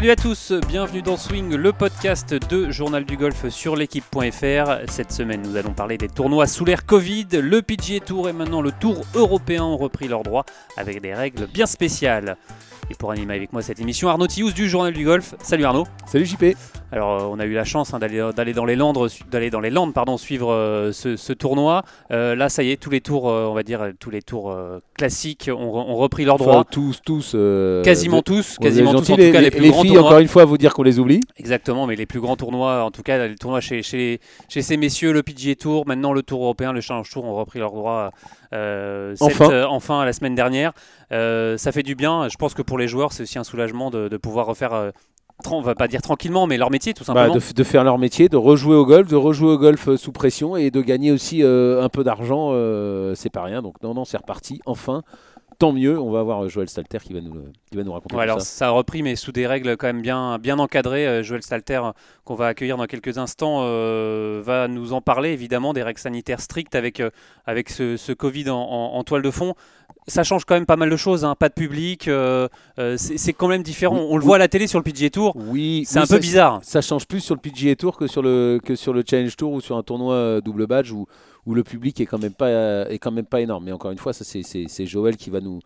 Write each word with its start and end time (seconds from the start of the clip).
Salut 0.00 0.12
à 0.12 0.16
tous, 0.16 0.52
bienvenue 0.66 1.02
dans 1.02 1.18
Swing, 1.18 1.54
le 1.54 1.72
podcast 1.74 2.32
de 2.32 2.70
Journal 2.70 3.04
du 3.04 3.18
Golf 3.18 3.50
sur 3.50 3.76
l'équipe.fr. 3.76 4.88
Cette 4.88 5.12
semaine, 5.12 5.42
nous 5.42 5.56
allons 5.56 5.74
parler 5.74 5.98
des 5.98 6.08
tournois 6.08 6.46
sous 6.46 6.64
l'ère 6.64 6.86
Covid. 6.86 7.26
Le 7.32 7.60
PGA 7.60 8.00
Tour 8.00 8.26
et 8.26 8.32
maintenant 8.32 8.62
le 8.62 8.72
Tour 8.72 9.02
européen 9.14 9.62
ont 9.62 9.76
repris 9.76 10.08
leurs 10.08 10.22
droits 10.22 10.46
avec 10.78 11.02
des 11.02 11.12
règles 11.12 11.46
bien 11.48 11.66
spéciales. 11.66 12.38
Et 12.90 12.94
pour 12.94 13.12
animer 13.12 13.34
avec 13.34 13.52
moi 13.52 13.60
cette 13.60 13.78
émission, 13.78 14.08
Arnaud 14.08 14.26
Tiouz 14.26 14.54
du 14.54 14.70
Journal 14.70 14.92
du 14.92 15.04
Golf. 15.04 15.34
Salut 15.42 15.64
Arnaud. 15.64 15.86
Salut 16.06 16.24
JP. 16.24 16.56
Alors, 16.92 17.10
euh, 17.10 17.28
on 17.30 17.38
a 17.38 17.44
eu 17.44 17.52
la 17.52 17.64
chance 17.64 17.94
hein, 17.94 18.00
d'aller 18.00 18.52
dans 18.52 18.64
les 18.64 18.74
Landes, 18.74 18.98
d'aller 19.30 19.50
dans 19.50 19.60
les 19.60 19.70
Landes, 19.70 19.94
pardon, 19.94 20.16
suivre 20.16 20.52
euh, 20.52 20.90
ce, 20.92 21.32
tournoi. 21.32 21.84
Euh, 22.10 22.34
là, 22.34 22.48
ça 22.48 22.64
y 22.64 22.72
est, 22.72 22.76
tous 22.76 22.90
les 22.90 23.00
tours, 23.00 23.24
on 23.24 23.54
va 23.54 23.62
dire, 23.62 23.92
tous 24.00 24.10
les 24.10 24.22
tours 24.22 24.56
classiques 24.94 25.48
ont, 25.54 25.94
repris 25.94 26.24
leurs 26.24 26.38
droits. 26.38 26.64
tous, 26.68 27.00
tous. 27.04 27.36
quasiment 27.84 28.22
tous, 28.22 28.58
quasiment 28.58 28.92
tous. 28.92 29.12
En 29.12 29.16
tout 29.16 29.32
cas, 29.32 29.40
les, 29.40 29.50
plus 29.50 29.70
grands 29.70 29.82
filles, 29.82 29.89
encore 29.98 30.18
une 30.18 30.28
fois, 30.28 30.44
vous 30.44 30.58
dire 30.58 30.74
qu'on 30.74 30.82
les 30.82 30.98
oublie. 30.98 31.20
Exactement, 31.36 31.86
mais 31.86 31.96
les 31.96 32.06
plus 32.06 32.20
grands 32.20 32.36
tournois, 32.36 32.84
en 32.84 32.90
tout 32.90 33.02
cas, 33.02 33.26
les 33.26 33.36
tournois 33.36 33.60
chez, 33.60 33.82
chez, 33.82 34.20
chez 34.48 34.62
ces 34.62 34.76
messieurs, 34.76 35.12
le 35.12 35.22
PGA 35.22 35.54
Tour, 35.54 35.86
maintenant 35.86 36.12
le 36.12 36.22
Tour 36.22 36.42
européen, 36.42 36.72
le 36.72 36.80
Challenge 36.80 37.08
Tour 37.08 37.24
ont 37.24 37.34
repris 37.34 37.58
leurs 37.58 37.72
droits. 37.72 38.10
enfin. 38.52 39.66
enfin 39.68 40.04
la 40.04 40.12
semaine 40.12 40.34
dernière. 40.34 40.72
ça 41.10 41.72
fait 41.72 41.82
du 41.82 41.94
bien. 41.94 42.28
Je 42.28 42.36
pense 42.36 42.54
que 42.54 42.62
pour 42.62 42.78
les 42.78 42.88
joueurs, 42.88 43.12
c'est 43.12 43.22
aussi 43.22 43.38
un 43.38 43.44
soulagement 43.44 43.90
de, 43.90 44.08
de 44.08 44.16
pouvoir 44.16 44.46
refaire 44.46 44.92
on 45.50 45.60
va 45.60 45.74
pas 45.74 45.88
dire 45.88 46.02
tranquillement, 46.02 46.46
mais 46.46 46.56
leur 46.56 46.70
métier 46.70 46.94
tout 46.94 47.04
bah, 47.04 47.26
simplement. 47.26 47.34
de, 47.34 47.64
faire 47.64 47.84
leur 47.84 47.98
métier, 47.98 48.28
de 48.28 48.36
rejouer 48.36 48.76
au 48.76 48.84
golf, 48.84 49.08
de 49.08 49.16
rejouer 49.16 49.52
au 49.52 49.58
golf 49.58 49.88
euh, 49.88 49.96
sous 49.96 50.12
pression 50.12 50.56
et 50.56 50.70
de 50.70 50.80
gagner 50.80 51.12
aussi 51.12 51.42
euh, 51.42 51.82
un 51.82 51.88
peu 51.88 52.04
d'argent, 52.04 52.50
euh, 52.52 53.14
c'est 53.14 53.30
pas 53.30 53.42
rien. 53.42 53.62
Donc 53.62 53.82
non, 53.82 53.94
non, 53.94 54.04
c'est 54.04 54.16
reparti. 54.16 54.60
Enfin, 54.66 55.02
tant 55.60 55.72
mieux. 55.72 55.96
On 56.00 56.10
va 56.10 56.18
avoir 56.18 56.48
Joël 56.48 56.68
Stalter 56.68 56.98
qui 56.98 57.12
va 57.12 57.20
nous, 57.20 57.44
qui 57.70 57.76
va 57.76 57.84
nous 57.84 57.92
raconter 57.92 58.16
alors 58.16 58.40
ça. 58.40 58.66
a 58.66 58.70
repris, 58.70 59.04
mais 59.04 59.14
sous 59.14 59.30
des 59.30 59.46
règles 59.46 59.76
quand 59.76 59.86
même 59.86 60.02
bien, 60.02 60.38
bien 60.38 60.58
encadrées. 60.58 61.22
Joël 61.22 61.42
Stalter, 61.42 61.80
qu'on 62.24 62.34
va 62.34 62.48
accueillir 62.48 62.76
dans 62.76 62.86
quelques 62.86 63.18
instants, 63.18 63.60
va 64.40 64.66
nous 64.66 64.92
en 64.92 65.00
parler 65.00 65.30
évidemment 65.30 65.72
des 65.72 65.84
règles 65.84 66.00
sanitaires 66.00 66.40
strictes 66.40 66.74
avec, 66.74 67.00
avec 67.46 67.70
ce, 67.70 68.12
Covid 68.12 68.50
en, 68.50 69.04
toile 69.04 69.22
de 69.22 69.30
fond 69.30 69.54
ça 70.06 70.24
change 70.24 70.44
quand 70.44 70.54
même 70.54 70.66
pas 70.66 70.76
mal 70.76 70.90
de 70.90 70.96
choses, 70.96 71.24
hein. 71.24 71.34
pas 71.38 71.48
de 71.48 71.54
public, 71.54 72.08
euh, 72.08 72.48
euh, 72.78 72.96
c'est 72.98 73.32
quand 73.32 73.48
même 73.48 73.62
différent. 73.62 73.96
on 73.96 74.16
le 74.16 74.24
voit 74.24 74.36
à 74.36 74.38
la 74.38 74.48
télé 74.48 74.66
sur 74.66 74.78
le 74.78 74.82
PGA 74.82 75.10
Tour. 75.10 75.34
Oui, 75.36 75.84
c'est 75.86 75.98
un 75.98 76.06
peu 76.06 76.18
bizarre. 76.18 76.60
Ça 76.62 76.80
change 76.80 77.06
plus 77.06 77.20
sur 77.20 77.34
le 77.34 77.40
PGA 77.40 77.76
Tour 77.76 77.96
que 77.96 78.06
sur 78.06 78.22
le 78.22 78.60
que 78.62 78.74
sur 78.74 78.92
le 78.92 79.02
Challenge 79.08 79.34
Tour 79.36 79.52
ou 79.52 79.60
sur 79.60 79.76
un 79.76 79.82
tournoi 79.82 80.14
euh, 80.14 80.40
double 80.40 80.66
badge 80.66 80.92
où, 80.92 81.06
où 81.50 81.54
le 81.54 81.64
public 81.64 82.00
est 82.00 82.06
quand 82.06 82.18
même 82.18 82.32
pas 82.32 82.88
est 82.88 82.98
quand 82.98 83.10
même 83.10 83.26
pas 83.26 83.40
énorme. 83.40 83.64
Mais 83.64 83.72
encore 83.72 83.90
une 83.90 83.98
fois, 83.98 84.12
c'est 84.12 84.86
Joël 84.86 85.16
qui 85.16 85.30
va 85.30 85.40
nous 85.40 85.60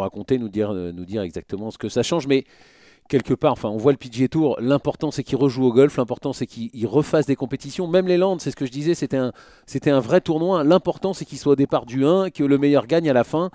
raconter, 0.00 0.38
nous 0.38 0.48
dire 0.48 0.72
nous 0.72 1.04
dire 1.04 1.22
exactement 1.22 1.70
ce 1.70 1.78
que 1.78 1.88
ça 1.88 2.02
change. 2.02 2.26
Mais 2.26 2.44
quelque 3.08 3.34
part, 3.34 3.56
on 3.64 3.76
voit 3.76 3.92
le 3.92 3.98
PGA 3.98 4.28
Tour, 4.28 4.56
l'important 4.60 5.10
c'est 5.10 5.22
qu'il 5.22 5.36
rejoue 5.36 5.64
au 5.64 5.72
golf, 5.72 5.96
l'important 5.96 6.32
c'est 6.32 6.46
qu'il 6.46 6.86
refasse 6.86 7.26
des 7.26 7.36
compétitions, 7.36 7.86
même 7.86 8.08
les 8.08 8.16
Landes, 8.16 8.40
c'est 8.40 8.50
ce 8.50 8.56
que 8.56 8.66
je 8.66 8.70
disais, 8.70 8.94
c'était 8.94 9.18
un, 9.90 10.00
vrai 10.00 10.20
tournoi, 10.20 10.64
l'important 10.64 11.12
c'est 11.12 11.24
qu'il 11.24 11.38
soit 11.38 11.52
au 11.52 11.56
départ 11.56 11.84
du 11.86 12.06
1, 12.06 12.30
que 12.30 12.42
le 12.42 12.58
meilleur 12.58 12.86
gagne 12.86 13.08
à 13.10 13.12
la 13.12 13.24
fin. 13.24 13.50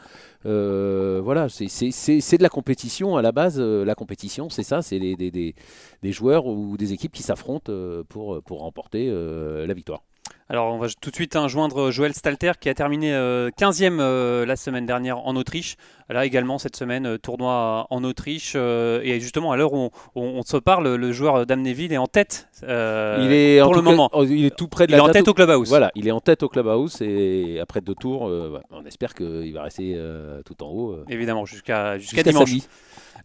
Euh, 0.46 1.20
voilà, 1.24 1.50
c'est 1.50 1.68
de 1.68 2.44
la 2.44 2.50
compétition 2.50 3.18
à 3.18 3.22
la 3.22 3.32
base, 3.32 3.58
euh, 3.60 3.84
la 3.84 3.96
compétition 3.96 4.50
c'est 4.50 4.64
ça, 4.64 4.82
c'est 4.82 5.00
des, 5.00 5.16
des, 5.32 6.12
joueurs 6.12 6.46
ou 6.46 6.78
des 6.78 6.94
équipes 6.94 7.12
qui 7.12 7.24
s'affrontent 7.24 7.72
euh, 7.72 8.04
pour 8.08 8.60
remporter 8.60 9.10
la 9.12 9.74
victoire. 9.74 10.04
Alors, 10.52 10.74
on 10.74 10.80
va 10.80 10.88
tout 11.00 11.12
de 11.12 11.16
suite 11.16 11.36
hein, 11.36 11.48
joindre 11.48 11.92
Joël 11.92 12.12
Stalter 12.16 12.54
qui 12.60 12.70
a 12.70 12.74
terminé 12.74 13.12
15e 13.12 13.12
euh, 13.14 14.02
euh, 14.02 14.46
la 14.48 14.56
semaine 14.56 14.88
dernière 14.88 15.20
en 15.20 15.36
Autriche. 15.36 15.76
Là 16.10 16.26
également, 16.26 16.58
cette 16.58 16.76
semaine, 16.76 17.06
euh, 17.06 17.18
tournoi 17.20 17.86
en 17.92 18.04
Autriche. 18.04 18.56
et 18.56 19.20
justement, 19.20 19.52
à 19.52 19.58
l'heure 19.58 19.74
où 19.74 19.92
on, 20.16 20.42
se 20.42 20.58
parle, 20.58 20.96
le 20.96 21.12
joueur 21.12 21.46
d'Amnéville 21.46 21.94
est 21.94 21.98
en 21.98 22.08
tête 22.08 22.48
il 22.64 22.68
est, 22.68 23.62
pour 23.62 23.76
le 23.76 23.84
moment. 23.84 24.10
Oh, 24.12 24.26
il 24.26 24.44
est 24.44 24.56
tout 24.56 24.68
près 24.68 24.88
de 24.88 24.92
il 24.92 24.98
est 24.98 25.02
en 25.02 25.10
tête 25.10 25.28
au 25.28 25.36
clubhouse. 25.36 25.70
Voilà, 25.70 25.92
il 25.94 26.08
est 26.08 26.12
en 26.12 26.20
tête 26.20 26.42
au 26.42 26.50
clubhouse 26.50 27.00
et 27.02 27.60
après 27.62 27.82
deux 27.82 27.94
tours, 27.94 28.24
on 28.72 28.86
espère 28.88 29.14
qu'il 29.14 29.54
va 29.54 29.62
rester 29.62 30.02
tout 30.46 30.64
en 30.64 30.68
haut. 30.68 31.04
Évidemment, 31.10 31.46
jusqu'à 31.46 32.00
jusqu'à 32.00 32.24
dimanche. 32.24 32.50
Samedi. 32.50 32.68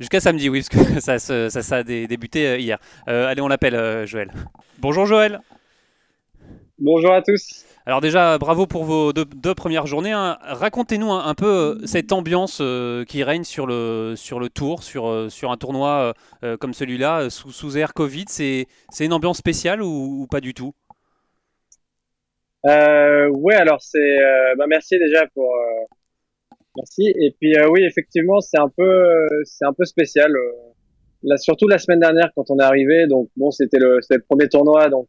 Jusqu'à 0.01 0.21
samedi, 0.21 0.49
oui, 0.51 0.63
parce 0.69 0.85
que 0.85 1.01
ça, 1.01 1.19
ça, 1.19 1.49
ça, 1.49 1.77
a 1.77 1.83
débuté 1.83 2.61
hier. 2.61 2.77
allez, 3.07 3.41
on 3.41 3.49
l'appelle 3.49 4.07
Joël. 4.07 4.31
Bonjour 4.79 5.07
Joël. 5.07 5.41
Bonjour 6.85 7.15
à 7.15 7.23
tous. 7.23 7.65
Alors 7.87 8.03
déjà, 8.03 8.37
bravo 8.37 8.67
pour 8.67 8.85
vos 8.85 9.15
deux, 9.15 9.55
premières 9.55 9.87
journées. 9.87 10.13
Hein. 10.13 10.37
Racontez-nous 10.43 11.11
un, 11.11 11.35
peu 11.35 11.47
euh, 11.81 11.87
cette 11.87 12.13
ambiance 12.13 12.59
euh, 12.61 13.07
qui 13.07 13.23
règne 13.23 13.45
sur 13.45 13.67
le, 13.67 14.13
sur 14.17 14.39
le 14.39 14.51
tour, 14.51 14.83
sur, 14.83 15.09
euh, 15.09 15.31
sur 15.31 15.51
un 15.51 15.57
tournoi 15.57 16.13
comme 16.61 16.75
celui-là, 16.75 17.31
sous, 17.31 17.53
sous 17.53 17.79
air 17.79 17.95
Covid. 17.95 18.27
C'est 18.29 18.67
une 19.01 19.15
ambiance 19.15 19.39
spéciale 19.39 19.81
ou, 19.81 20.27
pas 20.31 20.43
du 20.43 20.53
tout? 20.53 20.75
Oui, 22.65 23.55
alors 23.55 23.81
c'est... 23.81 24.19
Bah, 24.59 24.67
merci 24.69 24.99
déjà 24.99 25.27
pour... 25.33 25.57
Merci. 26.77 27.15
Et 27.19 27.35
puis 27.41 27.55
oui, 27.71 27.83
effectivement, 27.85 28.41
c'est 28.41 28.59
un 28.59 28.69
peu, 28.69 29.27
c'est 29.45 29.65
un 29.65 29.73
peu 29.73 29.87
spécial. 29.87 30.31
Là, 31.23 31.39
surtout 31.39 31.67
la 31.67 31.79
semaine 31.79 32.01
dernière 32.01 32.29
quand 32.37 32.51
on 32.51 32.59
est 32.59 32.63
arrivé. 32.63 33.07
Donc 33.07 33.31
bon, 33.39 33.51
c'était 33.51 33.79
le, 33.79 34.01
le 34.11 34.21
premier 34.21 34.51
tournoi, 34.51 34.91
donc 34.91 35.09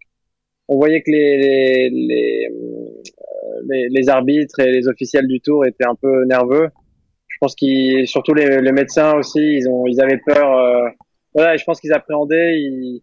on 0.68 0.78
voyait 0.78 1.02
que 1.02 1.12
les, 1.12 1.90
les, 1.90 2.50
euh, 2.50 3.62
les, 3.70 3.88
les, 3.90 4.10
arbitres 4.10 4.60
et 4.60 4.72
les 4.72 4.88
officiels 4.88 5.28
du 5.28 5.40
tour 5.42 5.66
étaient 5.66 5.86
un 5.86 5.96
peu 5.96 6.26
nerveux. 6.26 6.70
Je 7.28 7.38
pense 7.40 7.56
qu'ils, 7.56 8.08
surtout 8.08 8.34
les, 8.34 8.62
les, 8.62 8.72
médecins 8.72 9.14
aussi, 9.16 9.40
ils 9.40 9.70
ont, 9.70 9.86
ils 9.86 10.02
avaient 10.02 10.20
peur. 10.26 10.58
Euh, 10.58 10.90
voilà, 11.34 11.58
je 11.58 11.64
pense 11.66 11.80
qu'ils 11.80 11.94
appréhendaient. 11.94 12.60
Ils, 12.60 13.02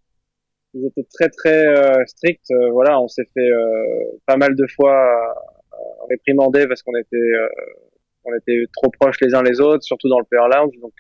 ils 0.75 0.87
étaient 0.87 1.07
très 1.13 1.29
très 1.29 1.67
euh, 1.67 2.05
stricts. 2.07 2.51
Euh, 2.51 2.71
voilà, 2.71 3.01
on 3.01 3.09
s'est 3.09 3.29
fait 3.35 3.51
pas 4.27 4.37
mal 4.37 4.55
de 4.57 4.67
fois 4.75 5.37
réprimander 6.09 6.67
parce 6.67 6.83
qu'on 6.83 6.97
était, 6.97 7.33
on 8.25 8.35
était 8.35 8.65
trop 8.73 8.91
proches 8.91 9.21
les 9.21 9.35
uns 9.35 9.43
les 9.43 9.61
autres, 9.61 9.85
surtout 9.85 10.09
dans 10.09 10.19
le 10.19 10.25
player 10.25 10.49
lounge. 10.53 10.75
Donc 10.81 10.95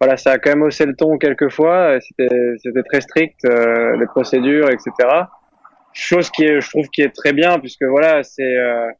voilà, 0.00 0.16
ça 0.16 0.32
a 0.32 0.38
quand 0.38 0.50
même 0.50 0.62
haussé 0.62 0.84
le 0.84 0.94
ton 0.94 1.18
quelques 1.18 1.48
fois. 1.48 1.98
C'était, 2.00 2.54
c'était 2.62 2.82
très 2.82 3.00
strict, 3.00 3.40
les 3.44 4.06
procédures, 4.06 4.70
etc 4.70 5.26
chose 5.96 6.30
qui 6.30 6.44
est, 6.44 6.60
je 6.60 6.68
trouve, 6.68 6.88
qui 6.88 7.02
est 7.02 7.14
très 7.14 7.32
bien 7.32 7.58
puisque 7.58 7.84
voilà, 7.84 8.22
c'est 8.22 8.56
euh, 8.56 8.90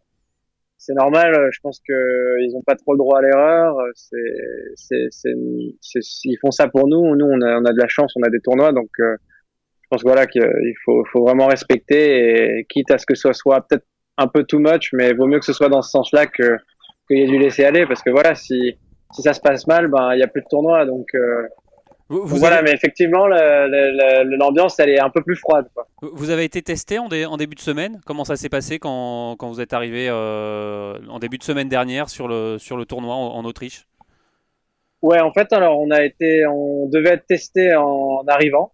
c'est 0.79 0.95
normal. 0.95 1.49
Je 1.53 1.59
pense 1.63 1.81
que 1.87 2.43
ils 2.43 2.55
ont 2.57 2.63
pas 2.63 2.77
trop 2.77 2.93
le 2.93 2.99
droit 2.99 3.19
à 3.19 3.23
l'erreur. 3.23 3.77
C'est, 3.95 5.09
c'est, 5.11 5.33
ils 5.33 6.39
font 6.41 6.51
ça 6.51 6.69
pour 6.69 6.89
nous. 6.89 7.17
Nous, 7.17 7.27
on 7.27 7.41
a, 7.43 7.59
on 7.59 7.65
a 7.65 7.73
de 7.73 7.79
la 7.79 7.89
chance, 7.89 8.13
on 8.17 8.23
a 8.23 8.31
des 8.31 8.41
tournois, 8.41 8.73
donc 8.73 8.91
euh, 9.01 9.17
je 9.83 9.89
pense 9.91 10.03
voilà 10.03 10.27
qu'il 10.27 10.43
faut, 10.85 11.05
faut 11.13 11.23
vraiment 11.23 11.47
respecter 11.47 12.59
et 12.59 12.67
quitte 12.69 12.91
à 12.91 12.99
ce 12.99 13.07
que 13.07 13.15
ce 13.15 13.33
soit 13.33 13.67
peut-être 13.67 13.87
un 14.19 14.27
peu 14.27 14.45
too 14.45 14.59
much, 14.59 14.93
mais 14.93 15.13
vaut 15.13 15.27
mieux 15.27 15.39
que 15.39 15.45
ce 15.45 15.53
soit 15.53 15.69
dans 15.69 15.83
ce 15.83 15.91
sens-là 15.91 16.27
que 16.27 16.57
qu'il 17.07 17.19
y 17.19 17.23
ait 17.23 17.27
du 17.27 17.39
laisser 17.39 17.65
aller 17.65 17.87
parce 17.87 18.03
que 18.03 18.11
voilà, 18.11 18.35
si 18.35 18.77
si 19.15 19.23
ça 19.23 19.33
se 19.33 19.41
passe 19.41 19.67
mal, 19.67 19.89
ben 19.89 20.15
il 20.15 20.21
y 20.21 20.23
a 20.23 20.27
plus 20.27 20.43
de 20.43 20.49
tournoi, 20.49 20.85
donc 20.87 21.07
euh, 21.15 21.47
vous, 22.09 22.25
voilà, 22.37 22.63
mais 22.63 22.71
effectivement, 22.73 23.27
l'ambiance, 23.27 24.79
elle 24.79 24.91
est 24.91 25.01
un 25.01 25.11
peu 25.11 25.23
plus 25.23 25.35
froide. 25.35 25.67
Quoi. 25.75 25.89
Vous 26.03 26.31
avez 26.31 26.45
été 26.45 26.63
testé 26.63 26.99
en, 26.99 27.09
en, 27.09 27.37
début 27.37 27.57
de 27.57 27.61
semaine? 27.61 28.01
Comment 28.07 28.25
ça 28.25 28.37
s'est 28.37 28.49
passé 28.49 28.79
quand, 28.79 29.35
quand, 29.37 29.49
vous 29.49 29.61
êtes 29.61 29.73
arrivé 29.73 30.07
euh, 30.09 30.99
en 31.09 31.19
début 31.19 31.39
de 31.39 31.43
semaine 31.43 31.69
dernière 31.69 32.09
sur 32.09 32.29
le, 32.29 32.59
sur 32.59 32.77
le 32.77 32.85
tournoi 32.85 33.15
en, 33.15 33.45
Autriche? 33.45 33.87
Ouais, 35.03 35.19
en 35.21 35.33
fait, 35.33 35.53
alors 35.53 35.81
on 35.81 35.91
a 35.91 36.05
été, 36.05 36.47
on 36.47 36.89
devait 36.89 37.11
être 37.11 37.27
testé 37.27 37.75
en 37.75 38.23
arrivant. 38.29 38.73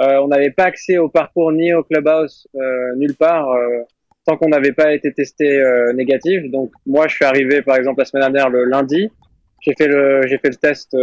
Euh, 0.00 0.16
on 0.22 0.28
n'avait 0.28 0.50
pas 0.50 0.64
accès 0.64 0.96
au 0.96 1.10
parcours 1.10 1.52
ni 1.52 1.72
au 1.74 1.82
clubhouse, 1.82 2.48
euh, 2.56 2.96
nulle 2.96 3.14
part, 3.14 3.46
tant 4.24 4.38
qu'on 4.38 4.48
n'avait 4.48 4.72
pas 4.72 4.94
été 4.94 5.12
testé 5.12 5.62
négatif. 5.94 6.50
Donc 6.50 6.72
moi, 6.86 7.08
je 7.08 7.16
suis 7.16 7.26
arrivé, 7.26 7.60
par 7.60 7.76
exemple, 7.76 8.00
la 8.00 8.06
semaine 8.06 8.32
dernière 8.32 8.48
le 8.48 8.64
lundi. 8.64 9.10
J'ai 9.60 9.74
fait 9.76 9.86
le, 9.86 10.26
j'ai 10.26 10.38
fait 10.38 10.48
le 10.48 10.56
test 10.56 10.96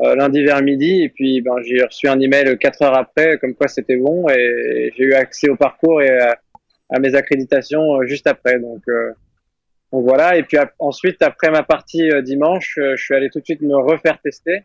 lundi 0.00 0.42
vers 0.42 0.62
midi. 0.62 1.02
Et 1.02 1.08
puis 1.08 1.40
ben, 1.40 1.54
j'ai 1.62 1.82
reçu 1.82 2.08
un 2.08 2.18
email 2.20 2.56
quatre 2.58 2.82
heures 2.82 2.96
après 2.96 3.38
comme 3.38 3.54
quoi 3.54 3.68
c'était 3.68 3.96
bon. 3.96 4.28
Et 4.28 4.92
j'ai 4.96 5.04
eu 5.04 5.14
accès 5.14 5.48
au 5.48 5.56
parcours 5.56 6.02
et 6.02 6.10
à, 6.18 6.98
mes 6.98 7.14
accréditations 7.14 8.00
euh, 8.00 8.06
juste 8.06 8.26
après. 8.26 8.58
Donc 8.58 8.82
euh, 8.88 9.12
donc 9.92 10.04
voilà. 10.04 10.36
Et 10.36 10.42
puis 10.42 10.58
ensuite 10.78 11.22
après 11.22 11.50
ma 11.50 11.62
partie 11.62 12.08
dimanche 12.22 12.78
je 12.78 13.02
suis 13.02 13.14
allé 13.14 13.30
tout 13.30 13.40
de 13.40 13.44
suite 13.44 13.62
me 13.62 13.76
refaire 13.76 14.18
tester. 14.22 14.62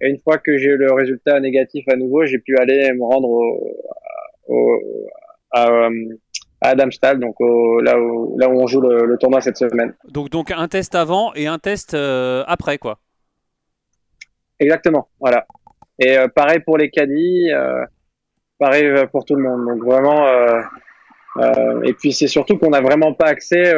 Et 0.00 0.08
une 0.08 0.18
fois 0.18 0.38
que 0.38 0.58
j'ai 0.58 0.70
eu 0.70 0.76
le 0.76 0.92
résultat 0.92 1.38
négatif 1.40 1.84
à 1.88 1.96
nouveau 1.96 2.24
j'ai 2.24 2.38
pu 2.38 2.56
aller 2.58 2.92
me 2.92 3.04
rendre 3.04 3.28
au, 4.48 5.08
à, 5.52 5.88
à 6.60 6.74
donc 6.74 7.36
là, 7.82 8.00
où, 8.00 8.38
là 8.38 8.48
où 8.48 8.60
on 8.60 8.66
joue 8.66 8.80
le, 8.80 9.16
tournoi 9.18 9.40
cette 9.40 9.58
semaine. 9.58 9.94
Donc, 10.08 10.30
donc 10.30 10.50
un 10.50 10.66
test 10.68 10.94
avant 10.94 11.32
et 11.34 11.46
un 11.46 11.58
test 11.58 11.94
après, 11.94 12.78
quoi 12.78 12.98
Exactement, 14.62 15.08
voilà. 15.18 15.44
Et 15.98 16.16
euh, 16.16 16.28
pareil 16.28 16.60
pour 16.60 16.78
les 16.78 16.88
caddies, 16.88 17.50
euh, 17.52 17.84
pareil 18.58 18.86
euh, 18.86 19.06
pour 19.06 19.24
tout 19.24 19.34
le 19.34 19.42
monde. 19.42 19.66
Donc 19.66 19.84
vraiment, 19.84 20.24
et 21.82 21.92
puis 21.94 22.12
c'est 22.12 22.28
surtout 22.28 22.58
qu'on 22.58 22.70
n'a 22.70 22.80
vraiment 22.80 23.12
pas 23.12 23.26
accès 23.26 23.74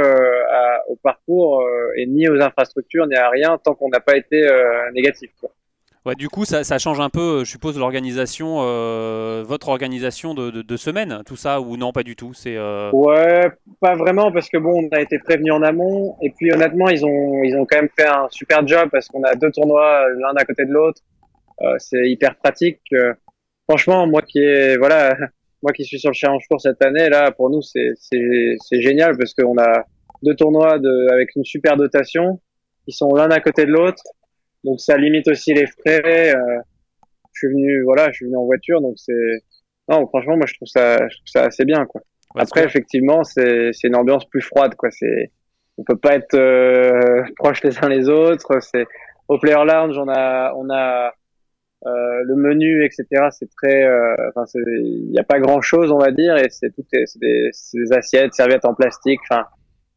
au 0.88 0.96
parcours 0.96 1.64
et 1.96 2.06
ni 2.06 2.28
aux 2.28 2.40
infrastructures 2.40 3.06
ni 3.06 3.14
à 3.14 3.30
rien 3.30 3.58
tant 3.58 3.74
qu'on 3.74 3.88
n'a 3.88 4.00
pas 4.00 4.16
été 4.16 4.46
négatif. 4.92 5.30
Ouais, 6.06 6.14
du 6.14 6.28
coup, 6.28 6.44
ça, 6.44 6.64
ça, 6.64 6.76
change 6.76 7.00
un 7.00 7.08
peu, 7.08 7.44
je 7.44 7.50
suppose, 7.50 7.78
l'organisation, 7.78 8.58
euh, 8.60 9.42
votre 9.42 9.68
organisation 9.70 10.34
de, 10.34 10.50
de, 10.50 10.60
de, 10.60 10.76
semaine, 10.76 11.22
tout 11.24 11.36
ça, 11.36 11.62
ou 11.62 11.78
non, 11.78 11.92
pas 11.92 12.02
du 12.02 12.14
tout 12.14 12.34
c'est 12.34 12.58
euh... 12.58 12.90
Ouais, 12.92 13.50
pas 13.80 13.96
vraiment, 13.96 14.30
parce 14.30 14.50
que 14.50 14.58
bon, 14.58 14.82
on 14.84 14.94
a 14.94 15.00
été 15.00 15.18
prévenu 15.18 15.50
en 15.50 15.62
amont, 15.62 16.16
et 16.20 16.30
puis 16.36 16.52
honnêtement, 16.52 16.90
ils 16.90 17.06
ont, 17.06 17.42
ils 17.42 17.56
ont 17.56 17.64
quand 17.64 17.78
même 17.78 17.88
fait 17.98 18.06
un 18.06 18.28
super 18.30 18.66
job, 18.66 18.90
parce 18.92 19.08
qu'on 19.08 19.22
a 19.22 19.34
deux 19.34 19.50
tournois 19.50 20.04
l'un 20.18 20.34
à 20.36 20.44
côté 20.44 20.66
de 20.66 20.72
l'autre. 20.72 21.00
Euh, 21.62 21.76
c'est 21.78 22.10
hyper 22.10 22.36
pratique. 22.36 22.82
franchement, 23.66 24.06
moi 24.06 24.20
qui 24.20 24.40
est, 24.40 24.76
voilà, 24.76 25.16
moi 25.62 25.72
qui 25.72 25.86
suis 25.86 25.98
sur 25.98 26.10
le 26.10 26.14
Challenge 26.14 26.42
Tour 26.50 26.60
cette 26.60 26.84
année, 26.84 27.08
là, 27.08 27.30
pour 27.30 27.48
nous, 27.48 27.62
c'est, 27.62 27.92
c'est, 27.96 28.56
c'est 28.58 28.82
génial, 28.82 29.16
parce 29.16 29.32
qu'on 29.32 29.56
a 29.56 29.84
deux 30.22 30.34
tournois 30.34 30.78
de, 30.78 31.12
avec 31.14 31.34
une 31.34 31.44
super 31.44 31.78
dotation, 31.78 32.40
ils 32.86 32.94
sont 32.94 33.14
l'un 33.14 33.30
à 33.30 33.40
côté 33.40 33.64
de 33.64 33.70
l'autre 33.70 34.02
donc 34.64 34.80
ça 34.80 34.96
limite 34.96 35.28
aussi 35.28 35.52
les 35.54 35.66
frais. 35.66 36.34
Euh, 36.34 36.60
je 37.32 37.38
suis 37.38 37.48
venu, 37.48 37.82
voilà, 37.84 38.10
je 38.10 38.16
suis 38.16 38.26
venu 38.26 38.36
en 38.36 38.44
voiture, 38.44 38.80
donc 38.80 38.94
c'est 38.96 39.42
non, 39.88 40.06
franchement, 40.08 40.36
moi 40.36 40.46
je 40.46 40.54
trouve 40.54 40.68
ça, 40.68 40.96
je 41.08 41.16
trouve 41.16 41.26
ça 41.26 41.44
assez 41.44 41.64
bien, 41.64 41.84
quoi. 41.86 42.00
Après, 42.36 42.64
effectivement, 42.64 43.22
c'est 43.22 43.70
c'est 43.72 43.88
une 43.88 43.96
ambiance 43.96 44.24
plus 44.26 44.40
froide, 44.40 44.74
quoi. 44.76 44.90
C'est 44.90 45.30
on 45.76 45.84
peut 45.84 45.96
pas 45.96 46.14
être 46.14 46.34
euh, 46.34 47.22
proches 47.36 47.62
les 47.62 47.78
uns 47.84 47.88
les 47.88 48.08
autres. 48.08 48.60
C'est 48.60 48.86
au 49.28 49.38
Player 49.38 49.64
Lounge, 49.64 49.96
on 49.98 50.08
a 50.08 50.52
on 50.56 50.68
a 50.70 51.12
euh, 51.86 52.22
le 52.24 52.36
menu, 52.36 52.82
etc. 52.82 53.28
C'est 53.30 53.50
très, 53.50 53.84
euh, 53.84 54.14
enfin, 54.34 54.44
il 54.54 55.10
n'y 55.10 55.18
a 55.18 55.22
pas 55.24 55.38
grand 55.38 55.60
chose, 55.60 55.92
on 55.92 55.98
va 55.98 56.12
dire, 56.12 56.34
et 56.38 56.48
c'est 56.48 56.70
tout, 56.70 56.82
c'est 56.90 57.18
des, 57.20 57.50
des, 57.74 57.92
assiettes, 57.92 58.32
serviettes 58.32 58.64
en 58.64 58.74
plastique. 58.74 59.20
Enfin, 59.28 59.44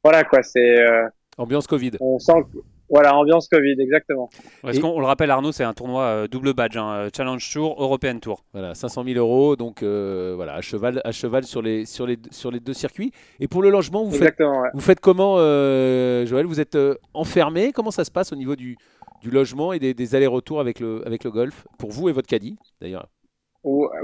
voilà 0.03 0.25
quoi. 0.25 0.43
C'est 0.43 0.81
euh, 0.81 1.07
ambiance 1.37 1.65
Covid. 1.65 1.91
On 2.01 2.19
sent 2.19 2.43
que 2.51 2.57
voilà, 2.89 3.15
ambiance 3.15 3.47
Covid, 3.49 3.75
exactement. 3.79 4.29
Est-ce 4.65 4.79
qu'on 4.79 4.99
le 4.99 5.05
rappelle, 5.05 5.29
Arnaud, 5.31 5.51
c'est 5.51 5.63
un 5.63 5.73
tournoi 5.73 6.03
euh, 6.03 6.27
double 6.27 6.53
badge, 6.53 6.77
hein, 6.77 6.93
euh, 6.93 7.09
Challenge 7.15 7.51
Tour, 7.51 7.75
European 7.79 8.19
Tour. 8.19 8.45
Voilà, 8.53 8.75
500 8.75 9.03
000 9.03 9.17
euros, 9.17 9.55
donc 9.55 9.83
euh, 9.83 10.33
voilà, 10.35 10.53
à 10.55 10.61
cheval, 10.61 11.01
à 11.03 11.11
cheval 11.11 11.43
sur, 11.43 11.61
les, 11.61 11.85
sur, 11.85 12.07
les, 12.07 12.17
sur 12.31 12.51
les 12.51 12.59
deux 12.59 12.73
circuits. 12.73 13.11
Et 13.39 13.47
pour 13.47 13.61
le 13.61 13.69
logement, 13.69 14.03
vous, 14.03 14.15
faites, 14.15 14.41
vous 14.73 14.79
faites 14.79 14.99
comment, 14.99 15.37
Joël? 15.37 16.45
Vous 16.45 16.59
êtes 16.59 16.77
enfermé? 17.13 17.71
Comment 17.73 17.91
ça 17.91 18.05
se 18.05 18.11
passe 18.11 18.31
au 18.31 18.35
niveau 18.35 18.55
du, 18.55 18.77
du 19.21 19.31
logement 19.31 19.73
et 19.73 19.79
des, 19.79 19.93
des 19.93 20.15
allers-retours 20.15 20.59
avec 20.59 20.79
le, 20.79 21.05
avec 21.05 21.23
le 21.23 21.31
golf? 21.31 21.67
Pour 21.77 21.91
vous 21.91 22.09
et 22.09 22.11
votre 22.11 22.27
caddie, 22.27 22.57
d'ailleurs 22.81 23.07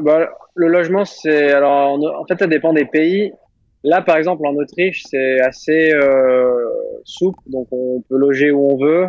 bah, 0.02 0.30
Le 0.56 0.68
logement, 0.68 1.06
c'est. 1.06 1.52
Alors, 1.52 1.94
en 1.94 2.26
fait, 2.26 2.38
ça 2.40 2.48
dépend 2.48 2.74
des 2.74 2.86
pays. 2.86 3.32
Là, 3.84 4.02
par 4.02 4.16
exemple, 4.18 4.46
en 4.48 4.56
Autriche, 4.56 5.04
c'est 5.10 5.42
assez 5.42 5.92
euh, 5.94 6.70
souple, 7.04 7.40
donc 7.48 7.68
on 7.72 8.02
peut 8.08 8.18
loger 8.18 8.52
où 8.52 8.72
on 8.72 8.78
veut. 8.78 9.08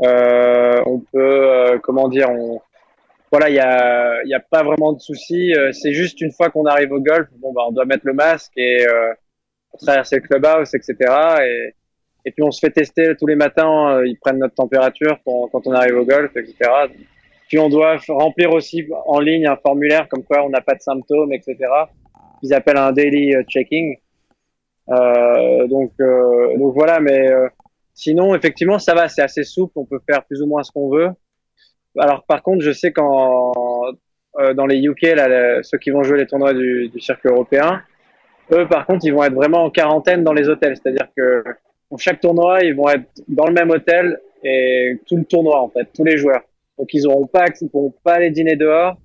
Euh, 0.00 0.82
on 0.84 1.00
peut, 1.00 1.16
euh, 1.18 1.78
comment 1.82 2.08
dire, 2.08 2.28
on, 2.30 2.60
voilà, 3.30 3.48
il 3.48 3.54
y 3.54 3.60
a, 3.60 4.22
y 4.24 4.34
a 4.34 4.40
pas 4.40 4.62
vraiment 4.62 4.92
de 4.92 5.00
soucis. 5.00 5.54
Euh, 5.54 5.72
c'est 5.72 5.94
juste 5.94 6.20
une 6.20 6.30
fois 6.30 6.50
qu'on 6.50 6.66
arrive 6.66 6.92
au 6.92 7.00
golf, 7.00 7.26
bon, 7.38 7.54
bah, 7.54 7.62
on 7.66 7.72
doit 7.72 7.86
mettre 7.86 8.06
le 8.06 8.12
masque 8.12 8.52
et 8.58 8.86
euh, 8.86 9.14
traverser 9.78 10.16
le 10.16 10.22
clubhouse, 10.22 10.74
etc. 10.74 10.94
Et, 11.42 11.74
et 12.26 12.30
puis 12.32 12.42
on 12.42 12.50
se 12.50 12.60
fait 12.60 12.70
tester 12.70 13.14
tous 13.18 13.26
les 13.26 13.36
matins. 13.36 14.02
ils 14.04 14.18
prennent 14.18 14.38
notre 14.38 14.54
température 14.54 15.18
quand 15.24 15.66
on 15.66 15.72
arrive 15.72 15.96
au 15.96 16.04
golf, 16.04 16.36
etc. 16.36 16.54
Puis 17.48 17.58
on 17.58 17.70
doit 17.70 17.96
remplir 18.08 18.52
aussi 18.52 18.86
en 19.06 19.20
ligne 19.20 19.46
un 19.46 19.56
formulaire 19.56 20.06
comme 20.08 20.24
quoi 20.24 20.44
on 20.44 20.50
n'a 20.50 20.60
pas 20.60 20.74
de 20.74 20.82
symptômes, 20.82 21.32
etc 21.32 21.56
qu'ils 22.40 22.54
appellent 22.54 22.76
un 22.76 22.92
daily 22.92 23.34
euh, 23.34 23.42
checking. 23.44 23.96
Euh, 24.88 25.66
donc, 25.66 25.92
euh, 26.00 26.56
donc 26.58 26.74
voilà, 26.74 27.00
mais 27.00 27.28
sinon, 27.94 28.34
effectivement, 28.34 28.78
ça 28.78 28.94
va, 28.94 29.08
c'est 29.08 29.22
assez 29.22 29.42
souple, 29.42 29.72
on 29.76 29.84
peut 29.84 30.00
faire 30.08 30.24
plus 30.24 30.42
ou 30.42 30.46
moins 30.46 30.62
ce 30.62 30.70
qu'on 30.70 30.88
veut. 30.90 31.08
Alors 31.98 32.24
par 32.24 32.42
contre, 32.42 32.62
je 32.62 32.72
sais 32.72 32.92
qu'en 32.92 33.52
dans 34.54 34.66
les 34.66 34.82
UK, 34.82 35.00
là, 35.16 35.62
ceux 35.62 35.78
qui 35.78 35.88
vont 35.88 36.02
jouer 36.02 36.18
les 36.18 36.26
tournois 36.26 36.52
du, 36.52 36.90
du, 36.90 37.00
circuit 37.00 37.30
européen, 37.30 37.80
eux, 38.52 38.68
par 38.68 38.84
contre, 38.84 39.06
ils 39.06 39.14
vont 39.14 39.24
être 39.24 39.32
vraiment 39.32 39.64
en 39.64 39.70
quarantaine 39.70 40.24
dans 40.24 40.34
les 40.34 40.46
hôtels. 40.50 40.76
C'est-à-dire 40.76 41.08
que 41.16 41.42
pour 41.88 41.98
chaque 41.98 42.20
tournoi, 42.20 42.60
ils 42.62 42.74
vont 42.74 42.90
être 42.90 43.06
dans 43.28 43.46
le 43.46 43.54
même 43.54 43.70
hôtel 43.70 44.20
et 44.44 45.00
tout 45.06 45.16
le 45.16 45.24
tournoi, 45.24 45.58
en 45.62 45.70
fait, 45.70 45.88
tous 45.94 46.04
les 46.04 46.18
joueurs. 46.18 46.42
Donc, 46.78 46.92
ils 46.92 47.04
n'auront 47.04 47.26
pas, 47.26 47.46
ils 47.58 47.68
pourront 47.70 47.94
pas 48.04 48.16
aller 48.16 48.30
dîner 48.30 48.56
dehors 48.56 48.98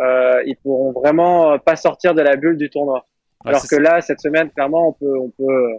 euh, 0.00 0.42
ils 0.46 0.56
pourront 0.56 0.92
vraiment 0.92 1.58
pas 1.58 1.76
sortir 1.76 2.14
de 2.14 2.22
la 2.22 2.36
bulle 2.36 2.56
du 2.56 2.70
tournoi. 2.70 3.06
Alors 3.44 3.62
que 3.68 3.76
là, 3.76 4.00
cette 4.00 4.20
semaine, 4.20 4.50
clairement, 4.50 4.88
on 4.88 4.92
peut, 4.92 5.18
on 5.18 5.30
peut, 5.30 5.74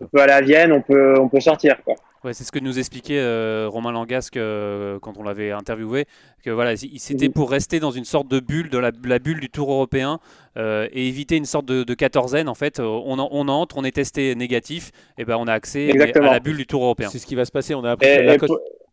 on 0.00 0.06
peut 0.06 0.20
aller 0.20 0.32
à 0.32 0.40
Vienne, 0.40 0.72
on 0.72 0.80
peut, 0.80 1.18
on 1.18 1.28
peut 1.28 1.40
sortir. 1.40 1.82
Quoi. 1.84 1.94
Ouais, 2.24 2.34
c'est 2.34 2.44
ce 2.44 2.52
que 2.52 2.60
nous 2.60 2.78
expliquait 2.78 3.18
euh, 3.18 3.66
Romain 3.68 3.90
Langasque 3.90 4.36
euh, 4.36 5.00
quand 5.00 5.18
on 5.18 5.24
l'avait 5.24 5.50
interviewé, 5.50 6.06
que 6.44 6.50
voilà, 6.50 6.76
c'était 6.76 7.26
mhm. 7.26 7.32
pour 7.32 7.50
rester 7.50 7.80
dans 7.80 7.90
une 7.90 8.04
sorte 8.04 8.28
de 8.28 8.38
bulle, 8.38 8.70
de 8.70 8.78
la, 8.78 9.18
bulle 9.18 9.40
du 9.40 9.50
Tour 9.50 9.72
européen, 9.72 10.20
euh, 10.56 10.88
et 10.92 11.08
éviter 11.08 11.36
une 11.36 11.44
sorte 11.44 11.66
de, 11.66 11.82
de 11.82 11.94
quatorzaine. 11.94 12.48
En 12.48 12.54
fait, 12.54 12.78
on, 12.78 13.18
on, 13.18 13.48
entre, 13.48 13.76
on 13.76 13.84
est 13.84 13.96
testé 13.96 14.36
négatif, 14.36 14.92
et 15.18 15.24
ben 15.24 15.36
on 15.36 15.48
a 15.48 15.52
accès 15.52 15.90
à 15.90 16.20
la 16.20 16.38
bulle 16.38 16.58
du 16.58 16.66
Tour 16.66 16.84
européen. 16.84 17.08
C'est 17.10 17.18
ce 17.18 17.26
qui 17.26 17.34
va 17.34 17.44
se 17.44 17.52
passer. 17.52 17.74
On 17.74 17.82
a 17.82 17.92
appris. 17.92 18.06
La 18.24 18.36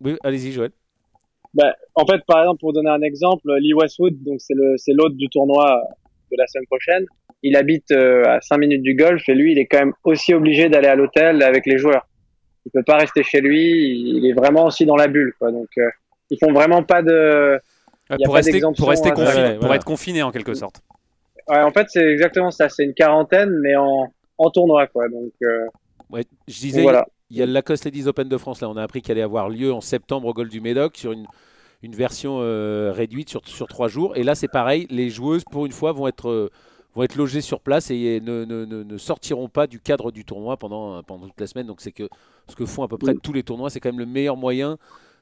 oui, 0.02 0.18
allez-y, 0.24 0.52
Joël. 0.52 0.72
Bah, 1.54 1.76
en 1.96 2.06
fait, 2.06 2.22
par 2.28 2.40
exemple, 2.40 2.60
pour 2.60 2.74
donner 2.74 2.90
un 2.90 3.02
exemple, 3.02 3.52
Lee 3.60 3.74
Westwood, 3.74 4.24
donc 4.24 4.40
c'est 4.40 4.54
le 4.54 4.76
c'est 4.78 4.94
l'hôte 4.94 5.16
du 5.16 5.30
tournoi 5.30 5.82
de 6.32 6.38
la 6.38 6.48
semaine 6.48 6.66
prochaine. 6.68 7.06
Il 7.42 7.56
habite 7.56 7.92
euh, 7.92 8.24
à 8.26 8.42
5 8.42 8.58
minutes 8.58 8.84
du 8.84 8.96
golf 8.96 9.28
et 9.30 9.34
lui, 9.34 9.54
il 9.54 9.60
est 9.60 9.66
quand 9.66 9.80
même 9.80 9.94
aussi 10.04 10.34
obligé 10.34 10.70
d'aller 10.70 10.88
à 10.88 10.96
l'hôtel 10.96 11.42
avec 11.42 11.66
les 11.66 11.78
joueurs. 11.78 12.06
Il 12.66 12.72
peut 12.72 12.84
pas 12.84 12.98
rester 12.98 13.24
chez 13.24 13.42
lui. 13.42 14.18
Il 14.18 14.28
est 14.28 14.34
vraiment 14.34 14.66
aussi 14.66 14.86
dans 14.86 14.98
la 14.98 15.08
bulle, 15.08 15.34
quoi. 15.40 15.52
Donc, 15.52 15.70
euh, 15.78 15.90
ils 16.30 16.38
font 16.38 16.52
vraiment 16.52 16.84
pas 16.84 17.02
de. 17.02 17.60
pour, 18.24 18.36
rester, 18.36 18.60
pour 18.78 18.90
rester 18.90 19.12
confiné, 19.12 19.56
pour 19.60 19.74
être 19.74 19.86
confiné 19.86 20.22
en 20.22 20.32
quelque 20.32 20.54
sorte. 20.54 20.82
Ouais, 21.48 21.62
en 21.62 21.72
fait, 21.72 21.88
c'est 21.90 22.06
exactement 22.06 22.52
ça. 22.52 22.70
C'est 22.70 22.84
une 22.84 22.94
quarantaine, 22.94 23.50
mais 23.64 23.76
en, 23.76 24.14
en 24.38 24.50
tournoi, 24.52 24.88
quoi. 24.88 25.08
Donc. 25.10 25.32
Euh, 25.42 25.66
ouais, 26.12 26.24
je 26.48 26.60
disais. 26.60 26.82
Voilà. 26.84 27.08
Il 27.30 27.38
y 27.38 27.42
a 27.42 27.46
le 27.46 27.52
Lacoste 27.52 27.86
Ladies 27.86 28.08
Open 28.08 28.28
de 28.28 28.38
France, 28.38 28.62
là, 28.62 28.70
on 28.70 28.78
a 28.78 28.84
appris 28.84 29.02
qu'elle 29.02 29.18
allait 29.18 29.24
avoir 29.24 29.50
lieu 29.50 29.72
en 29.72 29.82
septembre 29.82 30.28
au 30.28 30.34
Golf 30.34 30.50
du 30.50 30.62
Médoc 30.62 30.98
sur 30.98 31.12
une, 31.12 31.28
une 31.84 31.94
version 31.94 32.40
euh, 32.42 32.92
réduite 32.92 33.30
sur, 33.30 33.42
sur 33.48 33.68
trois 33.68 33.88
jours. 33.88 34.18
Et 34.18 34.24
là, 34.24 34.36
c'est 34.36 34.48
pareil, 34.48 34.88
les 34.90 35.10
joueuses, 35.10 35.44
pour 35.44 35.66
une 35.66 35.72
fois, 35.72 35.92
vont 35.92 36.08
être, 36.08 36.30
euh, 36.30 36.50
vont 36.96 37.04
être 37.04 37.16
logées 37.16 37.42
sur 37.42 37.62
place 37.62 37.92
et 37.92 38.20
ne, 38.22 38.46
ne, 38.46 38.66
ne, 38.66 38.98
sortiront 38.98 39.48
pas 39.48 39.68
du 39.68 39.80
cadre 39.80 40.12
du 40.12 40.26
tournoi 40.26 40.58
pendant, 40.58 41.04
pendant 41.04 41.28
toute 41.28 41.40
la 41.40 41.48
semaine. 41.48 41.68
Donc, 41.68 41.82
c'est 41.82 41.92
que 41.92 42.10
ce 42.48 42.56
que 42.56 42.66
font 42.66 42.84
à 42.84 42.88
peu 42.88 42.98
près 42.98 43.14
tous 43.14 43.34
les 43.34 43.44
tournois, 43.44 43.70
c'est 43.70 43.80
quand 43.80 43.90
même 43.90 44.00
le 44.00 44.08
meilleur 44.08 44.36
moyen 44.36 44.78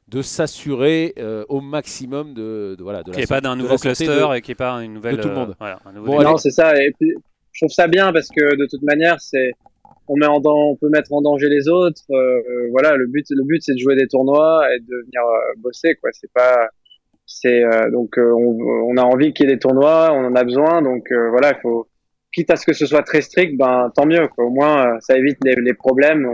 de 0.08 0.22
s'assurer 0.22 1.14
euh, 1.18 1.44
au 1.50 1.60
maximum 1.60 2.34
de, 2.34 2.76
de 2.78 2.84
voilà 2.84 3.04
de 3.04 3.12
qu'il 3.12 3.18
n'y 3.18 3.24
ait 3.24 3.28
pas 3.28 3.42
d'un 3.42 3.58
nouveau 3.58 3.76
cluster 3.76 4.06
et 4.06 4.42
qu'il 4.42 4.52
n'y 4.52 4.54
ait 4.54 4.56
pas 4.56 4.72
une 4.76 4.94
nouvelle 4.94 5.18
de 5.18 5.22
tout 5.22 5.28
le 5.28 5.34
monde. 5.36 5.56
Voilà, 5.60 5.80
bon, 5.94 6.24
non, 6.24 6.38
c'est 6.38 6.52
ça. 6.52 6.82
Et 6.82 6.92
puis, 6.98 7.14
je 7.52 7.66
trouve 7.66 7.74
ça 7.74 7.88
bien 7.88 8.14
parce 8.14 8.30
que 8.30 8.56
de 8.56 8.66
toute 8.70 8.84
manière, 8.84 9.20
c'est 9.20 9.52
on 10.08 10.16
met 10.18 10.26
en 10.26 10.42
on 10.46 10.76
peut 10.76 10.90
mettre 10.90 11.14
en 11.14 11.22
danger 11.22 11.50
les 11.50 11.68
autres. 11.68 12.02
Euh, 12.12 12.16
euh, 12.16 12.68
voilà, 12.72 12.96
le 12.96 13.08
but, 13.08 13.26
le 13.30 13.44
but, 13.44 13.62
c'est 13.62 13.74
de 13.74 13.80
jouer 13.80 13.96
des 13.96 14.08
tournois 14.08 14.64
et 14.74 14.80
de 14.80 14.96
venir 15.06 15.22
euh, 15.22 15.54
bosser, 15.58 15.96
quoi. 16.02 16.10
C'est 16.14 16.32
pas, 16.32 16.70
c'est 17.26 17.62
donc 17.92 18.16
on, 18.18 18.58
on, 18.90 18.98
a 18.98 19.04
envie 19.04 19.34
qu'il 19.34 19.48
y 19.48 19.52
ait 19.52 19.56
des 19.56 19.60
tournois, 19.60 20.12
on 20.14 20.26
en 20.26 20.36
a 20.36 20.44
besoin, 20.44 20.82
donc 20.82 21.12
voilà, 21.12 21.52
il 21.58 21.62
faut, 21.62 21.88
quitte 22.34 22.50
à 22.52 22.56
ce 22.56 22.66
que 22.66 22.74
ce 22.74 22.86
soit 22.86 23.04
très 23.04 23.22
strict, 23.22 23.58
ben 23.58 23.92
tant 23.94 24.06
mieux, 24.06 24.28
quoi. 24.30 24.46
Au 24.46 24.50
moins, 24.50 24.98
ça 25.02 25.18
évite 25.18 25.38
les, 25.44 25.56
les 25.56 25.74
problèmes. 25.74 26.26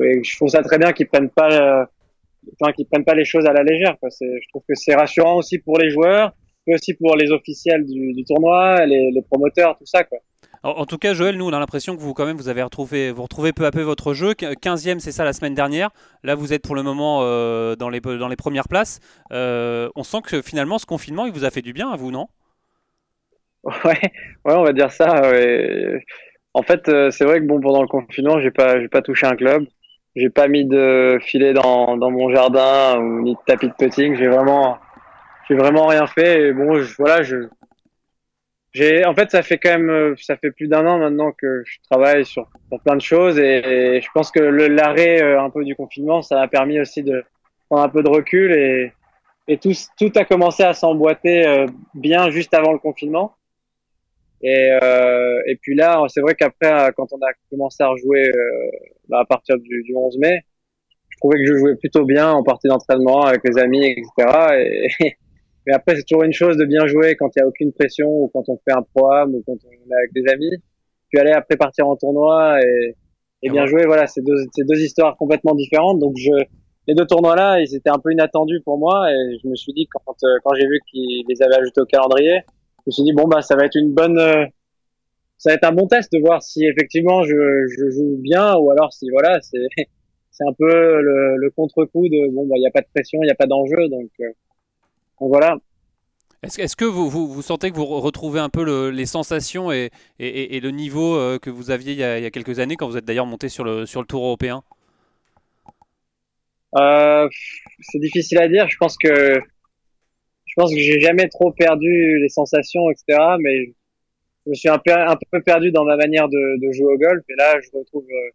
et 0.00 0.22
je 0.22 0.36
trouve 0.36 0.48
ça 0.48 0.62
très 0.62 0.78
bien 0.78 0.92
qu'ils 0.92 1.08
prennent 1.08 1.30
pas, 1.30 1.88
enfin 2.60 2.72
qu'ils 2.72 2.86
prennent 2.86 3.04
pas 3.04 3.14
les 3.14 3.24
choses 3.24 3.46
à 3.46 3.52
la 3.52 3.64
légère. 3.64 3.96
Quoi. 3.98 4.08
Je 4.20 4.48
trouve 4.50 4.62
que 4.68 4.74
c'est 4.76 4.94
rassurant 4.94 5.38
aussi 5.38 5.58
pour 5.58 5.78
les 5.78 5.90
joueurs, 5.90 6.32
mais 6.66 6.74
aussi 6.74 6.94
pour 6.94 7.16
les 7.16 7.32
officiels 7.32 7.84
du, 7.84 8.12
du 8.12 8.24
tournoi, 8.24 8.86
les, 8.86 9.10
les 9.12 9.22
promoteurs, 9.22 9.76
tout 9.78 9.86
ça, 9.86 10.04
quoi. 10.04 10.18
En, 10.62 10.86
tout 10.86 10.98
cas, 10.98 11.14
Joël, 11.14 11.36
nous, 11.36 11.46
on 11.46 11.52
a 11.52 11.58
l'impression 11.58 11.96
que 11.96 12.00
vous, 12.00 12.14
quand 12.14 12.26
même, 12.26 12.36
vous 12.36 12.48
avez 12.48 12.62
retrouvé, 12.62 13.12
vous 13.12 13.22
retrouvez 13.22 13.52
peu 13.52 13.64
à 13.64 13.70
peu 13.70 13.82
votre 13.82 14.12
jeu. 14.12 14.32
15e, 14.32 14.98
c'est 14.98 15.12
ça 15.12 15.24
la 15.24 15.32
semaine 15.32 15.54
dernière. 15.54 15.90
Là, 16.24 16.34
vous 16.34 16.52
êtes 16.52 16.62
pour 16.62 16.74
le 16.74 16.82
moment 16.82 17.20
euh, 17.22 17.76
dans, 17.76 17.88
les, 17.88 18.00
dans 18.00 18.28
les 18.28 18.36
premières 18.36 18.68
places. 18.68 19.00
Euh, 19.32 19.88
on 19.94 20.02
sent 20.02 20.18
que 20.24 20.42
finalement, 20.42 20.78
ce 20.78 20.86
confinement, 20.86 21.26
il 21.26 21.32
vous 21.32 21.44
a 21.44 21.50
fait 21.50 21.62
du 21.62 21.72
bien 21.72 21.90
à 21.90 21.96
vous, 21.96 22.10
non? 22.10 22.28
Ouais, 23.84 24.00
ouais, 24.44 24.54
on 24.54 24.62
va 24.62 24.72
dire 24.72 24.90
ça. 24.90 25.22
En 26.54 26.62
fait, 26.62 26.88
euh, 26.88 27.10
c'est 27.10 27.24
vrai 27.24 27.40
que 27.40 27.44
bon, 27.46 27.60
pendant 27.60 27.82
le 27.82 27.88
confinement, 27.88 28.40
j'ai 28.40 28.50
pas, 28.50 28.76
pas 28.90 29.02
touché 29.02 29.26
un 29.26 29.36
club. 29.36 29.64
J'ai 30.16 30.30
pas 30.30 30.48
mis 30.48 30.64
de 30.64 31.18
filet 31.20 31.52
dans, 31.52 31.96
dans 31.96 32.10
mon 32.10 32.34
jardin 32.34 32.98
ou 32.98 33.22
ni 33.22 33.34
de 33.34 33.38
tapis 33.46 33.68
de 33.68 33.74
putting. 33.74 34.16
J'ai 34.16 34.26
vraiment, 34.26 34.78
vraiment 35.50 35.86
rien 35.86 36.06
fait. 36.06 36.48
Et 36.48 36.52
bon, 36.52 36.80
voilà, 36.98 37.22
je, 37.22 37.48
j'ai, 38.78 39.04
en 39.04 39.14
fait, 39.14 39.28
ça 39.32 39.42
fait 39.42 39.58
quand 39.58 39.70
même, 39.70 39.90
euh, 39.90 40.14
ça 40.20 40.36
fait 40.36 40.52
plus 40.52 40.68
d'un 40.68 40.86
an 40.86 40.98
maintenant 40.98 41.32
que 41.32 41.64
je 41.66 41.78
travaille 41.90 42.24
sur, 42.24 42.48
plein 42.84 42.94
de 42.94 43.02
choses 43.02 43.36
et, 43.38 44.00
je 44.00 44.08
pense 44.14 44.30
que 44.30 44.38
le, 44.38 44.68
l'arrêt 44.68 45.20
euh, 45.20 45.42
un 45.42 45.50
peu 45.50 45.64
du 45.64 45.74
confinement, 45.74 46.22
ça 46.22 46.40
a 46.40 46.46
permis 46.46 46.78
aussi 46.78 47.02
de 47.02 47.24
prendre 47.68 47.82
un 47.82 47.88
peu 47.88 48.04
de 48.04 48.08
recul 48.08 48.52
et, 48.52 48.92
et 49.48 49.58
tout, 49.58 49.72
tout 49.98 50.12
a 50.14 50.24
commencé 50.24 50.62
à 50.62 50.74
s'emboîter 50.74 51.44
euh, 51.44 51.66
bien 51.94 52.30
juste 52.30 52.54
avant 52.54 52.72
le 52.72 52.78
confinement. 52.78 53.34
Et, 54.42 54.70
euh, 54.80 55.42
et 55.48 55.56
puis 55.56 55.74
là, 55.74 56.04
c'est 56.06 56.20
vrai 56.20 56.36
qu'après, 56.36 56.92
quand 56.96 57.08
on 57.12 57.16
a 57.16 57.32
commencé 57.50 57.82
à 57.82 57.88
rejouer 57.88 58.30
bah, 59.08 59.18
à 59.20 59.24
partir 59.24 59.56
du, 59.58 59.82
du 59.82 59.96
11 59.96 60.18
mai, 60.18 60.42
je 61.08 61.16
trouvais 61.16 61.38
que 61.38 61.46
je 61.46 61.58
jouais 61.58 61.74
plutôt 61.74 62.04
bien 62.04 62.30
en 62.30 62.44
partie 62.44 62.68
d'entraînement 62.68 63.22
avec 63.22 63.40
les 63.42 63.58
amis, 63.58 63.84
etc. 63.84 64.86
Et, 65.00 65.16
mais 65.68 65.74
après, 65.74 65.96
c'est 65.96 66.04
toujours 66.04 66.24
une 66.24 66.32
chose 66.32 66.56
de 66.56 66.64
bien 66.64 66.86
jouer 66.86 67.14
quand 67.14 67.28
il 67.36 67.40
y 67.40 67.42
a 67.42 67.46
aucune 67.46 67.74
pression 67.74 68.08
ou 68.08 68.30
quand 68.32 68.48
on 68.48 68.56
fait 68.56 68.74
un 68.74 68.80
programme 68.94 69.34
ou 69.34 69.42
quand 69.46 69.52
on 69.52 69.70
est 69.70 69.98
avec 69.98 70.14
des 70.14 70.32
amis. 70.32 70.62
Puis 71.10 71.20
aller 71.20 71.32
après 71.32 71.58
partir 71.58 71.86
en 71.86 71.94
tournoi 71.94 72.58
et, 72.62 72.96
et 73.42 73.50
bien 73.50 73.66
jouer, 73.66 73.84
voilà, 73.84 74.06
c'est 74.06 74.22
deux, 74.22 74.46
c'est 74.52 74.66
deux 74.66 74.80
histoires 74.80 75.14
complètement 75.18 75.54
différentes. 75.54 75.98
Donc 75.98 76.14
je, 76.16 76.32
les 76.86 76.94
deux 76.94 77.04
tournois-là, 77.04 77.60
ils 77.60 77.74
étaient 77.76 77.90
un 77.90 77.98
peu 77.98 78.10
inattendus 78.12 78.62
pour 78.64 78.78
moi 78.78 79.12
et 79.12 79.38
je 79.42 79.46
me 79.46 79.54
suis 79.56 79.74
dit 79.74 79.86
quand, 79.92 80.00
quand 80.06 80.54
j'ai 80.54 80.66
vu 80.66 80.80
qu'ils 80.90 81.26
les 81.28 81.42
avaient 81.42 81.56
ajoutés 81.56 81.82
au 81.82 81.84
calendrier, 81.84 82.40
je 82.78 82.84
me 82.86 82.90
suis 82.92 83.02
dit 83.02 83.12
bon 83.12 83.24
bah 83.28 83.42
ça 83.42 83.54
va 83.54 83.66
être 83.66 83.76
une 83.76 83.92
bonne, 83.92 84.18
ça 85.36 85.50
va 85.50 85.54
être 85.54 85.64
un 85.64 85.72
bon 85.72 85.86
test 85.86 86.10
de 86.14 86.18
voir 86.18 86.42
si 86.42 86.64
effectivement 86.64 87.24
je, 87.24 87.34
je 87.76 87.90
joue 87.90 88.16
bien 88.22 88.56
ou 88.56 88.70
alors 88.70 88.90
si 88.90 89.10
voilà 89.10 89.38
c'est 89.42 89.66
c'est 90.30 90.44
un 90.44 90.54
peu 90.56 91.02
le, 91.02 91.36
le 91.36 91.50
contre-coup 91.50 92.08
de 92.08 92.32
bon 92.32 92.46
bah 92.46 92.54
il 92.56 92.62
y 92.62 92.66
a 92.66 92.70
pas 92.70 92.80
de 92.80 92.88
pression, 92.94 93.18
il 93.22 93.26
n'y 93.26 93.32
a 93.32 93.34
pas 93.34 93.46
d'enjeu 93.46 93.88
donc, 93.88 94.10
euh, 94.20 94.30
donc 95.20 95.30
voilà. 95.30 95.56
Est-ce 96.42 96.60
est 96.60 96.74
que 96.76 96.84
vous, 96.84 97.10
vous, 97.10 97.26
vous, 97.26 97.42
sentez 97.42 97.70
que 97.70 97.76
vous 97.76 97.86
retrouvez 97.86 98.38
un 98.38 98.48
peu 98.48 98.62
le, 98.64 98.90
les 98.90 99.06
sensations 99.06 99.72
et, 99.72 99.90
et, 100.20 100.56
et, 100.56 100.60
le 100.60 100.70
niveau 100.70 101.16
euh, 101.16 101.38
que 101.40 101.50
vous 101.50 101.72
aviez 101.72 101.94
il 101.94 101.98
y, 101.98 102.04
a, 102.04 102.18
il 102.18 102.22
y, 102.22 102.26
a, 102.26 102.30
quelques 102.30 102.60
années 102.60 102.76
quand 102.76 102.86
vous 102.88 102.96
êtes 102.96 103.04
d'ailleurs 103.04 103.26
monté 103.26 103.48
sur 103.48 103.64
le, 103.64 103.86
sur 103.86 104.00
le 104.00 104.06
tour 104.06 104.24
européen? 104.24 104.62
Euh, 106.76 107.28
C'est 107.80 107.98
difficile 107.98 108.38
à 108.38 108.48
dire. 108.48 108.68
Je 108.68 108.76
pense 108.76 108.96
que 108.96 109.40
je 110.44 110.54
pense 110.56 110.72
que 110.72 110.78
j'ai 110.78 111.00
jamais 111.00 111.28
trop 111.28 111.52
perdu 111.52 112.20
les 112.20 112.28
sensations, 112.28 112.88
etc. 112.90 113.18
Mais 113.40 113.74
je 114.46 114.50
me 114.50 114.54
suis 114.54 114.68
un 114.68 114.78
peu, 114.78 114.92
un 114.92 115.16
peu 115.32 115.42
perdu 115.42 115.72
dans 115.72 115.84
ma 115.84 115.96
manière 115.96 116.28
de, 116.28 116.66
de 116.66 116.72
jouer 116.72 116.94
au 116.94 116.98
golf. 116.98 117.24
Et 117.28 117.34
là, 117.36 117.56
je 117.60 117.76
retrouve 117.76 118.04
euh, 118.04 118.30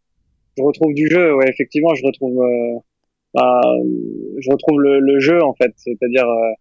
je 0.57 0.63
retrouve 0.63 0.93
du 0.93 1.07
jeu. 1.07 1.35
Ouais, 1.35 1.49
effectivement, 1.49 1.93
je 1.95 2.05
retrouve, 2.05 2.41
euh, 2.43 2.79
bah, 3.33 3.61
je 4.39 4.51
retrouve 4.51 4.79
le, 4.81 4.99
le, 4.99 5.19
jeu 5.19 5.41
en 5.43 5.53
fait. 5.53 5.71
C'est-à-dire, 5.77 6.27
euh, 6.27 6.51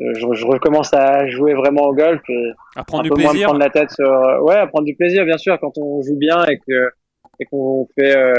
je, 0.00 0.34
je, 0.34 0.46
recommence 0.46 0.92
à 0.94 1.26
jouer 1.28 1.54
vraiment 1.54 1.82
au 1.82 1.94
golf 1.94 2.22
et 2.28 2.52
à 2.76 2.84
prendre 2.84 3.00
un 3.00 3.04
du 3.04 3.10
peu 3.10 3.16
plaisir. 3.16 3.32
Moins 3.32 3.44
prendre 3.44 3.58
la 3.58 3.70
tête 3.70 3.90
sur, 3.90 4.10
euh, 4.10 4.40
ouais, 4.40 4.56
à 4.56 4.66
prendre 4.66 4.86
du 4.86 4.94
plaisir, 4.94 5.24
bien 5.24 5.36
sûr, 5.36 5.58
quand 5.60 5.76
on 5.76 6.02
joue 6.02 6.16
bien 6.16 6.44
et 6.46 6.58
que 6.58 6.90
et 7.38 7.44
qu'on 7.46 7.88
fait, 7.98 8.16
euh, 8.16 8.34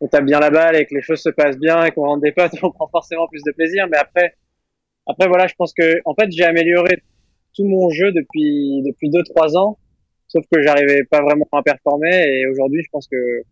on 0.00 0.08
tape 0.08 0.24
bien 0.24 0.38
la 0.38 0.50
balle 0.50 0.76
et 0.76 0.86
que 0.86 0.94
les 0.94 1.02
choses 1.02 1.20
se 1.20 1.30
passent 1.30 1.58
bien 1.58 1.84
et 1.84 1.90
qu'on 1.90 2.04
rentre 2.04 2.22
des 2.22 2.32
potes, 2.32 2.52
on 2.62 2.70
prend 2.70 2.88
forcément 2.88 3.26
plus 3.28 3.42
de 3.44 3.52
plaisir. 3.52 3.86
Mais 3.90 3.98
après, 3.98 4.34
après 5.06 5.28
voilà, 5.28 5.46
je 5.46 5.54
pense 5.56 5.72
que 5.72 6.00
en 6.04 6.14
fait, 6.14 6.30
j'ai 6.30 6.44
amélioré 6.44 7.02
tout 7.54 7.64
mon 7.64 7.90
jeu 7.90 8.10
depuis 8.12 8.82
depuis 8.84 9.10
deux 9.10 9.22
trois 9.22 9.56
ans, 9.56 9.78
sauf 10.26 10.44
que 10.52 10.60
j'arrivais 10.62 11.04
pas 11.04 11.22
vraiment 11.22 11.46
à 11.52 11.62
performer 11.62 12.26
et 12.26 12.46
aujourd'hui, 12.48 12.82
je 12.82 12.88
pense 12.90 13.06
que 13.06 13.42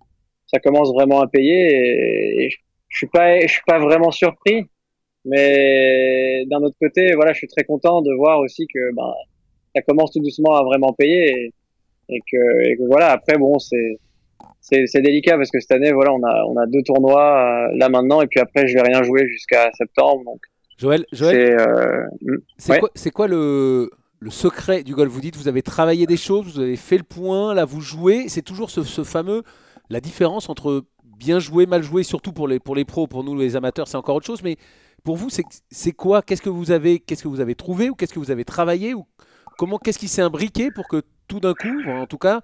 ça 0.47 0.59
commence 0.59 0.93
vraiment 0.93 1.21
à 1.21 1.29
payer 1.29 2.45
et, 2.45 2.51
je 2.89 2.99
suis 2.99 3.07
pas 3.07 3.41
je 3.41 3.47
suis 3.47 3.63
pas 3.67 3.79
vraiment 3.79 4.11
surpris 4.11 4.69
mais 5.25 6.45
d'un 6.47 6.59
autre 6.59 6.77
côté 6.81 7.15
voilà 7.15 7.33
je 7.33 7.39
suis 7.39 7.49
très 7.49 7.65
content 7.65 8.03
de 8.03 8.13
voir 8.15 8.41
aussi 8.41 8.67
que 8.67 8.95
ben 8.95 9.13
ça 9.75 9.83
commence 9.83 10.13
tout 10.13 10.21
doucement 10.21 10.55
à 10.57 10.65
vraiment 10.65 10.93
payer 10.93 11.31
et, 11.31 11.55
et 12.09 12.21
que, 12.21 12.69
et 12.69 12.77
que 12.77 12.83
voilà 12.87 13.11
après 13.11 13.39
bon 13.39 13.59
c'est 13.59 13.99
c'est 14.61 15.01
délicat 15.01 15.37
parce 15.37 15.51
que 15.51 15.61
cette 15.61 15.73
année 15.73 15.93
voilà 15.93 16.13
on 16.13 16.23
a 16.23 16.45
on 16.49 16.57
a 16.57 16.67
deux 16.67 16.83
tournois 16.83 17.69
euh, 17.69 17.77
là 17.77 17.89
maintenant 17.89 18.21
et 18.23 18.27
puis 18.27 18.41
après 18.41 18.67
je 18.67 18.75
vais 18.75 18.83
rien 18.83 19.03
jouer 19.03 19.27
jusqu'à 19.29 19.71
septembre 19.73 20.25
donc 20.25 20.41
Joël 20.79 21.05
Joël 21.13 21.57
c'est 22.59 22.73
euh, 22.73 22.79
quoi 22.79 22.91
c'est 22.95 23.11
quoi 23.11 23.29
le 23.29 23.91
le 24.19 24.31
secret 24.31 24.85
du 24.85 24.95
golf? 24.95 25.11
Vous 25.11 25.21
dites 25.21 25.37
vous 25.37 25.49
avez 25.49 25.63
travaillé 25.63 26.07
des 26.07 26.17
choses 26.17 26.55
vous 26.55 26.61
avez 26.61 26.77
fait 26.77 26.99
le 26.99 27.05
point 27.05 27.55
là 27.55 27.65
vous 27.65 27.81
jouez 27.81 28.29
c'est 28.29 28.43
toujours 28.43 28.71
ce, 28.71 28.83
ce 28.83 29.05
fameux 29.05 29.43
la 29.91 30.01
différence 30.01 30.49
entre 30.49 30.85
bien 31.23 31.39
jouer, 31.39 31.67
mal 31.67 31.83
jouer, 31.83 32.03
surtout 32.03 32.33
pour 32.33 32.49
les, 32.49 32.59
pour 32.59 32.75
les 32.75 32.85
pros, 32.85 33.07
pour 33.07 33.23
nous 33.23 33.39
les 33.39 33.55
amateurs, 33.55 33.87
c'est 33.87 33.97
encore 33.97 34.17
autre 34.17 34.27
chose. 34.27 34.43
Mais 34.43 34.57
pour 35.05 35.17
vous, 35.17 35.29
c'est 35.31 35.93
quoi? 35.93 36.23
Qu'est-ce 36.23 36.43
que 36.43 36.51
vous 36.51 36.71
avez, 36.71 37.01
qu'est-ce 37.01 37.23
que 37.23 37.29
vous 37.29 37.41
avez 37.41 37.55
trouvé 37.55 37.91
ou 37.91 37.95
qu'est-ce 37.95 38.15
que 38.15 38.19
vous 38.19 38.31
avez 38.31 38.45
travaillé 38.45 38.95
ou 38.95 39.07
comment 39.59 39.79
Qu'est-ce 39.79 39.99
qui 39.99 40.09
s'est 40.09 40.23
imbriqué 40.23 40.71
pour 40.71 40.89
que 40.89 41.03
tout 41.29 41.41
d'un 41.41 41.55
coup, 41.55 41.83
en 41.89 42.07
tout 42.07 42.19
cas, 42.19 42.41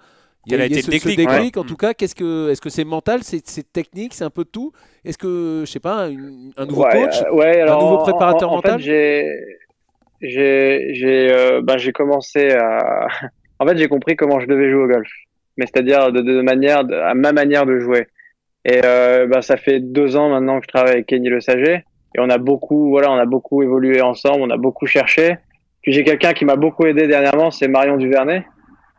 il 0.46 0.56
y 0.56 0.60
a, 0.60 0.64
été 0.64 0.80
ce, 0.80 0.90
déclic, 0.90 1.56
En 1.56 1.64
tout 1.64 1.76
cas, 1.76 1.92
qu'est-ce 1.94 2.14
que, 2.14 2.48
est-ce 2.50 2.60
que 2.60 2.70
c'est 2.70 2.84
mental, 2.84 3.20
c'est 3.22 3.72
technique, 3.72 4.14
c'est 4.14 4.24
un 4.24 4.30
peu 4.30 4.44
de 4.44 4.48
tout? 4.48 4.72
Est-ce 5.04 5.18
que, 5.18 5.62
je 5.66 5.70
sais 5.70 5.80
pas, 5.80 6.06
un 6.06 6.66
nouveau 6.66 6.84
coach, 6.84 7.22
ouais, 7.32 7.60
alors, 7.60 7.80
un 7.80 7.84
nouveau 7.84 7.98
préparateur 7.98 8.48
en, 8.48 8.52
en, 8.52 8.56
mental? 8.56 8.80
fait, 8.80 9.58
j'ai, 10.20 10.94
j'ai, 10.94 11.32
euh, 11.32 11.60
ben, 11.62 11.76
j'ai 11.76 11.92
commencé 11.92 12.50
à, 12.52 13.06
en 13.58 13.66
fait, 13.66 13.76
j'ai 13.76 13.88
compris 13.88 14.16
comment 14.16 14.40
je 14.40 14.46
devais 14.46 14.70
jouer 14.70 14.84
au 14.84 14.88
golf. 14.88 15.10
Mais 15.56 15.66
c'est-à-dire 15.66 16.12
de, 16.12 16.20
de, 16.20 16.40
manière, 16.40 16.84
de, 16.84 16.94
à 16.94 17.14
ma 17.14 17.32
manière 17.32 17.66
de 17.66 17.78
jouer. 17.78 18.06
Et 18.64 18.80
euh, 18.84 19.26
bah, 19.26 19.42
ça 19.42 19.56
fait 19.56 19.80
deux 19.80 20.16
ans 20.16 20.30
maintenant 20.30 20.60
que 20.60 20.64
je 20.64 20.68
travaille 20.68 20.92
avec 20.92 21.06
Kenny 21.06 21.28
Le 21.28 21.40
Saget, 21.40 21.84
et 22.14 22.20
on 22.20 22.30
a 22.30 22.38
beaucoup, 22.38 22.90
voilà, 22.90 23.10
on 23.10 23.16
a 23.16 23.26
beaucoup 23.26 23.62
évolué 23.62 24.00
ensemble, 24.00 24.42
on 24.42 24.50
a 24.50 24.56
beaucoup 24.56 24.86
cherché. 24.86 25.36
Puis 25.82 25.92
j'ai 25.92 26.04
quelqu'un 26.04 26.32
qui 26.32 26.44
m'a 26.44 26.56
beaucoup 26.56 26.86
aidé 26.86 27.06
dernièrement, 27.06 27.50
c'est 27.50 27.68
Marion 27.68 27.96
Duvernay, 27.96 28.44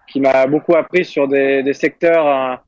qui 0.08 0.20
m'a 0.20 0.48
beaucoup 0.48 0.76
appris 0.76 1.06
sur 1.06 1.28
des, 1.28 1.64
des 1.64 1.74
secteurs 1.74 2.28
un, 2.28 2.60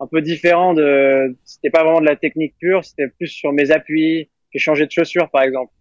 un, 0.00 0.06
peu 0.06 0.20
différents. 0.20 0.74
De, 0.74 1.36
c'était 1.44 1.70
pas 1.70 1.84
vraiment 1.84 2.00
de 2.00 2.06
la 2.06 2.16
technique 2.16 2.54
pure, 2.60 2.84
c'était 2.84 3.08
plus 3.08 3.28
sur 3.28 3.52
mes 3.52 3.70
appuis. 3.70 4.30
J'ai 4.50 4.58
changé 4.58 4.86
de 4.86 4.90
chaussures, 4.90 5.28
par 5.30 5.42
exemple. 5.42 5.72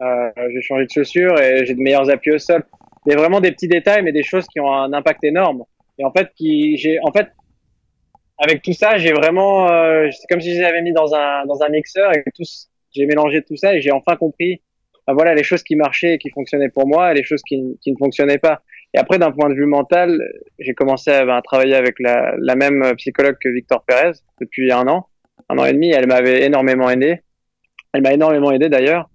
Euh, 0.00 0.30
j'ai 0.52 0.62
changé 0.62 0.86
de 0.86 0.90
chaussures 0.90 1.38
et 1.40 1.64
j'ai 1.64 1.74
de 1.74 1.80
meilleurs 1.80 2.10
appuis 2.10 2.32
au 2.32 2.38
sol. 2.38 2.64
C'est 3.06 3.16
vraiment 3.16 3.40
des 3.40 3.52
petits 3.52 3.68
détails, 3.68 4.02
mais 4.02 4.12
des 4.12 4.22
choses 4.22 4.46
qui 4.46 4.60
ont 4.60 4.72
un 4.72 4.92
impact 4.92 5.24
énorme. 5.24 5.64
Et 5.98 6.04
en 6.04 6.12
fait, 6.12 6.30
qui, 6.36 6.76
j'ai, 6.76 6.98
en 7.02 7.12
fait, 7.12 7.28
avec 8.38 8.62
tout 8.62 8.72
ça, 8.72 8.98
j'ai 8.98 9.12
vraiment, 9.12 9.70
euh, 9.70 10.08
c'est 10.10 10.26
comme 10.28 10.40
si 10.40 10.54
j'avais 10.56 10.82
mis 10.82 10.92
dans 10.92 11.14
un 11.14 11.46
dans 11.46 11.62
un 11.62 11.68
mixeur 11.68 12.12
et 12.14 12.24
tout, 12.34 12.44
j'ai 12.94 13.06
mélangé 13.06 13.42
tout 13.42 13.56
ça 13.56 13.74
et 13.74 13.80
j'ai 13.80 13.92
enfin 13.92 14.16
compris, 14.16 14.62
ben 15.06 15.14
voilà, 15.14 15.34
les 15.34 15.42
choses 15.42 15.62
qui 15.62 15.76
marchaient 15.76 16.14
et 16.14 16.18
qui 16.18 16.30
fonctionnaient 16.30 16.68
pour 16.68 16.86
moi 16.86 17.12
et 17.12 17.14
les 17.14 17.24
choses 17.24 17.42
qui, 17.46 17.78
qui 17.82 17.92
ne 17.92 17.96
fonctionnaient 17.96 18.38
pas. 18.38 18.62
Et 18.94 18.98
après, 18.98 19.18
d'un 19.18 19.32
point 19.32 19.48
de 19.48 19.54
vue 19.54 19.66
mental, 19.66 20.20
j'ai 20.58 20.74
commencé 20.74 21.10
à, 21.10 21.24
ben, 21.24 21.40
travailler 21.42 21.74
avec 21.74 21.96
la, 21.98 22.34
la 22.38 22.54
même 22.54 22.94
psychologue 22.96 23.36
que 23.40 23.48
Victor 23.48 23.82
Pérez 23.86 24.12
depuis 24.40 24.70
un 24.70 24.86
an, 24.86 25.08
un 25.48 25.58
an 25.58 25.64
et 25.64 25.72
demi. 25.72 25.90
Elle 25.90 26.06
m'avait 26.06 26.44
énormément 26.44 26.90
aidé. 26.90 27.20
Elle 27.92 28.02
m'a 28.02 28.12
énormément 28.12 28.52
aidé 28.52 28.68
d'ailleurs. 28.68 29.08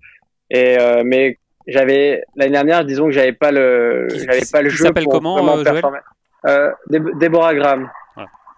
Et 0.50 0.78
euh, 0.80 1.04
mais 1.06 1.38
j'avais 1.68 2.24
l'année 2.36 2.54
dernière, 2.54 2.86
disons 2.86 3.06
que 3.06 3.12
j'avais 3.12 3.34
pas 3.34 3.52
le, 3.52 4.08
j'avais 4.10 4.42
pas 4.52 4.62
le 4.62 4.70
jeu 4.70 4.86
s'appelle 4.86 5.04
pour 5.04 5.14
comment, 5.14 5.36
vraiment 5.36 5.58
euh, 5.58 5.64
performer. 5.64 6.00
Euh, 6.46 6.72
Deborah 6.90 7.54
Graham. 7.54 7.90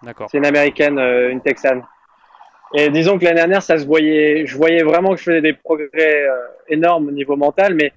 D'accord. 0.04 0.28
C'est 0.32 0.38
une 0.38 0.46
américaine, 0.46 0.98
euh, 1.00 1.30
une 1.30 1.42
texane. 1.42 1.84
Et 2.74 2.90
disons 2.90 3.18
que 3.18 3.26
l'année 3.26 3.38
dernière, 3.38 3.64
ça 3.64 3.78
se 3.78 3.86
voyait, 3.86 4.46
je 4.46 4.56
voyais 4.56 4.84
vraiment 4.84 5.12
que 5.12 5.18
je 5.18 5.24
faisais 5.24 5.42
des 5.42 5.54
progrès 5.54 6.24
euh, 6.24 6.36
énormes 6.68 7.08
au 7.08 7.12
niveau 7.12 7.36
mental, 7.36 7.74
mais 7.74 7.92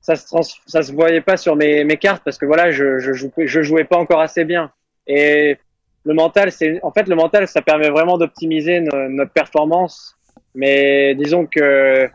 ça 0.00 0.16
se 0.16 0.26
trans, 0.26 0.42
ça 0.42 0.82
se 0.82 0.92
voyait 0.92 1.20
pas 1.20 1.36
sur 1.36 1.54
mes, 1.54 1.84
mes 1.84 1.96
cartes 1.96 2.22
parce 2.24 2.38
que 2.38 2.46
voilà, 2.46 2.70
je, 2.70 2.98
je, 2.98 3.62
jouais, 3.62 3.84
pas 3.84 3.98
encore 3.98 4.20
assez 4.20 4.44
bien. 4.44 4.72
Et 5.06 5.58
le 6.04 6.14
mental, 6.14 6.50
c'est, 6.50 6.80
en 6.82 6.90
fait, 6.90 7.06
le 7.08 7.14
mental, 7.14 7.46
ça 7.46 7.62
permet 7.62 7.88
vraiment 7.88 8.18
d'optimiser 8.18 8.80
no, 8.80 9.08
notre 9.08 9.32
performance. 9.32 10.16
Mais 10.54 11.14
disons 11.14 11.46
que, 11.46 12.08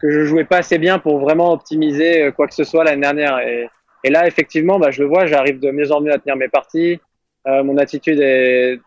que 0.00 0.10
je 0.10 0.24
jouais 0.24 0.44
pas 0.44 0.58
assez 0.58 0.78
bien 0.78 0.98
pour 0.98 1.20
vraiment 1.20 1.52
optimiser 1.52 2.24
euh, 2.24 2.32
quoi 2.32 2.48
que 2.48 2.54
ce 2.54 2.64
soit 2.64 2.84
l'année 2.84 3.00
dernière. 3.00 3.38
Et, 3.38 3.68
et 4.04 4.10
là, 4.10 4.26
effectivement, 4.26 4.78
bah, 4.78 4.90
je 4.90 5.02
le 5.02 5.08
vois, 5.08 5.24
j'arrive 5.24 5.60
de 5.60 5.70
mieux 5.70 5.90
en 5.92 6.02
mieux 6.02 6.12
à 6.12 6.18
tenir 6.18 6.36
mes 6.36 6.48
parties. 6.48 7.00
Euh, 7.46 7.62
mon 7.62 7.78
attitude 7.78 8.20
est, 8.20 8.78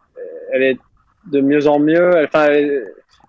elle 0.52 0.64
est 0.64 0.78
de 1.26 1.42
mieux 1.42 1.68
en 1.68 1.80
mieux. 1.80 2.24
Enfin, 2.24 2.48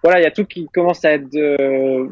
voilà, 0.02 0.20
il 0.20 0.24
y 0.24 0.26
a 0.26 0.30
tout 0.30 0.44
qui 0.44 0.68
commence 0.68 1.04
à 1.04 1.12
être 1.12 1.30
de... 1.32 2.08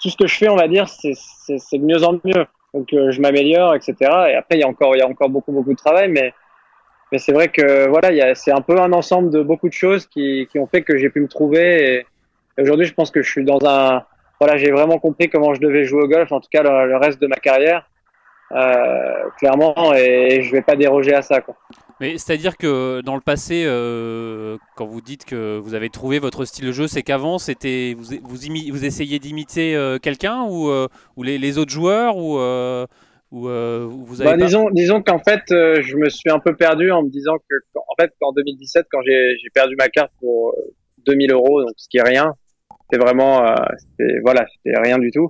tout 0.00 0.08
ce 0.08 0.16
que 0.16 0.26
je 0.26 0.36
fais, 0.36 0.48
on 0.48 0.56
va 0.56 0.68
dire, 0.68 0.88
c'est 0.88 1.78
de 1.78 1.84
mieux 1.84 2.04
en 2.04 2.14
mieux. 2.24 2.46
Donc, 2.74 2.92
euh, 2.92 3.10
je 3.10 3.20
m'améliore, 3.20 3.74
etc. 3.74 3.94
Et 4.00 4.34
après, 4.34 4.56
il 4.56 4.60
y 4.60 4.62
a 4.62 4.68
encore, 4.68 4.94
il 4.94 4.98
y 4.98 5.02
a 5.02 5.08
encore 5.08 5.30
beaucoup, 5.30 5.52
beaucoup 5.52 5.72
de 5.72 5.78
travail, 5.78 6.08
mais 6.10 6.32
mais 7.10 7.18
c'est 7.18 7.32
vrai 7.32 7.48
que 7.48 7.88
voilà, 7.88 8.34
c'est 8.34 8.52
un 8.52 8.60
peu 8.60 8.78
un 8.78 8.92
ensemble 8.92 9.30
de 9.30 9.42
beaucoup 9.42 9.68
de 9.68 9.72
choses 9.74 10.06
qui, 10.06 10.46
qui 10.52 10.58
ont 10.58 10.66
fait 10.66 10.82
que 10.82 10.98
j'ai 10.98 11.08
pu 11.08 11.20
me 11.22 11.28
trouver. 11.28 11.94
Et, 11.94 12.06
et 12.58 12.62
aujourd'hui, 12.62 12.84
je 12.84 12.92
pense 12.92 13.10
que 13.10 13.22
je 13.22 13.30
suis 13.30 13.44
dans 13.44 13.58
un 13.64 14.04
voilà, 14.40 14.56
j'ai 14.56 14.70
vraiment 14.70 14.98
compris 14.98 15.28
comment 15.28 15.54
je 15.54 15.60
devais 15.60 15.84
jouer 15.84 16.02
au 16.02 16.06
golf, 16.06 16.30
en 16.30 16.40
tout 16.40 16.48
cas 16.52 16.62
le, 16.62 16.88
le 16.88 16.96
reste 16.96 17.20
de 17.20 17.26
ma 17.26 17.36
carrière, 17.36 17.88
euh, 18.52 19.30
clairement, 19.38 19.92
et, 19.94 20.34
et 20.34 20.42
je 20.42 20.52
vais 20.52 20.62
pas 20.62 20.76
déroger 20.76 21.14
à 21.14 21.22
ça. 21.22 21.40
Quoi. 21.40 21.56
Mais 22.00 22.16
c'est-à-dire 22.16 22.56
que 22.56 23.00
dans 23.00 23.16
le 23.16 23.20
passé, 23.20 23.64
euh, 23.66 24.56
quand 24.76 24.86
vous 24.86 25.00
dites 25.00 25.24
que 25.24 25.58
vous 25.58 25.74
avez 25.74 25.90
trouvé 25.90 26.20
votre 26.20 26.44
style 26.44 26.66
de 26.66 26.72
jeu, 26.72 26.86
c'est 26.86 27.02
qu'avant, 27.02 27.38
c'était 27.38 27.94
vous, 27.96 28.16
vous, 28.22 28.36
vous 28.70 28.84
essayez 28.84 29.18
d'imiter 29.18 29.74
euh, 29.74 29.98
quelqu'un 29.98 30.44
ou, 30.44 30.70
euh, 30.70 30.86
ou 31.16 31.24
les, 31.24 31.38
les, 31.38 31.58
autres 31.58 31.72
joueurs 31.72 32.16
ou, 32.16 32.38
ou 33.32 33.40
vous 33.40 34.20
avez 34.20 34.30
bah, 34.30 34.36
disons, 34.36 34.70
disons 34.70 35.02
qu'en 35.02 35.18
fait, 35.18 35.42
je 35.48 35.96
me 35.96 36.08
suis 36.08 36.30
un 36.30 36.38
peu 36.38 36.54
perdu 36.54 36.92
en 36.92 37.02
me 37.02 37.10
disant 37.10 37.36
que, 37.38 37.56
en 37.74 37.94
fait, 38.00 38.12
en 38.20 38.32
2017, 38.32 38.86
quand 38.90 39.00
j'ai 39.02 39.50
perdu 39.52 39.74
ma 39.76 39.88
carte 39.88 40.12
pour 40.20 40.54
2000 41.04 41.32
euros, 41.32 41.62
donc 41.62 41.72
ce 41.76 41.88
qui 41.88 41.98
est 41.98 42.02
rien, 42.02 42.32
c'était 42.82 43.02
vraiment, 43.02 43.42
voilà, 44.22 44.46
c'était 44.54 44.78
rien 44.80 44.98
du 44.98 45.10
tout. 45.10 45.28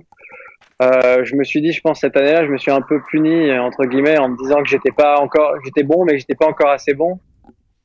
Euh, 0.81 1.25
je 1.25 1.35
me 1.35 1.43
suis 1.43 1.61
dit, 1.61 1.73
je 1.73 1.81
pense 1.81 1.99
cette 1.99 2.15
année-là, 2.15 2.45
je 2.45 2.51
me 2.51 2.57
suis 2.57 2.71
un 2.71 2.81
peu 2.81 3.01
puni 3.09 3.51
entre 3.57 3.85
guillemets 3.85 4.17
en 4.17 4.29
me 4.29 4.37
disant 4.37 4.63
que 4.63 4.69
j'étais 4.69 4.91
pas 4.91 5.19
encore, 5.19 5.55
j'étais 5.65 5.83
bon, 5.83 6.05
mais 6.05 6.17
j'étais 6.17 6.35
pas 6.35 6.47
encore 6.47 6.69
assez 6.69 6.93
bon. 6.93 7.19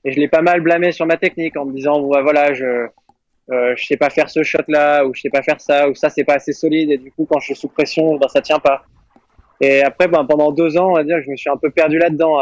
Et 0.05 0.13
je 0.13 0.21
l'ai 0.21 0.29
pas 0.29 0.43
mal 0.43 0.61
blâmé 0.61 0.93
sur 0.93 1.07
ma 1.07 1.17
technique 1.17 1.57
en 1.57 1.65
me 1.65 1.73
disant, 1.73 2.01
voilà, 2.01 2.53
je, 2.55 2.87
euh, 3.51 3.75
je 3.77 3.87
sais 3.87 3.97
pas 3.97 4.11
faire 4.11 4.31
ce 4.31 4.43
shot 4.43 4.59
là, 4.69 5.05
ou 5.05 5.15
je 5.15 5.23
sais 5.23 5.31
pas 5.31 5.43
faire 5.43 5.61
ça, 5.61 5.89
ou 5.89 5.95
ça 5.95 6.09
c'est 6.09 6.25
pas 6.25 6.35
assez 6.35 6.53
solide, 6.53 6.91
et 6.91 6.99
du 6.99 7.11
coup 7.11 7.27
quand 7.29 7.41
je 7.41 7.47
suis 7.47 7.57
sous 7.57 7.69
pression, 7.69 8.17
ben 8.17 8.29
ça 8.29 8.41
tient 8.41 8.61
pas. 8.61 8.85
Et 9.61 9.83
après, 9.83 10.09
ben, 10.09 10.25
pendant 10.25 10.53
deux 10.53 10.77
ans, 10.77 10.91
on 10.91 10.95
va 10.95 11.05
dire, 11.05 11.21
je 11.25 11.31
me 11.31 11.37
suis 11.37 11.51
un 11.51 11.57
peu 11.57 11.71
perdu 11.71 11.99
là-dedans, 11.99 12.39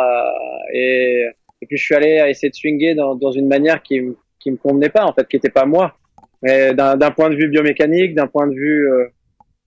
et, 0.75 1.28
et 1.61 1.66
puis 1.66 1.76
je 1.76 1.85
suis 1.85 1.94
allé 1.94 2.18
à 2.18 2.28
essayer 2.28 2.50
de 2.50 2.54
swinger 2.54 2.94
dans, 2.94 3.14
dans 3.14 3.30
une 3.30 3.49
manière 3.49 3.82
qui, 3.82 4.00
qui 4.38 4.50
me 4.50 4.56
convenait 4.56 4.90
pas 4.90 5.04
en 5.04 5.12
fait, 5.12 5.26
qui 5.28 5.37
était 5.37 5.50
pas 5.50 5.64
moi. 5.64 5.94
Mais 6.42 6.75
d'un 6.75 7.11
point 7.12 7.30
de 7.30 7.37
vue 7.37 7.49
biomécanique, 7.49 8.14
d'un 8.14 8.26
point 8.26 8.49
de 8.49 8.54
vue, 8.54 8.90
euh, 8.90 9.06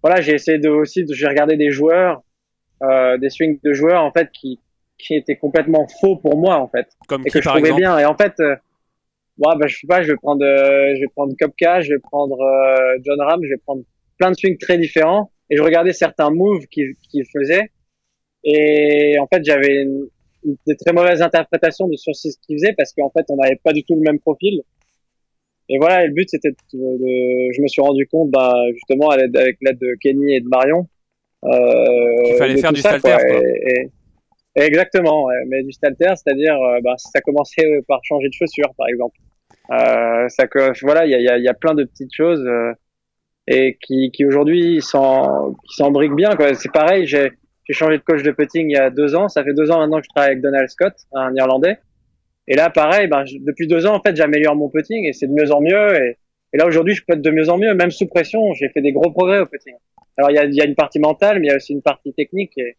voilà, 0.05 0.21
j'ai 0.21 0.33
essayé 0.35 0.59
de 0.59 0.69
aussi, 0.69 1.03
j'ai 1.11 1.27
regardé 1.27 1.57
des 1.57 1.71
joueurs, 1.71 2.21
euh, 2.83 3.17
des 3.17 3.29
swings 3.31 3.59
de 3.63 3.73
joueurs 3.73 4.03
en 4.03 4.11
fait 4.11 4.29
qui 4.31 4.59
qui 4.99 5.15
étaient 5.15 5.35
complètement 5.35 5.87
faux 5.99 6.15
pour 6.15 6.37
moi 6.37 6.55
en 6.57 6.67
fait, 6.67 6.87
Comme 7.07 7.23
et 7.23 7.29
qui, 7.29 7.33
que 7.33 7.41
je 7.41 7.45
par 7.45 7.55
trouvais 7.55 7.69
exemple? 7.69 7.81
bien. 7.81 7.97
Et 7.99 8.05
en 8.05 8.15
fait, 8.15 8.33
euh, 8.39 8.55
ouais, 9.39 9.55
bah, 9.59 9.65
je 9.67 9.75
sais 9.77 9.87
pas, 9.87 10.01
je 10.03 10.11
vais 10.11 10.17
prendre, 10.17 10.45
euh, 10.45 10.93
je 10.95 11.01
vais 11.01 11.07
prendre 11.15 11.33
Kopka, 11.39 11.81
je 11.81 11.89
vais 11.93 11.99
prendre 11.99 12.39
euh, 12.39 12.97
John 13.03 13.19
Ram, 13.19 13.39
je 13.43 13.49
vais 13.49 13.61
prendre 13.65 13.81
plein 14.19 14.29
de 14.31 14.35
swings 14.37 14.57
très 14.57 14.77
différents. 14.77 15.31
Et 15.49 15.57
je 15.57 15.61
regardais 15.61 15.91
certains 15.93 16.29
moves 16.31 16.65
qu'il 16.67 16.93
qu'il 17.11 17.25
faisait. 17.25 17.71
Et 18.43 19.17
en 19.19 19.27
fait, 19.27 19.43
j'avais 19.43 19.81
une, 19.83 20.07
une- 20.45 20.55
des 20.67 20.75
très 20.77 20.93
mauvaises 20.93 21.21
interprétations 21.21 21.87
de 21.87 21.95
sur 21.97 22.15
ce 22.15 22.29
qu'il 22.45 22.57
faisait 22.57 22.73
parce 22.77 22.93
qu'en 22.93 23.09
fait, 23.09 23.25
on 23.29 23.35
n'avait 23.37 23.59
pas 23.63 23.73
du 23.73 23.83
tout 23.83 23.95
le 23.95 24.01
même 24.01 24.19
profil. 24.19 24.61
Et 25.69 25.77
voilà, 25.79 26.05
le 26.05 26.13
but 26.13 26.29
c'était 26.29 26.49
de, 26.51 26.55
de- 26.73 27.51
je 27.55 27.61
me 27.61 27.67
suis 27.67 27.81
rendu 27.81 28.07
compte, 28.07 28.29
bah, 28.31 28.53
justement, 28.73 29.09
à 29.09 29.17
l'aide- 29.17 29.35
avec 29.35 29.57
l'aide 29.61 29.79
de 29.79 29.95
Kenny 30.01 30.35
et 30.35 30.41
de 30.41 30.47
Marion, 30.47 30.87
euh, 31.45 32.23
Qu'il 32.25 32.35
fallait 32.35 32.57
faire 32.57 32.73
du 32.73 32.81
ça, 32.81 32.99
stalter, 32.99 33.25
quoi. 33.27 33.39
Et, 33.41 33.81
et- 33.81 33.89
et 34.57 34.61
exactement, 34.61 35.25
ouais, 35.25 35.35
mais 35.47 35.63
du 35.63 35.71
stalter, 35.71 36.13
c'est-à-dire, 36.15 36.55
euh, 36.61 36.79
bah, 36.83 36.93
ça 36.97 37.19
commençait 37.21 37.81
par 37.87 37.99
changer 38.03 38.27
de 38.29 38.33
chaussures, 38.33 38.73
par 38.77 38.87
exemple. 38.87 39.17
Euh, 39.71 40.29
ça, 40.29 40.47
que, 40.47 40.71
voilà, 40.85 41.05
il 41.05 41.11
y 41.11 41.15
a, 41.15 41.19
il 41.19 41.23
y, 41.25 41.29
a, 41.29 41.37
y 41.39 41.47
a 41.47 41.53
plein 41.53 41.73
de 41.73 41.83
petites 41.83 42.13
choses 42.15 42.45
euh, 42.45 42.71
et 43.47 43.77
qui, 43.81 44.11
qui 44.11 44.23
aujourd'hui 44.25 44.81
s'en, 44.81 45.53
qui 45.67 45.75
s'embriquent 45.75 46.15
bien. 46.15 46.35
Quoi. 46.35 46.53
C'est 46.53 46.71
pareil, 46.71 47.05
j'ai, 47.07 47.31
j'ai 47.67 47.73
changé 47.73 47.97
de 47.97 48.03
coach 48.03 48.21
de 48.23 48.31
putting 48.31 48.69
il 48.69 48.73
y 48.73 48.77
a 48.77 48.89
deux 48.91 49.15
ans. 49.15 49.27
Ça 49.27 49.43
fait 49.43 49.53
deux 49.53 49.71
ans 49.71 49.79
maintenant 49.79 49.97
que 49.97 50.03
je 50.05 50.09
travaille 50.09 50.31
avec 50.33 50.41
Donald 50.41 50.69
Scott, 50.69 50.93
un 51.13 51.33
Irlandais. 51.35 51.77
Et 52.47 52.55
là, 52.55 52.69
pareil, 52.69 53.07
ben, 53.07 53.25
je- 53.25 53.37
depuis 53.39 53.67
deux 53.67 53.85
ans, 53.85 53.95
en 53.95 54.01
fait, 54.01 54.15
j'améliore 54.15 54.55
mon 54.55 54.69
putting 54.69 55.05
et 55.05 55.13
c'est 55.13 55.27
de 55.27 55.33
mieux 55.33 55.51
en 55.51 55.61
mieux. 55.61 55.95
Et, 55.95 56.17
et 56.53 56.57
là, 56.57 56.67
aujourd'hui, 56.67 56.93
je 56.93 57.03
putte 57.03 57.21
de 57.21 57.31
mieux 57.31 57.49
en 57.49 57.57
mieux, 57.57 57.73
même 57.73 57.91
sous 57.91 58.07
pression. 58.07 58.53
J'ai 58.53 58.69
fait 58.69 58.81
des 58.81 58.91
gros 58.91 59.11
progrès 59.11 59.39
au 59.39 59.45
putting. 59.45 59.73
Alors, 60.17 60.31
il 60.31 60.35
y 60.35 60.39
a, 60.39 60.45
y 60.45 60.61
a 60.61 60.65
une 60.65 60.75
partie 60.75 60.99
mentale, 60.99 61.39
mais 61.39 61.47
il 61.47 61.49
y 61.49 61.53
a 61.53 61.57
aussi 61.57 61.73
une 61.73 61.81
partie 61.81 62.13
technique. 62.13 62.57
Et... 62.57 62.77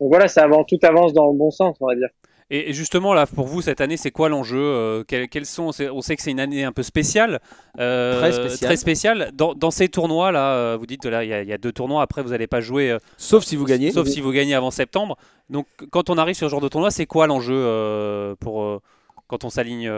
Donc 0.00 0.10
voilà, 0.10 0.28
ça 0.28 0.44
avance, 0.44 0.66
tout 0.68 0.78
avance 0.82 1.12
dans 1.12 1.30
le 1.30 1.36
bon 1.36 1.50
sens, 1.50 1.76
on 1.80 1.86
va 1.86 1.94
dire. 1.96 2.08
Et 2.56 2.72
justement, 2.72 3.14
là, 3.14 3.26
pour 3.26 3.46
vous, 3.46 3.62
cette 3.62 3.80
année, 3.80 3.96
c'est 3.96 4.10
quoi 4.12 4.28
l'enjeu 4.28 4.58
Euh, 4.60 5.02
quels, 5.06 5.28
quels 5.28 5.44
sont 5.46 5.70
On 5.92 6.00
sait 6.02 6.14
que 6.16 6.22
c'est 6.22 6.30
une 6.30 6.38
année 6.40 6.62
un 6.62 6.72
peu 6.72 6.82
spéciale. 6.84 7.40
euh, 7.80 8.18
Très 8.20 8.32
spéciale. 8.32 8.68
très 8.68 8.76
spéciale. 8.76 9.30
Dans, 9.34 9.54
dans 9.54 9.70
ces 9.72 9.88
tournois-là, 9.88 10.54
euh, 10.56 10.76
vous 10.78 10.86
dites, 10.86 11.04
là, 11.06 11.24
il 11.24 11.30
y, 11.30 11.32
a- 11.32 11.42
il 11.42 11.48
y 11.48 11.52
a 11.52 11.58
deux 11.58 11.72
tournois. 11.72 12.02
Après, 12.02 12.22
vous 12.22 12.30
n'allez 12.30 12.46
pas 12.46 12.60
jouer, 12.60 12.90
euh, 12.92 12.98
Sauf 13.16 13.44
si 13.44 13.56
vous 13.56 13.64
gagnez. 13.64 13.90
sauf 13.90 14.06
si 14.06 14.20
vous 14.20 14.30
gagnez 14.30 14.54
avant 14.54 14.70
septembre. 14.70 15.16
Donc, 15.50 15.66
quand 15.90 16.10
on 16.10 16.16
arrive 16.18 16.36
sur 16.36 16.46
ce 16.46 16.50
genre 16.52 16.60
de 16.60 16.68
tournoi, 16.68 16.90
c'est 16.90 17.06
quoi 17.06 17.26
l'enjeu 17.26 17.54
euh, 17.56 18.34
pour 18.38 18.62
euh, 18.62 18.78
quand 19.26 19.44
on 19.44 19.50
s'aligne 19.50 19.90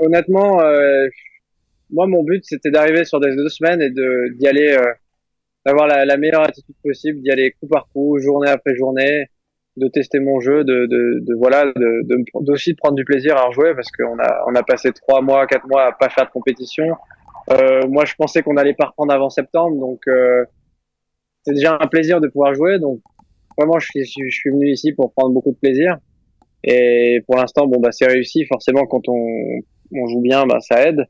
honnêtement, 0.00 0.60
euh, 0.62 1.06
moi, 1.90 2.06
mon 2.06 2.24
but, 2.24 2.42
c'était 2.44 2.70
d'arriver 2.70 3.04
sur 3.04 3.20
des 3.20 3.34
deux 3.36 3.48
semaines 3.48 3.80
et 3.82 3.90
d'y 3.90 4.46
aller, 4.46 4.72
euh, 4.72 4.84
d'avoir 5.64 5.86
la, 5.86 6.04
la 6.04 6.16
meilleure 6.16 6.42
attitude 6.42 6.74
possible, 6.82 7.20
d'y 7.20 7.30
aller 7.30 7.52
coup 7.60 7.66
par 7.68 7.88
coup, 7.92 8.18
journée 8.18 8.48
après 8.50 8.74
journée, 8.74 9.26
de 9.76 9.88
tester 9.88 10.20
mon 10.20 10.40
jeu, 10.40 10.64
de, 10.64 10.86
de, 10.86 11.20
de 11.20 11.34
voilà, 11.38 11.64
de, 11.64 12.24
d'aussi 12.40 12.72
de 12.72 12.76
prendre 12.76 12.94
du 12.94 13.04
plaisir 13.04 13.36
à 13.36 13.46
rejouer 13.46 13.74
parce 13.74 13.90
qu'on 13.90 14.18
a, 14.18 14.44
on 14.46 14.54
a 14.54 14.62
passé 14.62 14.90
trois 14.92 15.20
mois, 15.20 15.46
quatre 15.46 15.66
mois 15.66 15.84
à 15.86 15.92
pas 15.92 16.08
faire 16.08 16.26
de 16.26 16.30
compétition. 16.30 16.96
Euh, 17.50 17.86
moi, 17.88 18.04
je 18.04 18.14
pensais 18.14 18.42
qu'on 18.42 18.56
allait 18.56 18.74
pas 18.74 18.86
reprendre 18.86 19.12
avant 19.12 19.30
septembre, 19.30 19.78
donc 19.78 20.00
euh, 20.08 20.44
c'est 21.44 21.54
déjà 21.54 21.76
un 21.80 21.86
plaisir 21.86 22.20
de 22.20 22.28
pouvoir 22.28 22.54
jouer. 22.54 22.78
Donc 22.78 23.00
vraiment, 23.58 23.78
je 23.78 23.86
suis, 23.86 24.04
je 24.04 24.34
suis 24.34 24.50
venu 24.50 24.70
ici 24.70 24.92
pour 24.92 25.12
prendre 25.12 25.32
beaucoup 25.32 25.52
de 25.52 25.58
plaisir. 25.58 25.98
Et 26.64 27.22
pour 27.26 27.36
l'instant, 27.36 27.66
bon 27.66 27.78
bah 27.80 27.92
c'est 27.92 28.06
réussi. 28.06 28.44
Forcément, 28.46 28.86
quand 28.86 29.08
on, 29.08 29.60
on 29.92 30.06
joue 30.06 30.20
bien, 30.20 30.46
bah 30.46 30.58
ça 30.60 30.88
aide. 30.88 31.06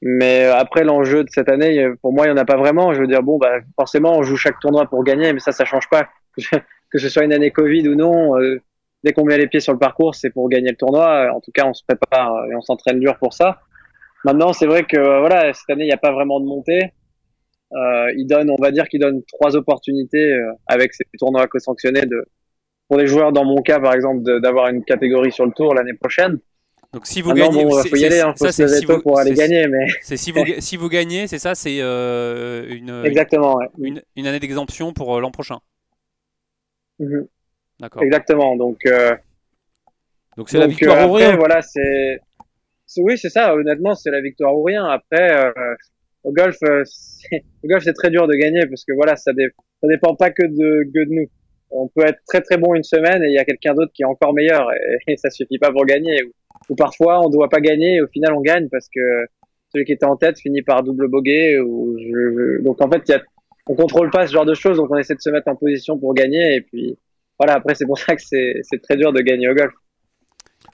Mais 0.00 0.44
euh, 0.44 0.54
après 0.56 0.84
l'enjeu 0.84 1.24
de 1.24 1.28
cette 1.30 1.48
année, 1.48 1.78
euh, 1.80 1.94
pour 2.00 2.12
moi, 2.12 2.26
il 2.26 2.30
y 2.30 2.32
en 2.32 2.36
a 2.36 2.44
pas 2.44 2.56
vraiment. 2.56 2.94
Je 2.94 3.00
veux 3.00 3.06
dire, 3.06 3.22
bon 3.22 3.38
bah 3.38 3.58
forcément, 3.76 4.16
on 4.16 4.22
joue 4.22 4.36
chaque 4.36 4.58
tournoi 4.60 4.86
pour 4.86 5.04
gagner, 5.04 5.32
mais 5.32 5.40
ça, 5.40 5.52
ça 5.52 5.64
change 5.64 5.88
pas. 5.88 6.08
Que 6.90 6.98
ce 6.98 7.08
soit 7.08 7.24
une 7.24 7.32
année 7.32 7.50
Covid 7.50 7.88
ou 7.88 7.94
non, 7.94 8.38
euh, 8.38 8.60
dès 9.04 9.12
qu'on 9.12 9.24
met 9.24 9.36
les 9.38 9.46
pieds 9.46 9.60
sur 9.60 9.72
le 9.72 9.78
parcours, 9.78 10.14
c'est 10.14 10.30
pour 10.30 10.48
gagner 10.48 10.70
le 10.70 10.76
tournoi. 10.76 11.30
En 11.34 11.40
tout 11.40 11.50
cas, 11.52 11.66
on 11.66 11.74
se 11.74 11.82
prépare 11.86 12.34
euh, 12.34 12.50
et 12.50 12.54
on 12.54 12.60
s'entraîne 12.62 12.98
dur 13.00 13.16
pour 13.18 13.32
ça. 13.34 13.60
Maintenant, 14.24 14.52
c'est 14.52 14.66
vrai 14.66 14.84
que 14.84 14.96
euh, 14.96 15.20
voilà, 15.20 15.52
cette 15.52 15.68
année, 15.70 15.84
il 15.84 15.88
n'y 15.88 15.92
a 15.92 15.98
pas 15.98 16.12
vraiment 16.12 16.40
de 16.40 16.46
montée. 16.46 16.92
Euh, 17.72 18.10
il 18.16 18.26
donne, 18.26 18.50
on 18.50 18.56
va 18.60 18.70
dire 18.70 18.88
qu'il 18.88 19.00
donne 19.00 19.22
trois 19.24 19.54
opportunités 19.54 20.32
euh, 20.32 20.52
avec 20.66 20.94
ces 20.94 21.04
tournois 21.18 21.46
co-sanctionnés 21.48 22.06
de 22.06 22.24
pour 22.88 22.96
les 22.98 23.06
joueurs, 23.06 23.32
dans 23.32 23.44
mon 23.44 23.60
cas 23.60 23.78
par 23.78 23.92
exemple, 23.92 24.22
d'avoir 24.40 24.68
une 24.68 24.82
catégorie 24.82 25.30
sur 25.30 25.44
le 25.44 25.52
tour 25.52 25.74
l'année 25.74 25.92
prochaine. 25.92 26.38
Donc, 26.94 27.06
si 27.06 27.20
vous 27.20 27.28
Maintenant, 27.34 27.50
gagnez, 27.50 27.64
bon, 27.66 27.82
c'est- 27.82 27.88
faut 27.90 27.96
y 27.96 27.98
c'est- 28.00 28.06
aller, 28.06 28.20
hein, 28.20 28.32
faut 28.38 28.46
ça, 28.46 28.52
se 28.52 28.56
c'est 28.56 28.62
lever 28.64 28.76
si 28.76 28.86
tôt 28.86 28.94
vous- 28.96 29.02
pour 29.02 29.18
aller 29.18 29.36
c'est- 29.36 29.46
gagner, 29.46 29.68
mais 29.68 29.84
c'est 30.00 30.16
si 30.16 30.32
vous, 30.32 30.42
ga- 30.42 30.58
si 30.62 30.78
vous 30.78 30.88
gagnez, 30.88 31.26
c'est 31.26 31.38
ça, 31.38 31.54
c'est 31.54 31.80
euh, 31.82 32.66
une, 32.70 33.02
exactement, 33.04 33.56
ouais. 33.56 33.66
une, 33.78 34.00
une 34.16 34.26
année 34.26 34.40
d'exemption 34.40 34.94
pour 34.94 35.14
euh, 35.14 35.20
l'an 35.20 35.30
prochain. 35.30 35.58
Mhm. 36.98 37.26
D'accord. 37.80 38.02
exactement. 38.02 38.56
Donc, 38.56 38.78
euh, 38.86 39.14
Donc 40.36 40.48
c'est 40.48 40.58
la 40.58 40.66
victoire 40.66 40.98
euh, 40.98 41.06
ou 41.06 41.14
après, 41.14 41.26
rien. 41.28 41.36
Voilà, 41.36 41.62
c'est, 41.62 42.20
oui, 42.98 43.16
c'est 43.18 43.28
ça. 43.30 43.54
Honnêtement, 43.54 43.94
c'est 43.94 44.10
la 44.10 44.20
victoire 44.20 44.56
ou 44.56 44.62
rien. 44.64 44.84
Après, 44.86 45.30
euh, 45.46 45.74
au 46.24 46.32
golf, 46.32 46.56
euh, 46.64 46.82
c'est- 46.84 47.44
au 47.64 47.68
golf, 47.68 47.82
c'est 47.84 47.92
très 47.92 48.10
dur 48.10 48.26
de 48.26 48.34
gagner 48.34 48.66
parce 48.66 48.84
que 48.84 48.92
voilà, 48.94 49.16
ça, 49.16 49.32
dé- 49.32 49.50
ça 49.80 49.88
dépend 49.88 50.14
pas 50.16 50.30
que 50.30 50.42
de, 50.42 50.84
que 50.92 51.04
de 51.08 51.14
nous. 51.14 51.26
On 51.70 51.86
peut 51.88 52.06
être 52.06 52.18
très 52.26 52.40
très 52.40 52.56
bon 52.56 52.74
une 52.74 52.82
semaine 52.82 53.22
et 53.22 53.28
il 53.28 53.34
y 53.34 53.38
a 53.38 53.44
quelqu'un 53.44 53.74
d'autre 53.74 53.92
qui 53.92 54.02
est 54.02 54.06
encore 54.06 54.32
meilleur 54.32 54.72
et, 54.72 54.98
et 55.12 55.16
ça 55.16 55.30
suffit 55.30 55.58
pas 55.58 55.70
pour 55.70 55.84
gagner. 55.84 56.22
Ou, 56.24 56.32
ou 56.70 56.74
parfois, 56.74 57.20
on 57.24 57.28
doit 57.30 57.48
pas 57.48 57.60
gagner 57.60 57.96
et 57.96 58.00
au 58.00 58.08
final, 58.08 58.32
on 58.34 58.40
gagne 58.40 58.68
parce 58.70 58.88
que 58.88 59.00
celui 59.72 59.84
qui 59.84 59.92
était 59.92 60.06
en 60.06 60.16
tête 60.16 60.38
finit 60.40 60.62
par 60.62 60.82
double 60.82 61.08
bogey. 61.08 61.58
Ou 61.60 61.96
je- 61.98 62.62
donc 62.62 62.80
en 62.82 62.90
fait, 62.90 63.02
il 63.08 63.12
y 63.12 63.14
a, 63.14 63.22
on 63.68 63.74
contrôle 63.74 64.10
pas 64.10 64.26
ce 64.26 64.32
genre 64.32 64.44
de 64.46 64.54
choses, 64.54 64.78
donc 64.78 64.90
on 64.90 64.96
essaie 64.96 65.14
de 65.14 65.20
se 65.20 65.30
mettre 65.30 65.48
en 65.48 65.56
position 65.56 65.98
pour 65.98 66.14
gagner 66.14 66.56
et 66.56 66.60
puis 66.62 66.98
voilà. 67.38 67.54
Après, 67.54 67.74
c'est 67.74 67.86
pour 67.86 67.98
ça 67.98 68.16
que 68.16 68.22
c'est 68.22 68.60
c'est 68.62 68.80
très 68.82 68.96
dur 68.96 69.12
de 69.12 69.20
gagner 69.20 69.48
au 69.48 69.54
golf. 69.54 69.72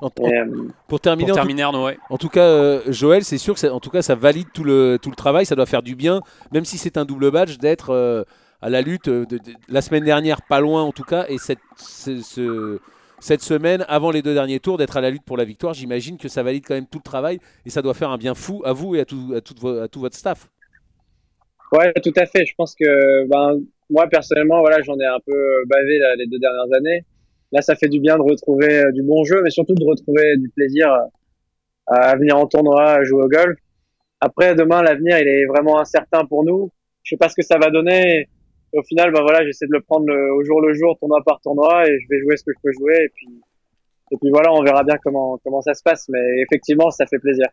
En- 0.01 0.07
en- 0.19 0.29
Et, 0.29 0.39
euh, 0.39 0.47
pour 0.89 1.01
terminer, 1.01 1.27
Pour 1.29 1.33
en 1.33 1.41
tout- 1.43 1.47
terminer, 1.47 1.63
Arnaud, 1.63 1.85
ouais. 1.87 1.99
En 2.11 2.19
tout 2.19 2.29
cas, 2.29 2.47
euh, 2.47 2.81
Joël, 2.89 3.23
c'est 3.25 3.39
sûr 3.39 3.55
que 3.55 3.61
ça, 3.61 3.73
en 3.73 3.81
tout 3.81 3.91
cas, 3.91 4.03
ça 4.03 4.15
valide 4.15 4.49
tout 4.53 4.65
le, 4.65 4.99
tout 5.01 5.11
le 5.11 5.15
travail. 5.17 5.47
Ça 5.47 5.55
doit 5.55 5.67
faire 5.67 5.83
du 5.83 5.95
bien, 5.95 6.21
même 6.53 6.65
si 6.65 6.79
c'est 6.79 6.97
un 6.97 7.05
double 7.05 7.31
badge, 7.31 7.59
d'être 7.59 7.91
euh, 7.91 8.25
à 8.61 8.71
la 8.71 8.81
lutte 8.81 9.09
de- 9.09 9.25
de- 9.25 9.39
la 9.69 9.83
semaine 9.83 10.05
dernière, 10.05 10.41
pas 10.43 10.59
loin 10.61 10.83
en 10.83 10.93
tout 10.93 11.05
cas, 11.05 11.27
et 11.29 11.39
cette, 11.39 11.59
ce- 11.77 12.23
ce- 12.23 12.81
cette 13.21 13.43
semaine, 13.43 13.85
avant 13.89 14.11
les 14.11 14.23
deux 14.23 14.35
derniers 14.35 14.59
tours, 14.59 14.79
d'être 14.79 14.97
à 14.97 15.01
la 15.01 15.11
lutte 15.11 15.23
pour 15.25 15.37
la 15.37 15.45
victoire. 15.45 15.75
J'imagine 15.75 16.19
que 16.19 16.29
ça 16.29 16.43
valide 16.43 16.65
quand 16.67 16.75
même 16.75 16.87
tout 16.87 16.99
le 16.99 17.05
travail 17.05 17.39
et 17.65 17.71
ça 17.71 17.81
doit 17.83 17.95
faire 17.95 18.11
un 18.11 18.19
bien 18.19 18.35
fou 18.35 18.63
à 18.65 18.73
vous 18.73 18.97
et 18.97 19.01
à 19.01 19.05
tout, 19.05 19.33
à 19.37 19.41
tout, 19.41 19.55
vo- 19.61 19.79
à 19.81 19.89
tout 19.89 20.01
votre 20.01 20.17
staff. 20.17 20.49
Ouais, 21.75 21.93
tout 21.95 22.13
à 22.17 22.27
fait. 22.27 22.47
Je 22.47 22.55
pense 22.57 22.75
que 22.77 23.27
ben 23.27 23.61
moi 23.91 24.07
personnellement, 24.09 24.61
voilà, 24.61 24.81
j'en 24.83 24.99
ai 24.99 25.07
un 25.07 25.19
peu 25.27 25.65
bavé 25.67 25.99
là, 25.99 26.15
les 26.17 26.27
deux 26.27 26.39
dernières 26.39 26.73
années. 26.73 27.05
Là, 27.51 27.63
ça 27.63 27.75
fait 27.75 27.89
du 27.89 28.01
bien 28.01 28.17
de 28.17 28.23
retrouver 28.23 28.85
euh, 28.85 28.93
du 28.93 29.03
bon 29.03 29.25
jeu, 29.25 29.41
mais 29.43 29.51
surtout 29.51 29.75
de 29.75 29.85
retrouver 29.85 30.37
du 30.37 30.49
plaisir 30.51 30.93
euh, 30.93 31.07
à 31.87 32.17
venir 32.17 32.37
en 32.37 32.47
tournoi, 32.47 32.93
à 32.93 33.05
jouer 33.05 33.25
au 33.25 33.29
golf. 33.29 33.59
Après, 34.21 34.55
demain, 34.55 34.83
l'avenir, 34.83 35.19
il 35.19 35.29
est 35.29 35.47
vraiment 35.47 35.81
incertain 35.81 36.25
pour 36.27 36.45
nous. 36.45 36.71
Je 37.03 37.11
sais 37.11 37.17
pas 37.17 37.29
ce 37.29 37.35
que 37.35 37.43
ça 37.43 37.59
va 37.59 37.71
donner. 37.71 38.29
Au 38.73 38.83
final, 38.83 39.13
ben 39.13 39.23
voilà, 39.23 39.45
j'essaie 39.45 39.67
de 39.67 39.73
le 39.73 39.83
prendre 39.83 40.13
au 40.13 40.45
jour 40.45 40.61
le 40.61 40.75
jour, 40.75 40.97
tournoi 40.99 41.23
par 41.25 41.41
tournoi, 41.41 41.89
et 41.89 41.99
je 42.01 42.07
vais 42.09 42.21
jouer 42.21 42.37
ce 42.37 42.45
que 42.45 42.53
je 42.57 42.61
peux 42.63 42.73
jouer. 42.73 43.05
Et 43.05 43.09
puis, 43.15 43.29
et 44.13 44.17
puis 44.21 44.31
voilà, 44.31 44.53
on 44.53 44.63
verra 44.63 44.85
bien 44.85 44.97
comment 45.03 45.39
comment 45.45 45.61
ça 45.61 45.75
se 45.75 45.83
passe. 45.83 46.09
Mais 46.09 46.41
effectivement, 46.43 46.91
ça 46.91 47.07
fait 47.07 47.19
plaisir. 47.19 47.47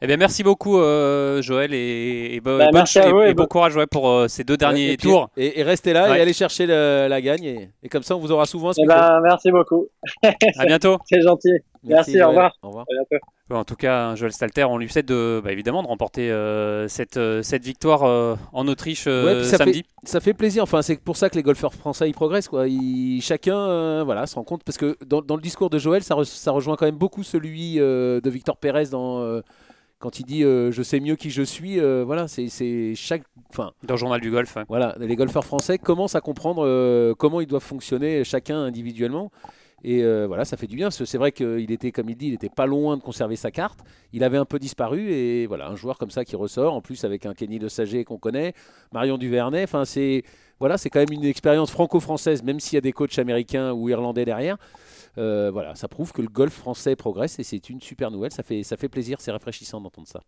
Eh 0.00 0.06
bien, 0.06 0.16
merci 0.16 0.44
beaucoup, 0.44 0.78
euh, 0.78 1.42
Joël, 1.42 1.74
et, 1.74 2.34
et 2.36 2.40
bo- 2.40 2.56
Bah, 2.58 2.86
ch- 2.86 3.04
vous, 3.08 3.20
et 3.22 3.30
et 3.30 3.34
bon 3.34 3.42
bo- 3.42 3.48
courage 3.48 3.74
ouais, 3.74 3.86
pour 3.88 4.08
euh, 4.08 4.28
ces 4.28 4.44
deux 4.44 4.56
derniers 4.56 4.92
et, 4.92 4.96
puis- 4.96 5.08
tours. 5.08 5.28
et, 5.36 5.58
et 5.58 5.62
restez 5.64 5.92
là 5.92 6.08
Ouais. 6.08 6.18
et 6.18 6.20
allez 6.20 6.32
chercher 6.32 6.66
le- 6.66 7.08
la 7.08 7.20
gagne. 7.20 7.42
Et, 7.44 7.70
et 7.82 7.88
comme 7.88 8.04
ça, 8.04 8.14
on 8.14 8.20
vous 8.20 8.30
aura 8.30 8.46
souvent. 8.46 8.72
ce 8.72 8.80
Eh 8.80 8.86
micro. 8.86 8.96
ben, 8.96 9.20
merci 9.24 9.50
beaucoup. 9.50 9.88
À 10.58 10.66
bientôt. 10.66 10.98
C'est 11.06 11.20
gentil. 11.20 11.50
merci, 11.82 12.10
au 12.12 12.14
Joël. 12.14 12.26
revoir. 12.28 12.52
Au 12.62 12.68
revoir. 12.68 12.84
À 12.88 12.92
bientôt. 12.94 13.24
Bon, 13.48 13.56
en 13.56 13.64
tout 13.64 13.74
cas, 13.74 14.14
Joël 14.14 14.30
Stalter, 14.32 14.64
on 14.64 14.78
lui 14.78 14.88
souhaite 14.88 15.08
de, 15.08 15.40
bah, 15.42 15.50
évidemment 15.50 15.82
de 15.82 15.88
remporter 15.88 16.30
euh, 16.30 16.86
cette, 16.86 17.16
euh, 17.16 17.42
cette 17.42 17.64
victoire 17.64 18.04
euh, 18.04 18.36
en 18.52 18.68
Autriche 18.68 19.06
euh, 19.08 19.40
Ouais, 19.40 19.44
ça 19.44 19.56
samedi. 19.56 19.84
ça 20.04 20.20
fait 20.20 20.34
plaisir. 20.34 20.62
Enfin, 20.62 20.82
c'est 20.82 21.00
pour 21.00 21.16
ça 21.16 21.28
que 21.28 21.34
les 21.34 21.42
golfeurs 21.42 21.74
français 21.74 22.08
ils 22.08 22.12
progressent. 22.14 22.48
Quoi. 22.48 22.68
Ils- 22.68 23.20
chacun, 23.20 23.56
euh, 23.58 24.02
voilà, 24.04 24.26
se 24.28 24.36
rend 24.36 24.44
compte 24.44 24.62
parce 24.62 24.78
que 24.78 24.96
dans, 25.04 25.22
dans 25.22 25.34
le 25.34 25.42
discours 25.42 25.70
de 25.70 25.78
Joël, 25.78 26.04
ça, 26.04 26.14
re- 26.14 26.24
ça 26.24 26.52
rejoint 26.52 26.76
quand 26.76 26.86
même 26.86 26.94
beaucoup 26.98 27.24
celui 27.24 27.80
euh, 27.80 28.20
de 28.20 28.30
Victor 28.30 28.58
Pérez 28.58 28.84
dans 28.92 29.22
euh, 29.22 29.40
quand 29.98 30.20
il 30.20 30.24
dit 30.24 30.44
euh, 30.44 30.70
je 30.70 30.82
sais 30.82 31.00
mieux 31.00 31.16
qui 31.16 31.30
je 31.30 31.42
suis. 31.42 31.80
euh, 31.80 32.04
voilà, 32.04 32.28
c'est 32.28 32.94
chaque, 32.94 33.22
enfin, 33.50 33.72
Dans 33.82 33.94
le 33.94 33.98
journal 33.98 34.20
du 34.20 34.30
golf. 34.30 34.56
ouais. 34.56 34.64
voilà, 34.68 34.94
les 34.98 35.16
golfeurs 35.16 35.44
français 35.44 35.78
commencent 35.78 36.14
à 36.14 36.20
comprendre 36.20 36.64
euh, 36.64 37.14
comment 37.16 37.40
ils 37.40 37.46
doivent 37.46 37.62
fonctionner 37.62 38.24
chacun 38.24 38.58
individuellement. 38.58 39.30
Et 39.84 40.02
voilà, 40.26 40.44
ça 40.44 40.56
fait 40.56 40.66
du 40.66 40.74
bien. 40.74 40.90
C'est 40.90 41.18
vrai 41.18 41.30
qu'il 41.30 41.70
était, 41.70 41.92
comme 41.92 42.10
il 42.10 42.16
dit, 42.16 42.26
il 42.26 42.34
était 42.34 42.48
pas 42.48 42.66
loin 42.66 42.96
de 42.96 43.02
conserver 43.02 43.36
sa 43.36 43.52
carte. 43.52 43.78
Il 44.12 44.24
avait 44.24 44.36
un 44.36 44.44
peu 44.44 44.58
disparu 44.58 45.12
et 45.12 45.46
voilà, 45.46 45.68
un 45.68 45.76
joueur 45.76 45.98
comme 45.98 46.10
ça 46.10 46.24
qui 46.24 46.34
ressort, 46.34 46.74
en 46.74 46.80
plus 46.80 47.04
avec 47.04 47.26
un 47.26 47.32
Kenny 47.32 47.60
Le 47.60 47.68
Saget 47.68 48.02
qu'on 48.02 48.18
connaît, 48.18 48.54
Marion 48.92 49.18
Duvernay. 49.18 49.62
Enfin, 49.62 49.84
c'est 49.84 50.24
voilà, 50.58 50.78
c'est 50.78 50.90
quand 50.90 50.98
même 50.98 51.12
une 51.12 51.24
expérience 51.24 51.70
franco-française, 51.70 52.42
même 52.42 52.58
s'il 52.58 52.74
y 52.74 52.78
a 52.78 52.80
des 52.80 52.90
coachs 52.90 53.20
américains 53.20 53.72
ou 53.72 53.88
irlandais 53.88 54.24
derrière. 54.24 54.56
Euh, 55.16 55.50
voilà, 55.50 55.74
ça 55.74 55.88
prouve 55.88 56.12
que 56.12 56.22
le 56.22 56.28
golf 56.28 56.52
français 56.52 56.96
progresse 56.96 57.38
et 57.38 57.42
c'est 57.42 57.70
une 57.70 57.80
super 57.80 58.10
nouvelle. 58.10 58.32
Ça 58.32 58.42
fait, 58.42 58.62
ça 58.62 58.76
fait 58.76 58.88
plaisir, 58.88 59.20
c'est 59.20 59.30
rafraîchissant 59.30 59.80
d'entendre 59.80 60.08
ça. 60.08 60.20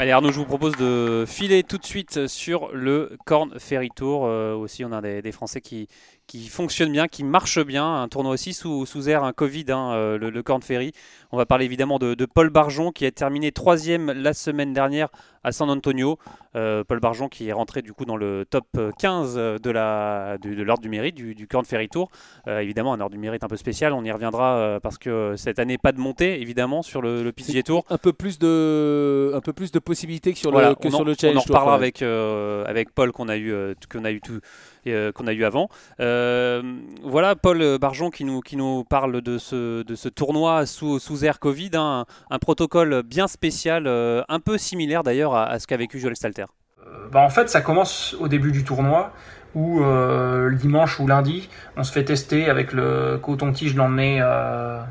Allez 0.00 0.12
Arnaud, 0.12 0.32
je 0.32 0.38
vous 0.38 0.46
propose 0.46 0.74
de 0.76 1.24
filer 1.26 1.62
tout 1.62 1.76
de 1.76 1.84
suite 1.84 2.26
sur 2.26 2.72
le 2.72 3.18
Corn 3.26 3.58
Ferry 3.58 3.90
Tour. 3.94 4.24
Euh, 4.24 4.54
aussi, 4.54 4.82
on 4.82 4.92
a 4.92 5.02
des, 5.02 5.30
Français 5.30 5.60
qui, 5.60 5.88
qui 6.26 6.48
fonctionnent 6.48 6.92
bien, 6.92 7.06
qui 7.06 7.22
marchent 7.22 7.62
bien. 7.62 8.00
Un 8.00 8.08
tournoi 8.08 8.32
aussi 8.32 8.54
sous, 8.54 8.86
sous 8.86 9.10
air, 9.10 9.24
un 9.24 9.34
Covid, 9.34 9.66
hein, 9.68 9.92
euh, 9.92 10.16
le 10.16 10.42
Corn 10.42 10.62
Ferry. 10.62 10.92
On 11.32 11.36
va 11.36 11.46
parler 11.46 11.64
évidemment 11.64 11.98
de, 11.98 12.14
de 12.14 12.26
Paul 12.26 12.50
Barjon 12.50 12.90
qui 12.90 13.06
a 13.06 13.10
terminé 13.12 13.52
troisième 13.52 14.10
la 14.10 14.34
semaine 14.34 14.72
dernière 14.72 15.08
à 15.44 15.52
San 15.52 15.70
Antonio. 15.70 16.18
Euh, 16.56 16.82
Paul 16.82 16.98
Barjon 16.98 17.28
qui 17.28 17.48
est 17.48 17.52
rentré 17.52 17.82
du 17.82 17.92
coup 17.92 18.04
dans 18.04 18.16
le 18.16 18.44
top 18.48 18.66
15 18.98 19.36
de 19.36 19.70
la 19.70 20.36
de, 20.42 20.54
de 20.54 20.62
l'ordre 20.64 20.82
du 20.82 20.88
mérite 20.88 21.14
du, 21.14 21.36
du 21.36 21.46
Corn 21.46 21.64
Ferry 21.64 21.88
Tour. 21.88 22.10
Euh, 22.48 22.58
évidemment, 22.58 22.92
un 22.92 23.00
ordre 23.00 23.12
du 23.12 23.18
mérite 23.18 23.44
un 23.44 23.48
peu 23.48 23.56
spécial. 23.56 23.92
On 23.92 24.04
y 24.04 24.10
reviendra 24.10 24.56
euh, 24.56 24.80
parce 24.80 24.98
que 24.98 25.34
cette 25.36 25.60
année 25.60 25.78
pas 25.78 25.92
de 25.92 26.00
montée 26.00 26.40
évidemment 26.40 26.82
sur 26.82 27.00
le, 27.00 27.22
le 27.22 27.32
PGA 27.32 27.62
Tour. 27.62 27.84
Un 27.90 27.98
peu 27.98 28.12
plus 28.12 28.40
de, 28.40 29.32
un 29.34 29.40
peu 29.40 29.52
plus 29.52 29.70
de 29.70 29.78
possibilités 29.78 30.32
que 30.32 30.38
sur 30.38 30.50
Voilà, 30.50 30.70
le, 30.70 30.74
que 30.74 30.88
on 30.88 30.90
sur 30.90 31.00
en, 31.00 31.04
le 31.04 31.14
Challenge 31.14 31.36
on 31.36 31.40
en 31.40 31.42
reparlera 31.42 31.74
avec, 31.76 32.02
avec 32.02 32.92
Paul 32.92 33.12
qu'on 33.12 33.28
a 33.28 33.36
eu, 33.38 33.54
qu'on 33.90 34.04
a 34.04 34.10
eu 34.10 34.20
tout. 34.20 34.40
qu'on 34.84 35.26
a 35.28 35.32
eu 35.32 35.44
avant. 35.44 35.68
Voilà 35.98 37.36
Paul 37.36 37.78
Barjon 37.78 38.10
qui 38.10 38.24
nous, 38.24 38.40
qui 38.40 38.56
nous 38.56 38.82
parle 38.82 39.20
de 39.22 39.38
ce, 39.38 39.82
de 39.84 39.94
ce 39.94 40.08
tournoi 40.08 40.66
sous, 40.66 40.98
sous 40.98 41.19
air 41.24 41.38
Covid, 41.38 41.70
hein, 41.74 42.06
un, 42.30 42.38
protocole 42.38 43.02
bien 43.02 43.28
spécial, 43.28 43.86
euh, 43.86 44.22
un 44.28 44.40
peu 44.40 44.58
similaire 44.58 45.02
d'ailleurs 45.02 45.34
à, 45.34 45.58
ce 45.58 45.66
qu'a 45.66 45.76
vécu 45.76 45.98
Joel 45.98 46.16
Stalter. 46.16 46.46
Euh, 46.86 47.08
bah, 47.10 47.20
en 47.20 47.30
fait, 47.30 47.48
ça 47.48 47.60
commence 47.60 48.14
au 48.18 48.28
début 48.28 48.52
du 48.52 48.64
tournoi 48.64 49.12
où 49.54 49.82
euh, 49.82 50.48
le 50.48 50.56
dimanche 50.56 51.00
ou 51.00 51.08
lundi, 51.08 51.48
on 51.76 51.82
se 51.82 51.92
fait 51.92 52.04
tester 52.04 52.48
avec 52.48 52.72
le 52.72 53.18
coton-tige 53.20 53.74
le 53.74 53.88
nez 53.88 54.22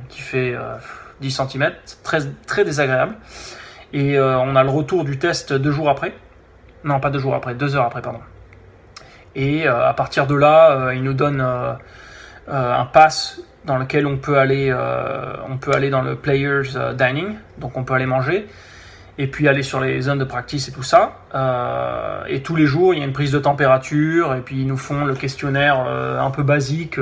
qui 0.10 0.22
fait 0.22 0.54
euh, 0.54 0.76
10 1.22 1.32
cm, 1.32 1.72
très, 2.04 2.20
très 2.46 2.66
désagréable. 2.66 3.16
Et 3.92 4.20
on 4.20 4.56
a 4.56 4.64
le 4.64 4.70
retour 4.70 5.04
du 5.04 5.18
test 5.18 5.52
deux 5.52 5.72
jours 5.72 5.90
après. 5.90 6.14
Non, 6.84 7.00
pas 7.00 7.10
deux 7.10 7.18
jours 7.18 7.34
après, 7.34 7.56
deux 7.56 7.76
heures 7.76 7.86
après, 7.86 8.04
pardon. 8.04 8.20
Et 9.34 9.66
à 9.66 9.94
partir 9.94 10.28
de 10.28 10.36
là, 10.36 10.94
il 10.94 11.02
nous 11.02 11.16
donne 11.16 11.44
un 12.48 12.86
pass 12.86 13.42
dans 13.66 13.78
lequel 13.78 14.08
on 14.08 14.18
peut 14.18 14.38
aller, 14.38 14.70
euh, 14.70 15.34
on 15.50 15.58
peut 15.58 15.72
aller 15.74 15.90
dans 15.90 16.02
le 16.02 16.16
players 16.16 16.76
euh, 16.76 16.94
dining, 16.94 17.36
donc 17.58 17.78
on 17.78 17.84
peut 17.84 17.94
aller 17.94 18.06
manger 18.06 18.48
et 19.18 19.28
puis 19.28 19.50
aller 19.50 19.64
sur 19.64 19.82
les 19.82 20.00
zones 20.02 20.20
de 20.20 20.24
practice 20.24 20.70
et 20.70 20.72
tout 20.72 20.84
ça. 20.84 21.18
Euh, 21.36 22.24
et 22.30 22.42
tous 22.42 22.56
les 22.56 22.66
jours, 22.66 22.94
il 22.94 23.00
y 23.00 23.04
a 23.04 23.06
une 23.06 23.12
prise 23.12 23.34
de 23.34 23.40
température, 23.40 24.34
et 24.34 24.40
puis 24.40 24.62
ils 24.62 24.68
nous 24.68 24.78
font 24.78 25.04
le 25.04 25.14
questionnaire 25.14 25.78
un 25.78 26.32
peu 26.32 26.42
basique. 26.42 26.98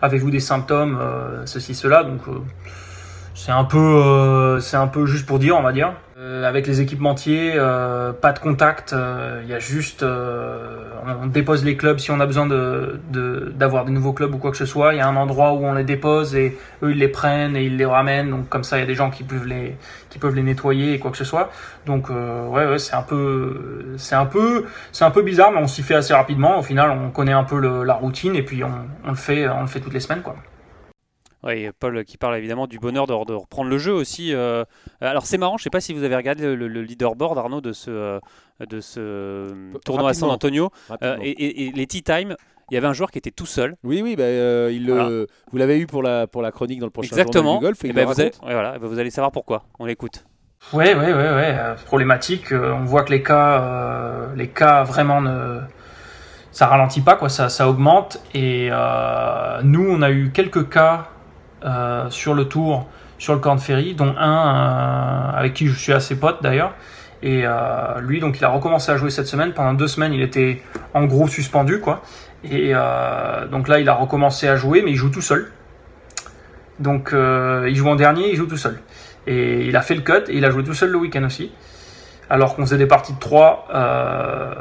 Avez-vous 0.00 0.30
des 0.30 0.40
symptômes, 0.40 0.98
ceci, 1.44 1.74
cela. 1.74 2.04
Donc 2.04 2.22
c'est 3.34 3.52
un 3.52 3.64
peu, 3.64 4.60
c'est 4.62 4.78
un 4.78 4.86
peu 4.86 5.04
juste 5.04 5.26
pour 5.26 5.38
dire, 5.38 5.54
on 5.58 5.62
va 5.62 5.72
dire. 5.72 5.92
Euh, 6.22 6.44
avec 6.44 6.68
les 6.68 6.80
équipementiers, 6.80 7.54
euh, 7.56 8.12
pas 8.12 8.32
de 8.32 8.38
contact. 8.38 8.92
euh, 8.92 9.40
Il 9.42 9.48
y 9.50 9.54
a 9.54 9.58
juste, 9.58 10.04
on 10.04 11.26
dépose 11.26 11.64
les 11.64 11.76
clubs 11.76 11.98
si 11.98 12.12
on 12.12 12.20
a 12.20 12.26
besoin 12.26 12.46
de 12.46 13.00
de- 13.10 13.52
d'avoir 13.56 13.84
des 13.84 13.90
nouveaux 13.92 14.12
clubs 14.12 14.32
ou 14.32 14.38
quoi 14.38 14.52
que 14.52 14.56
ce 14.56 14.64
soit. 14.66 14.92
Il 14.94 14.98
y 14.98 15.00
a 15.00 15.08
un 15.08 15.16
endroit 15.16 15.52
où 15.54 15.64
on 15.64 15.72
les 15.72 15.82
dépose 15.82 16.36
et 16.36 16.56
eux 16.84 16.92
ils 16.92 16.98
les 16.98 17.08
prennent 17.08 17.56
et 17.56 17.64
ils 17.64 17.76
les 17.76 17.84
ramènent. 17.86 18.30
Donc 18.30 18.48
comme 18.48 18.62
ça, 18.62 18.76
il 18.76 18.80
y 18.80 18.82
a 18.84 18.86
des 18.86 18.94
gens 18.94 19.10
qui 19.10 19.24
peuvent 19.24 19.46
les 19.46 19.76
qui 20.10 20.18
peuvent 20.20 20.36
les 20.36 20.42
nettoyer 20.44 20.94
et 20.94 20.98
quoi 21.00 21.10
que 21.10 21.16
ce 21.16 21.24
soit. 21.24 21.50
Donc 21.86 22.08
ouais, 22.10 22.66
ouais 22.68 22.78
c'est 22.78 22.94
un 22.94 23.02
peu, 23.02 23.94
c'est 23.96 24.14
un 24.14 24.26
peu, 24.26 24.66
c'est 24.92 25.04
un 25.04 25.10
peu 25.10 25.22
bizarre, 25.22 25.50
mais 25.50 25.58
on 25.60 25.66
s'y 25.66 25.82
fait 25.82 25.94
assez 25.96 26.14
rapidement. 26.14 26.56
Au 26.58 26.62
final, 26.62 26.90
on 26.90 27.10
connaît 27.10 27.32
un 27.32 27.44
peu 27.44 27.58
le- 27.58 27.82
la 27.84 27.94
routine 27.94 28.36
et 28.36 28.42
puis 28.42 28.62
on, 28.62 28.70
on 29.04 29.10
le 29.10 29.16
fait, 29.16 29.48
on 29.48 29.62
le 29.62 29.66
fait 29.66 29.80
toutes 29.80 29.94
les 29.94 30.00
semaines, 30.00 30.22
quoi. 30.22 30.36
Oui, 31.44 31.68
Paul 31.80 32.04
qui 32.04 32.18
parle 32.18 32.36
évidemment 32.36 32.66
du 32.68 32.78
bonheur 32.78 33.06
de, 33.06 33.12
de 33.24 33.32
reprendre 33.34 33.68
le 33.68 33.78
jeu 33.78 33.92
aussi. 33.92 34.32
euh, 34.32 34.64
alors 35.00 35.26
c'est 35.26 35.38
marrant, 35.38 35.56
je 35.58 35.64
sais 35.64 35.70
pas 35.70 35.80
si 35.80 35.92
vous 35.92 36.04
avez 36.04 36.14
regardé 36.14 36.44
le, 36.44 36.54
le- 36.54 36.68
le 36.68 36.82
leaderboard 36.82 37.36
Arnaud 37.36 37.60
de 37.60 37.72
ce, 37.72 37.90
euh, 37.90 38.20
de 38.68 38.80
ce 38.80 39.76
tournoi 39.84 40.10
à 40.10 40.14
San. 40.14 40.30
Antonio 40.30 40.70
Euh, 41.02 41.16
et, 41.20 41.30
et- 41.30 41.66
et 41.66 41.72
les 41.72 41.86
tea 41.86 42.02
time. 42.02 42.36
Il 42.70 42.74
y 42.74 42.78
avait 42.78 42.86
un 42.86 42.92
joueur 42.94 43.10
qui 43.10 43.18
était 43.18 43.32
tout 43.32 43.44
seul. 43.44 43.74
Oui, 43.84 44.00
oui, 44.02 44.14
bah, 44.16 44.22
euh, 44.22 44.70
il 44.72 44.86
le- 44.86 44.92
Voilà. 44.94 45.08
vous 45.50 45.58
l'avez 45.58 45.78
eu 45.78 45.86
pour 45.86 46.02
la, 46.02 46.26
pour 46.26 46.40
la 46.42 46.52
chronique 46.52 46.78
dans 46.80 46.86
le 46.86 46.90
prochain 46.90 47.08
Exactement. 47.10 47.54
journal 47.54 47.58
du 47.58 47.64
golf. 47.66 47.84
Et 47.84 47.88
Et 47.88 47.90
il 47.90 47.94
ben, 47.94 48.06
vous, 48.06 48.18
allez, 48.20 48.30
ouais, 48.44 48.52
voilà, 48.54 48.78
vous 48.78 48.98
allez 48.98 49.10
savoir 49.10 49.30
pourquoi. 49.32 49.64
On 49.78 49.84
l'écoute. 49.84 50.24
Ouais, 50.72 50.94
ouais, 50.94 51.06
ouais, 51.06 51.12
ouais. 51.12 51.54
euh, 51.58 51.74
problématique. 51.84 52.52
euh, 52.52 52.72
on 52.72 52.84
voit 52.84 53.02
que 53.02 53.10
les 53.10 53.22
cas, 53.22 53.60
euh, 53.62 54.34
les 54.36 54.48
cas 54.48 54.84
vraiment 54.84 55.20
ne, 55.20 55.58
ça 56.52 56.66
ralentit 56.68 57.00
pas, 57.02 57.16
quoi. 57.16 57.28
Ça, 57.28 57.48
ça 57.50 57.68
augmente. 57.68 58.22
Et 58.32 58.68
euh, 58.70 59.60
nous, 59.64 59.86
on 59.90 60.00
a 60.00 60.10
eu 60.10 60.30
quelques 60.32 60.68
cas 60.70 61.08
euh, 61.64 62.10
sur 62.10 62.34
le 62.34 62.46
tour, 62.46 62.86
sur 63.18 63.34
le 63.34 63.40
Corn 63.40 63.58
Ferry, 63.58 63.94
dont 63.94 64.14
un 64.18 65.34
euh, 65.34 65.38
avec 65.38 65.54
qui 65.54 65.66
je 65.66 65.78
suis 65.78 65.92
assez 65.92 66.16
pote 66.16 66.42
d'ailleurs. 66.42 66.74
Et 67.22 67.42
euh, 67.44 68.00
lui, 68.00 68.18
donc, 68.18 68.38
il 68.38 68.44
a 68.44 68.48
recommencé 68.48 68.90
à 68.90 68.96
jouer 68.96 69.10
cette 69.10 69.28
semaine. 69.28 69.52
Pendant 69.52 69.74
deux 69.74 69.86
semaines, 69.86 70.12
il 70.12 70.22
était 70.22 70.62
en 70.92 71.04
gros 71.04 71.28
suspendu, 71.28 71.80
quoi. 71.80 72.02
Et 72.44 72.72
donc 73.52 73.68
là, 73.68 73.78
il 73.78 73.88
a 73.88 73.94
recommencé 73.94 74.48
à 74.48 74.56
jouer, 74.56 74.82
mais 74.82 74.90
il 74.90 74.96
joue 74.96 75.10
tout 75.10 75.20
seul. 75.20 75.52
Donc, 76.80 77.12
il 77.14 77.76
joue 77.76 77.88
en 77.88 77.94
dernier, 77.94 78.30
il 78.30 78.36
joue 78.36 78.46
tout 78.46 78.56
seul. 78.56 78.80
Et 79.26 79.66
il 79.66 79.76
a 79.76 79.82
fait 79.82 79.94
le 79.94 80.00
cut 80.00 80.28
et 80.28 80.36
il 80.36 80.44
a 80.44 80.50
joué 80.50 80.64
tout 80.64 80.74
seul 80.74 80.90
le 80.90 80.98
week-end 80.98 81.22
aussi. 81.24 81.52
Alors 82.28 82.56
qu'on 82.56 82.62
faisait 82.62 82.78
des 82.78 82.86
parties 82.86 83.12
de 83.12 83.18
3 83.18 83.68
euh, 83.74 84.54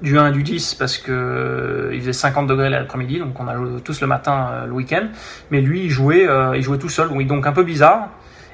du 0.00 0.16
1 0.18 0.28
et 0.28 0.32
du 0.32 0.42
10 0.42 0.74
parce 0.74 0.96
que 0.98 1.10
euh, 1.10 1.90
il 1.92 2.00
faisait 2.00 2.12
50 2.12 2.46
degrés 2.46 2.70
l'après-midi, 2.70 3.18
donc 3.18 3.38
on 3.40 3.48
a 3.48 3.56
joué 3.56 3.80
tous 3.84 4.00
le 4.00 4.06
matin 4.06 4.48
euh, 4.52 4.66
le 4.66 4.72
week-end. 4.72 5.08
Mais 5.50 5.60
lui, 5.60 5.84
il 5.84 5.90
jouait, 5.90 6.28
euh, 6.28 6.56
il 6.56 6.62
jouait 6.62 6.78
tout 6.78 6.88
seul, 6.88 7.08
oui, 7.10 7.24
donc 7.24 7.46
un 7.46 7.52
peu 7.52 7.64
bizarre. 7.64 8.08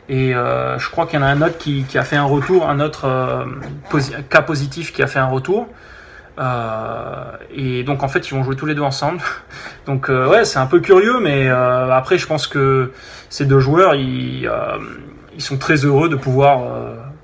Et 0.09 0.35
euh, 0.35 0.79
je 0.79 0.91
crois 0.91 1.07
qu'il 1.07 1.19
y 1.19 1.23
en 1.23 1.27
a 1.27 1.29
un 1.31 1.41
autre 1.43 1.57
qui, 1.59 1.85
qui 1.85 1.97
a 1.99 2.03
fait 2.03 2.17
un 2.17 2.25
retour, 2.25 2.69
un 2.69 2.81
autre 2.81 3.07
euh, 3.07 3.45
posi- 3.91 4.23
cas 4.29 4.43
positif 4.43 4.93
qui 4.93 5.03
a 5.03 5.07
fait 5.07 5.19
un 5.19 5.27
retour. 5.29 5.69
Et 7.55 7.85
donc 7.85 8.03
en 8.03 8.09
fait, 8.09 8.29
ils 8.29 8.35
vont 8.35 8.43
jouer 8.43 8.57
tous 8.57 8.67
les 8.67 8.75
deux 8.75 8.83
ensemble. 8.83 9.21
Donc 9.87 10.09
ouais, 10.09 10.45
c'est 10.45 10.59
un 10.59 10.67
peu 10.67 10.81
curieux, 10.81 11.21
mais 11.21 11.49
après, 11.49 12.19
je 12.19 12.27
pense 12.27 12.47
que 12.47 12.91
ces 13.29 13.45
deux 13.47 13.61
joueurs, 13.61 13.95
ils, 13.95 14.51
ils 15.37 15.41
sont 15.43 15.59
très 15.59 15.77
heureux 15.85 16.09
de 16.09 16.17
pouvoir, 16.17 16.63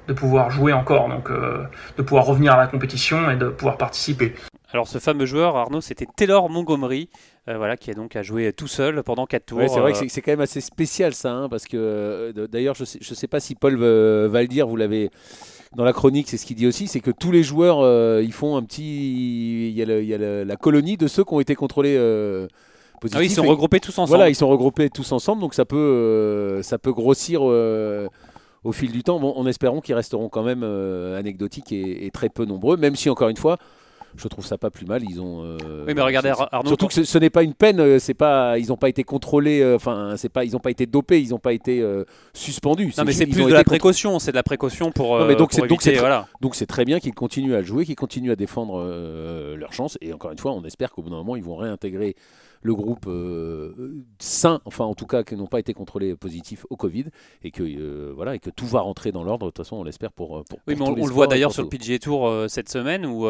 de 0.08 0.12
pouvoir 0.12 0.50
jouer 0.50 0.72
encore, 0.72 1.08
donc 1.08 1.30
euh, 1.30 1.62
de 1.96 2.02
pouvoir 2.02 2.26
revenir 2.26 2.52
à 2.52 2.56
la 2.56 2.66
compétition 2.66 3.30
et 3.30 3.36
de 3.36 3.48
pouvoir 3.48 3.76
participer. 3.76 4.34
Alors 4.72 4.86
ce 4.86 4.98
fameux 4.98 5.26
joueur, 5.26 5.56
Arnaud, 5.56 5.80
c'était 5.80 6.06
Taylor 6.16 6.48
Montgomery, 6.48 7.08
euh, 7.48 7.56
voilà, 7.56 7.76
qui 7.76 7.90
a 7.90 7.94
donc 7.94 8.14
à 8.16 8.22
jouer 8.22 8.52
tout 8.52 8.68
seul 8.68 9.02
pendant 9.02 9.26
4 9.26 9.46
tours. 9.46 9.58
Ouais, 9.58 9.68
c'est 9.68 9.80
vrai 9.80 9.90
euh, 9.90 9.92
que 9.92 9.98
c'est- 9.98 10.08
c'est 10.08 10.22
quand 10.22 10.30
même 10.32 10.40
assez 10.40 10.60
spécial 10.60 11.12
ça, 11.14 11.32
hein, 11.32 11.48
parce 11.48 11.64
que 11.64 11.76
euh, 11.76 12.46
d'ailleurs 12.46 12.74
je 12.76 12.84
sais, 12.84 12.98
je 13.00 13.14
sais 13.14 13.26
pas 13.26 13.40
si 13.40 13.54
Paul 13.56 13.76
va, 13.76 14.28
va 14.28 14.42
le 14.42 14.48
dire, 14.48 14.66
vous 14.68 14.76
l'avez 14.76 15.10
dans 15.76 15.84
la 15.84 15.92
chronique, 15.92 16.28
c'est 16.28 16.36
ce 16.36 16.46
qu'il 16.46 16.56
dit 16.56 16.66
aussi, 16.66 16.86
c'est 16.88 17.00
que 17.00 17.10
tous 17.10 17.30
les 17.32 17.42
joueurs 17.42 17.78
euh, 17.80 18.22
ils 18.24 18.32
font 18.32 18.56
un 18.56 18.62
petit, 18.62 19.68
il 19.70 19.76
y 19.76 19.82
a, 19.82 19.86
le- 19.86 20.02
il 20.02 20.08
y 20.08 20.14
a 20.14 20.18
le- 20.18 20.44
la 20.44 20.56
colonie 20.56 20.96
de 20.96 21.06
ceux 21.08 21.24
qui 21.24 21.34
ont 21.34 21.40
été 21.40 21.54
contrôlés 21.56 21.96
euh, 21.96 22.46
positifs. 23.00 23.16
ah 23.16 23.20
oui, 23.20 23.26
ils 23.26 23.34
sont 23.34 23.44
et- 23.44 23.48
regroupés 23.48 23.80
tous 23.80 23.90
ensemble. 23.98 24.08
Voilà, 24.08 24.28
ils 24.28 24.34
sont 24.36 24.48
regroupés 24.48 24.88
tous 24.90 25.10
ensemble, 25.12 25.40
donc 25.40 25.54
ça 25.54 25.64
peut, 25.64 25.76
euh, 25.76 26.62
ça 26.62 26.78
peut 26.78 26.92
grossir 26.92 27.40
euh, 27.42 28.06
au 28.64 28.72
fil 28.72 28.92
du 28.92 29.02
temps, 29.02 29.18
bon, 29.20 29.32
en 29.36 29.46
espérant 29.46 29.80
qu'ils 29.80 29.94
resteront 29.94 30.28
quand 30.28 30.42
même 30.42 30.62
euh, 30.62 31.18
anecdotiques 31.18 31.72
et, 31.72 32.06
et 32.06 32.10
très 32.10 32.28
peu 32.28 32.44
nombreux, 32.44 32.76
même 32.76 32.94
si 32.96 33.08
encore 33.08 33.28
une 33.30 33.36
fois, 33.36 33.56
je 34.16 34.26
trouve 34.26 34.44
ça 34.44 34.58
pas 34.58 34.70
plus 34.70 34.86
mal. 34.86 35.02
Ils 35.08 35.20
ont. 35.20 35.42
euh, 35.44 35.84
Oui, 35.86 35.94
mais 35.94 36.02
regardez, 36.02 36.30
Arnaud, 36.50 36.68
Surtout 36.68 36.88
que 36.88 36.92
ce, 36.94 37.04
ce 37.04 37.16
n'est 37.16 37.30
pas 37.30 37.42
une 37.44 37.54
peine, 37.54 37.78
euh, 37.78 37.98
c'est 38.00 38.12
pas, 38.12 38.58
ils 38.58 38.66
n'ont 38.68 38.76
pas 38.76 38.88
été 38.88 39.04
contrôlés, 39.04 39.60
euh, 39.60 39.76
enfin, 39.76 40.14
c'est 40.16 40.28
pas, 40.28 40.44
ils 40.44 40.52
n'ont 40.52 40.58
pas 40.58 40.72
été 40.72 40.84
dopés, 40.86 41.22
ils 41.22 41.30
n'ont 41.30 41.38
pas 41.38 41.52
été 41.52 41.80
euh, 41.80 42.04
suspendus. 42.34 42.92
Non, 42.98 43.04
mais 43.04 43.12
c'est 43.12 43.26
plus 43.26 43.44
de 43.44 43.52
la 43.52 43.62
précaution, 43.64 44.18
c'est 44.18 44.32
de 44.32 44.36
la 44.36 44.42
précaution 44.42 44.90
pour, 44.90 45.16
Non, 45.18 45.26
mais 45.26 45.36
donc 45.36 45.52
c'est- 45.52 45.66
donc 45.66 45.80
c'est 45.80 45.92
très- 45.92 46.00
voilà. 46.00 46.26
Donc 46.40 46.54
c'est 46.56 46.66
très 46.66 46.84
bien 46.84 46.98
qu'ils 46.98 47.14
continuent 47.14 47.54
à 47.54 47.62
jouer, 47.62 47.86
qu'ils 47.86 47.94
continuent 47.96 48.32
à 48.32 48.36
défendre 48.36 48.84
leur 49.56 49.72
chance. 49.72 49.96
Et 50.00 50.12
encore 50.12 50.32
une 50.32 50.38
fois, 50.38 50.52
on 50.52 50.64
espère 50.64 50.90
qu'au 50.90 51.02
bout 51.02 51.10
d'un 51.10 51.16
moment, 51.16 51.36
ils 51.36 51.44
vont 51.44 51.56
réintégrer 51.56 52.16
le 52.62 52.74
groupe 52.74 53.08
sain, 54.18 54.60
enfin 54.64 54.84
en 54.84 54.94
tout 54.94 55.06
cas 55.06 55.22
qui 55.22 55.34
n'ont 55.36 55.46
pas 55.46 55.60
été 55.60 55.72
contrôlés 55.72 56.14
positifs 56.14 56.66
au 56.70 56.76
Covid 56.76 57.06
et 57.42 57.50
que 57.50 58.12
voilà 58.12 58.34
et 58.34 58.38
que 58.38 58.50
tout 58.50 58.66
va 58.66 58.80
rentrer 58.80 59.12
dans 59.12 59.24
l'ordre. 59.24 59.46
De 59.46 59.50
toute 59.50 59.64
façon, 59.64 59.76
on 59.76 59.84
l'espère 59.84 60.12
pour, 60.12 60.44
pour, 60.44 60.58
Oui, 60.66 60.76
mais 60.76 60.82
on, 60.82 61.06
le 61.06 61.12
voit 61.12 61.26
d'ailleurs 61.26 61.52
sur 61.52 61.62
le 61.62 61.68
PGA 61.68 61.98
Tour 61.98 62.30
cette 62.48 62.68
semaine 62.68 63.06
ou 63.06 63.26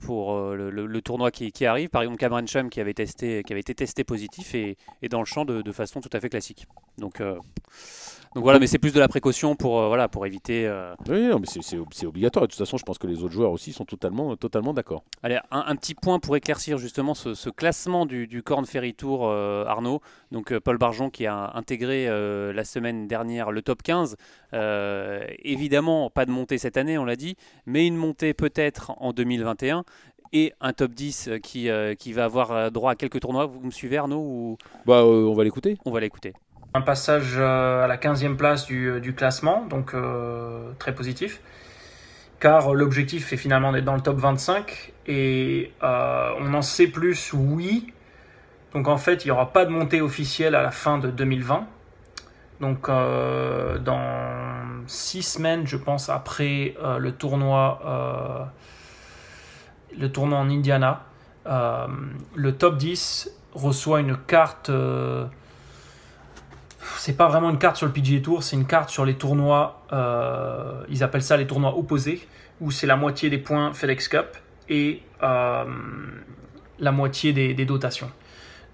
pour 0.00 0.34
le, 0.54 1.00
tournoi 1.00 1.30
qui, 1.30 1.52
qui, 1.52 1.66
arrive. 1.66 1.88
Par 1.88 2.02
exemple, 2.02 2.18
Cameron 2.18 2.46
Chum 2.46 2.68
qui 2.68 2.80
avait 2.80 2.94
testé, 2.94 3.42
qui 3.42 3.52
avait 3.52 3.60
été 3.60 3.74
testé 3.74 4.04
positif 4.04 4.54
et, 4.54 4.76
et 5.02 5.08
dans 5.08 5.20
le 5.20 5.26
champ 5.26 5.44
de, 5.44 5.62
de, 5.62 5.72
façon 5.72 6.00
tout 6.00 6.10
à 6.12 6.20
fait 6.20 6.28
classique. 6.28 6.66
Donc 6.98 7.20
donc 8.34 8.42
voilà, 8.42 8.58
mais 8.58 8.66
c'est 8.66 8.80
plus 8.80 8.92
de 8.92 8.98
la 8.98 9.06
précaution 9.06 9.54
pour, 9.54 9.80
euh, 9.80 9.86
voilà, 9.86 10.08
pour 10.08 10.26
éviter. 10.26 10.66
Euh, 10.66 10.92
oui, 11.08 11.28
non, 11.28 11.38
mais 11.38 11.46
c'est 11.46 12.06
obligatoire. 12.06 12.46
De 12.46 12.50
toute 12.50 12.58
façon, 12.58 12.76
je 12.76 12.82
pense 12.82 12.98
que 12.98 13.06
les 13.06 13.22
autres 13.22 13.32
joueurs 13.32 13.52
aussi 13.52 13.72
sont 13.72 13.84
totalement, 13.84 14.34
totalement 14.34 14.74
d'accord. 14.74 15.04
Allez, 15.22 15.38
un, 15.52 15.76
petit 15.76 15.94
point 15.94 16.18
pour 16.18 16.34
éclaircir 16.34 16.78
justement 16.78 17.14
ce, 17.14 17.48
classement 17.50 18.06
du, 18.06 18.26
du, 18.26 18.42
Corn 18.42 18.66
Ferry 18.66 18.92
Tour, 18.92 19.28
euh, 19.28 19.64
Arnaud. 19.66 20.00
Donc 20.32 20.56
Paul 20.58 20.78
Barjon 20.78 21.10
qui 21.10 21.26
a 21.26 21.52
intégré 21.54 22.06
la 22.06 22.64
semaine 22.64 23.06
dernière 23.06 23.52
le 23.52 23.62
top 23.62 23.82
15. 23.82 24.16
évidemment, 24.52 26.10
pas 26.10 26.26
de 26.26 26.32
montée 26.32 26.58
cette 26.58 26.76
année, 26.76 26.98
on 26.98 27.04
l'a 27.04 27.16
dit, 27.16 27.36
mais 27.66 27.86
une 27.86 27.96
montée 27.96 28.34
peut-être 28.34 28.92
en 28.96 29.12
2021 29.12 29.84
et 30.32 30.52
un 30.60 30.72
top 30.72 30.92
10 30.92 31.30
qui, 31.40 31.68
qui 31.98 32.12
va 32.12 32.24
avoir 32.24 32.72
droit 32.72 32.92
à 32.92 32.94
quelques 32.96 33.20
tournois. 33.20 33.46
Vous 33.46 33.60
me 33.60 33.70
suivez 33.70 33.96
Arnaud 33.96 34.18
ou... 34.18 34.58
bah, 34.86 35.04
On 35.04 35.34
va 35.34 35.44
l'écouter. 35.44 35.78
On 35.84 35.92
va 35.92 36.00
l'écouter 36.00 36.32
un 36.76 36.80
passage 36.80 37.34
euh, 37.36 37.84
à 37.84 37.86
la 37.86 37.96
15e 37.96 38.34
place 38.34 38.66
du, 38.66 38.88
euh, 38.88 39.00
du 39.00 39.14
classement, 39.14 39.64
donc 39.66 39.94
euh, 39.94 40.72
très 40.80 40.92
positif. 40.92 41.40
Car 42.40 42.74
l'objectif 42.74 43.32
est 43.32 43.36
finalement 43.36 43.72
d'être 43.72 43.84
dans 43.84 43.94
le 43.94 44.00
top 44.00 44.18
25 44.18 44.92
et 45.06 45.72
on 45.80 46.52
en 46.52 46.62
sait 46.62 46.88
plus, 46.88 47.32
oui. 47.32 47.92
Donc 48.74 48.88
en 48.88 48.98
fait, 48.98 49.24
il 49.24 49.28
n'y 49.28 49.30
aura 49.30 49.52
pas 49.52 49.64
de 49.64 49.70
montée 49.70 50.02
officielle 50.02 50.54
à 50.54 50.62
la 50.62 50.72
fin 50.72 50.98
de 50.98 51.10
2020. 51.10 51.66
Donc 52.60 52.88
dans 52.88 54.00
six 54.86 55.22
semaines, 55.22 55.66
je 55.66 55.76
pense, 55.78 56.10
après 56.10 56.74
le 56.98 57.12
tournoi, 57.12 58.52
le 59.96 60.12
tournoi 60.12 60.38
en 60.38 60.50
Indiana, 60.50 61.04
le 61.46 62.52
top 62.52 62.76
10 62.76 63.30
reçoit 63.54 64.00
une 64.00 64.18
carte 64.18 64.70
c'est 66.96 67.16
pas 67.16 67.28
vraiment 67.28 67.50
une 67.50 67.58
carte 67.58 67.76
sur 67.76 67.86
le 67.86 67.92
PGA 67.92 68.20
Tour, 68.20 68.42
c'est 68.42 68.56
une 68.56 68.66
carte 68.66 68.90
sur 68.90 69.04
les 69.04 69.14
tournois, 69.14 69.82
euh, 69.92 70.82
ils 70.88 71.02
appellent 71.02 71.22
ça 71.22 71.36
les 71.36 71.46
tournois 71.46 71.76
opposés, 71.76 72.26
où 72.60 72.70
c'est 72.70 72.86
la 72.86 72.96
moitié 72.96 73.30
des 73.30 73.38
points 73.38 73.72
FedEx 73.72 74.08
Cup 74.08 74.36
et 74.68 75.02
euh, 75.22 75.64
la 76.78 76.92
moitié 76.92 77.32
des, 77.32 77.64
dotations. 77.64 78.10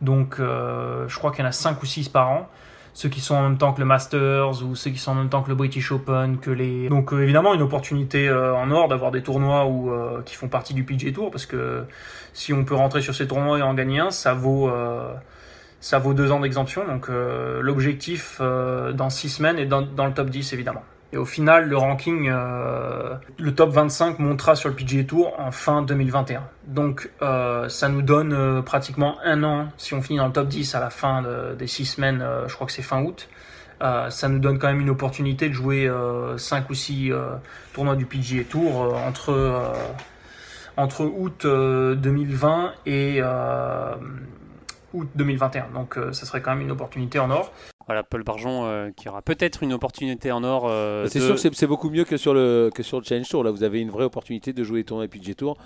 Donc 0.00 0.36
euh, 0.38 1.08
je 1.08 1.18
crois 1.18 1.30
qu'il 1.30 1.40
y 1.40 1.46
en 1.46 1.48
a 1.48 1.52
5 1.52 1.82
ou 1.82 1.86
6 1.86 2.08
par 2.08 2.30
an, 2.30 2.48
ceux 2.92 3.08
qui 3.08 3.20
sont 3.20 3.34
en 3.34 3.42
même 3.42 3.58
temps 3.58 3.72
que 3.72 3.80
le 3.80 3.86
Masters 3.86 4.62
ou 4.62 4.74
ceux 4.74 4.90
qui 4.90 4.98
sont 4.98 5.12
en 5.12 5.16
même 5.16 5.28
temps 5.28 5.42
que 5.42 5.48
le 5.48 5.54
British 5.54 5.92
Open, 5.92 6.38
que 6.38 6.50
les... 6.50 6.88
Donc 6.88 7.12
évidemment 7.12 7.54
une 7.54 7.62
opportunité 7.62 8.30
en 8.30 8.70
or 8.70 8.88
d'avoir 8.88 9.12
des 9.12 9.22
tournois 9.22 9.66
où, 9.66 9.92
qui 10.24 10.34
font 10.34 10.48
partie 10.48 10.74
du 10.74 10.84
PGA 10.84 11.12
Tour, 11.12 11.30
parce 11.30 11.46
que 11.46 11.84
si 12.32 12.52
on 12.52 12.64
peut 12.64 12.74
rentrer 12.74 13.00
sur 13.00 13.14
ces 13.14 13.28
tournois 13.28 13.58
et 13.58 13.62
en 13.62 13.74
gagner 13.74 14.00
un, 14.00 14.10
ça 14.10 14.34
vaut 14.34 14.70
ça 15.80 15.98
vaut 15.98 16.14
deux 16.14 16.30
ans 16.30 16.40
d'exemption. 16.40 16.86
Donc 16.86 17.08
euh, 17.08 17.60
l'objectif 17.62 18.38
euh, 18.40 18.92
dans 18.92 19.10
six 19.10 19.30
semaines 19.30 19.58
est 19.58 19.66
dans, 19.66 19.80
le 19.80 20.12
top 20.12 20.30
10 20.30 20.52
évidemment. 20.52 20.84
Et 21.12 21.16
au 21.16 21.24
final, 21.24 21.68
le 21.68 21.76
ranking, 21.76 22.28
euh, 22.30 23.16
le 23.36 23.52
top 23.52 23.70
25 23.70 24.20
montera 24.20 24.54
sur 24.54 24.68
le 24.68 24.76
PGA 24.76 25.02
Tour 25.02 25.34
en 25.40 25.50
fin 25.50 25.82
2021. 25.82 26.44
Donc 26.68 27.10
ça 27.20 27.88
nous 27.88 28.02
donne 28.02 28.62
pratiquement 28.62 29.16
un 29.24 29.42
an, 29.42 29.68
si 29.76 29.94
on 29.94 30.02
finit 30.02 30.18
dans 30.18 30.26
le 30.26 30.32
top 30.32 30.46
10 30.46 30.74
à 30.76 30.80
la 30.80 30.90
fin 30.90 31.24
des 31.58 31.66
six 31.66 31.84
semaines, 31.84 32.24
je 32.46 32.54
crois 32.54 32.68
que 32.68 32.72
c'est 32.72 32.82
fin 32.82 33.02
août, 33.02 33.28
ça 33.80 34.28
nous 34.28 34.38
donne 34.38 34.60
quand 34.60 34.68
même 34.68 34.80
une 34.80 34.90
opportunité 34.90 35.48
de 35.48 35.54
jouer 35.54 35.90
5 36.36 36.70
ou 36.70 36.74
6 36.74 37.10
tournois 37.72 37.96
du 37.96 38.06
PGA 38.06 38.44
Tour 38.44 38.96
entre, 39.04 39.74
entre 40.76 41.04
août 41.04 41.44
2020 41.44 42.72
et 42.86 43.20
août 44.94 45.08
2021. 45.14 45.68
Donc 45.74 45.96
euh, 45.96 46.12
ça 46.12 46.26
serait 46.26 46.40
quand 46.40 46.50
même 46.50 46.62
une 46.62 46.70
opportunité 46.70 47.18
en 47.18 47.30
or. 47.30 47.52
Voilà, 47.86 48.02
Paul 48.02 48.22
Barjon 48.22 48.66
euh, 48.66 48.90
qui 48.94 49.08
aura 49.08 49.22
peut-être 49.22 49.62
une 49.62 49.72
opportunité 49.72 50.30
en 50.30 50.44
or. 50.44 50.66
Euh, 50.68 51.06
c'est 51.08 51.20
sûr 51.20 51.34
que 51.34 51.56
c'est 51.56 51.66
beaucoup 51.66 51.90
mieux 51.90 52.04
que 52.04 52.16
sur, 52.16 52.34
le, 52.34 52.70
que 52.74 52.82
sur 52.82 52.98
le 52.98 53.04
Challenge 53.04 53.28
Tour. 53.28 53.44
Là, 53.44 53.50
vous 53.50 53.64
avez 53.64 53.80
une 53.80 53.90
vraie 53.90 54.04
opportunité 54.04 54.52
de 54.52 54.62
jouer 54.62 54.78
les 54.78 54.84
tournois 54.84 55.08
PG 55.08 55.34
Tour 55.34 55.56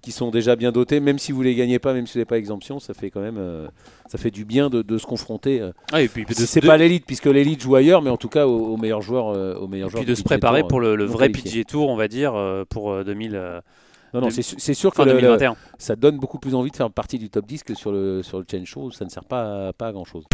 qui 0.00 0.12
sont 0.12 0.30
déjà 0.30 0.54
bien 0.54 0.70
dotés, 0.70 1.00
même 1.00 1.18
si 1.18 1.32
vous 1.32 1.42
les 1.42 1.56
gagnez 1.56 1.80
pas, 1.80 1.92
même 1.92 2.06
si 2.06 2.12
vous 2.12 2.18
n'avez 2.20 2.24
pas 2.24 2.38
exemption, 2.38 2.78
ça 2.78 2.94
fait 2.94 3.10
quand 3.10 3.20
même, 3.20 3.68
ça 4.06 4.16
fait 4.16 4.30
du 4.30 4.44
bien 4.44 4.70
de, 4.70 4.96
se 4.96 5.06
confronter. 5.06 5.60
Ah, 5.92 6.00
et 6.00 6.06
puis 6.06 6.24
c'est 6.28 6.60
pas 6.60 6.76
l'élite 6.76 7.04
puisque 7.04 7.26
l'élite 7.26 7.62
joue 7.62 7.74
ailleurs, 7.74 8.00
mais 8.00 8.10
en 8.10 8.16
tout 8.16 8.28
cas 8.28 8.46
aux, 8.46 8.76
meilleurs 8.76 9.02
joueurs, 9.02 9.26
aux 9.60 9.66
meilleurs 9.66 9.88
et 9.88 9.90
joueurs. 9.90 10.04
Puis 10.04 10.10
de, 10.10 10.14
se 10.14 10.22
préparer 10.22 10.62
pour 10.62 10.78
le, 10.78 11.04
vrai 11.04 11.30
PG 11.30 11.64
Tour, 11.64 11.88
on 11.88 11.96
va 11.96 12.06
dire, 12.06 12.32
pour 12.68 13.04
2000. 13.04 13.60
Non, 14.14 14.20
non, 14.20 14.30
c'est 14.30 14.74
sûr 14.74 14.92
que 14.92 15.02
ça 15.78 15.96
donne 15.96 16.18
beaucoup 16.18 16.38
plus 16.38 16.54
envie 16.54 16.70
de 16.70 16.76
faire 16.76 16.90
partie 16.90 17.18
du 17.18 17.30
top 17.30 17.46
10 17.46 17.62
que 17.62 17.74
sur 17.74 17.92
le, 17.92 18.22
sur 18.22 18.38
le 18.38 18.46
chain 18.50 18.64
show, 18.64 18.90
ça 18.90 19.04
ne 19.04 19.10
sert 19.10 19.24
pas, 19.24 19.72
pas 19.72 19.88
à 19.88 19.92
grand 19.92 20.04
chose. 20.04 20.24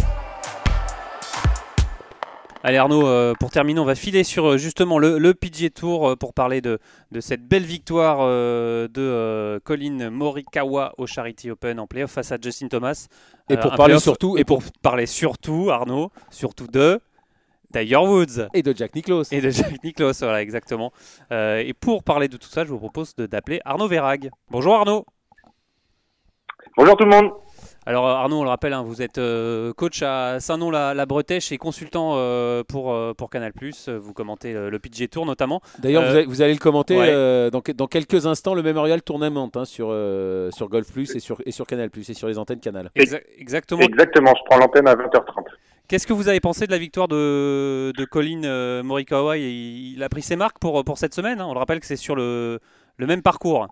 Allez 2.65 2.77
Arnaud, 2.77 3.05
euh, 3.05 3.35
pour 3.39 3.51
terminer, 3.51 3.79
on 3.79 3.85
va 3.85 3.93
filer 3.93 4.23
sur 4.23 4.47
euh, 4.47 4.57
justement 4.57 4.97
le, 4.97 5.19
le 5.19 5.35
PGA 5.35 5.69
Tour 5.69 6.09
euh, 6.09 6.15
pour 6.15 6.33
parler 6.33 6.61
de, 6.61 6.79
de, 7.11 7.21
cette 7.21 7.47
belle 7.47 7.63
victoire 7.63 8.25
de 8.27 9.61
Colin 9.63 10.09
Morikawa 10.09 10.95
au 10.97 11.05
Charity 11.05 11.51
Open 11.51 11.79
en 11.79 11.85
playoff 11.85 12.09
face 12.09 12.31
à 12.31 12.37
Justin 12.41 12.67
Thomas. 12.67 13.05
Et 13.51 13.57
pour 13.57 13.75
parler 13.75 13.99
surtout, 13.99 14.35
et 14.39 14.45
pour 14.45 14.63
parler 14.81 15.05
surtout 15.05 15.69
Arnaud, 15.69 16.09
surtout 16.31 16.65
de 16.65 16.99
Tiger 17.75 17.97
Woods. 17.97 18.47
Et 18.53 18.63
de 18.63 18.73
Jack 18.73 18.95
Nicklaus. 18.95 19.33
Et 19.33 19.41
de 19.41 19.49
Jack 19.49 19.83
Nicklaus, 19.83 20.19
voilà, 20.21 20.41
exactement. 20.41 20.93
Euh, 21.33 21.57
et 21.57 21.73
pour 21.73 22.05
parler 22.05 22.29
de 22.29 22.37
tout 22.37 22.47
ça, 22.47 22.63
je 22.63 22.69
vous 22.69 22.79
propose 22.79 23.13
d'appeler 23.15 23.59
Arnaud 23.65 23.89
Verrag. 23.89 24.29
Bonjour 24.49 24.75
Arnaud. 24.75 25.05
Bonjour 26.77 26.95
tout 26.95 27.03
le 27.03 27.09
monde. 27.09 27.31
Alors 27.85 28.07
Arnaud, 28.07 28.39
on 28.39 28.43
le 28.43 28.49
rappelle, 28.49 28.71
hein, 28.71 28.81
vous 28.81 29.01
êtes 29.01 29.17
euh, 29.17 29.73
coach 29.73 30.01
à 30.01 30.39
Saint-Nom-la-Bretèche 30.39 31.51
et 31.51 31.57
consultant 31.57 32.13
euh, 32.15 32.63
pour, 32.63 32.95
pour 33.17 33.29
Canal+. 33.29 33.51
Vous 33.87 34.13
commentez 34.13 34.53
le 34.53 34.79
PGA 34.79 35.07
Tour 35.09 35.25
notamment. 35.25 35.61
D'ailleurs, 35.79 36.25
vous, 36.27 36.41
allez 36.41 36.53
le 36.53 36.59
commenter 36.59 36.95
dans, 37.51 37.61
dans, 37.75 37.87
quelques 37.87 38.25
instants, 38.25 38.53
le 38.53 38.63
Memorial 38.63 39.01
Tournament 39.01 39.51
hein, 39.53 39.65
sur, 39.65 39.87
sur 40.51 40.69
Golf 40.69 40.91
Plus 40.93 41.13
et 41.13 41.19
sur, 41.19 41.41
et 41.45 41.51
sur 41.51 41.67
Canal+, 41.67 41.89
et 41.93 42.13
sur 42.13 42.29
les 42.29 42.37
antennes 42.37 42.61
Canal. 42.61 42.89
exactement. 42.95 43.81
Exactement, 43.81 44.33
je 44.33 44.41
prends 44.45 44.59
l'antenne 44.59 44.87
à 44.87 44.95
20h30. 44.95 45.43
Qu'est-ce 45.87 46.07
que 46.07 46.13
vous 46.13 46.29
avez 46.29 46.39
pensé 46.39 46.65
de 46.65 46.71
la 46.71 46.79
victoire 46.79 47.07
de, 47.07 47.91
de 47.95 48.05
Colin 48.05 48.43
euh, 48.43 48.81
Morikawa? 48.81 49.37
Il, 49.37 50.01
a 50.01 50.09
pris 50.09 50.23
ses 50.23 50.35
marques 50.35 50.57
pour, 50.59 50.83
pour 50.83 50.97
cette 50.97 51.13
semaine. 51.13 51.39
Hein. 51.39 51.45
On 51.47 51.53
le 51.53 51.59
rappelle 51.59 51.79
que 51.79 51.85
c'est 51.85 51.95
sur 51.95 52.15
le, 52.15 52.59
le, 52.97 53.05
même 53.05 53.21
parcours. 53.21 53.67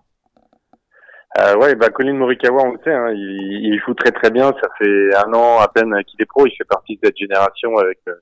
Euh, 1.40 1.56
ouais, 1.56 1.74
bah 1.74 1.88
Colin 1.88 2.14
Morikawa, 2.14 2.62
on 2.62 2.72
le 2.72 2.78
sait, 2.84 2.92
hein, 2.94 3.10
il, 3.10 3.72
il, 3.72 3.80
joue 3.84 3.94
très 3.94 4.12
très 4.12 4.30
bien. 4.30 4.52
Ça 4.62 4.68
fait 4.78 5.16
un 5.16 5.32
an 5.32 5.58
à 5.58 5.66
peine 5.66 5.92
qu'il 6.04 6.22
est 6.22 6.26
pro. 6.26 6.46
Il 6.46 6.54
fait 6.56 6.68
partie 6.68 6.94
de 6.94 7.00
cette 7.02 7.16
génération 7.16 7.76
avec 7.78 7.98
euh, 8.06 8.14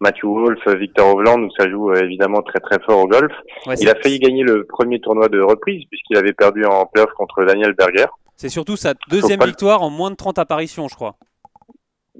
Matthew 0.00 0.24
Wolf, 0.24 0.66
Victor 0.78 1.14
Hovland, 1.14 1.42
où 1.42 1.50
ça 1.58 1.68
joue 1.70 1.90
euh, 1.92 2.02
évidemment 2.02 2.42
très 2.42 2.60
très 2.60 2.78
fort 2.80 3.04
au 3.04 3.06
golf. 3.06 3.32
il 3.66 3.88
a 3.88 3.94
failli 3.94 4.18
gagner 4.18 4.42
le 4.42 4.66
premier 4.66 5.00
tournoi 5.00 5.28
de 5.28 5.40
reprise 5.40 5.84
puisqu'il 5.88 6.16
avait 6.18 6.34
perdu 6.34 6.64
en 6.64 6.84
playoff 6.86 7.12
contre 7.12 7.44
Daniel 7.44 7.72
Berger. 7.72 8.06
C'est 8.36 8.48
surtout 8.48 8.76
sa 8.76 8.94
deuxième 9.10 9.40
victoire 9.44 9.82
en 9.82 9.90
moins 9.90 10.10
de 10.10 10.16
30 10.16 10.38
apparitions, 10.38 10.88
je 10.88 10.94
crois. 10.94 11.16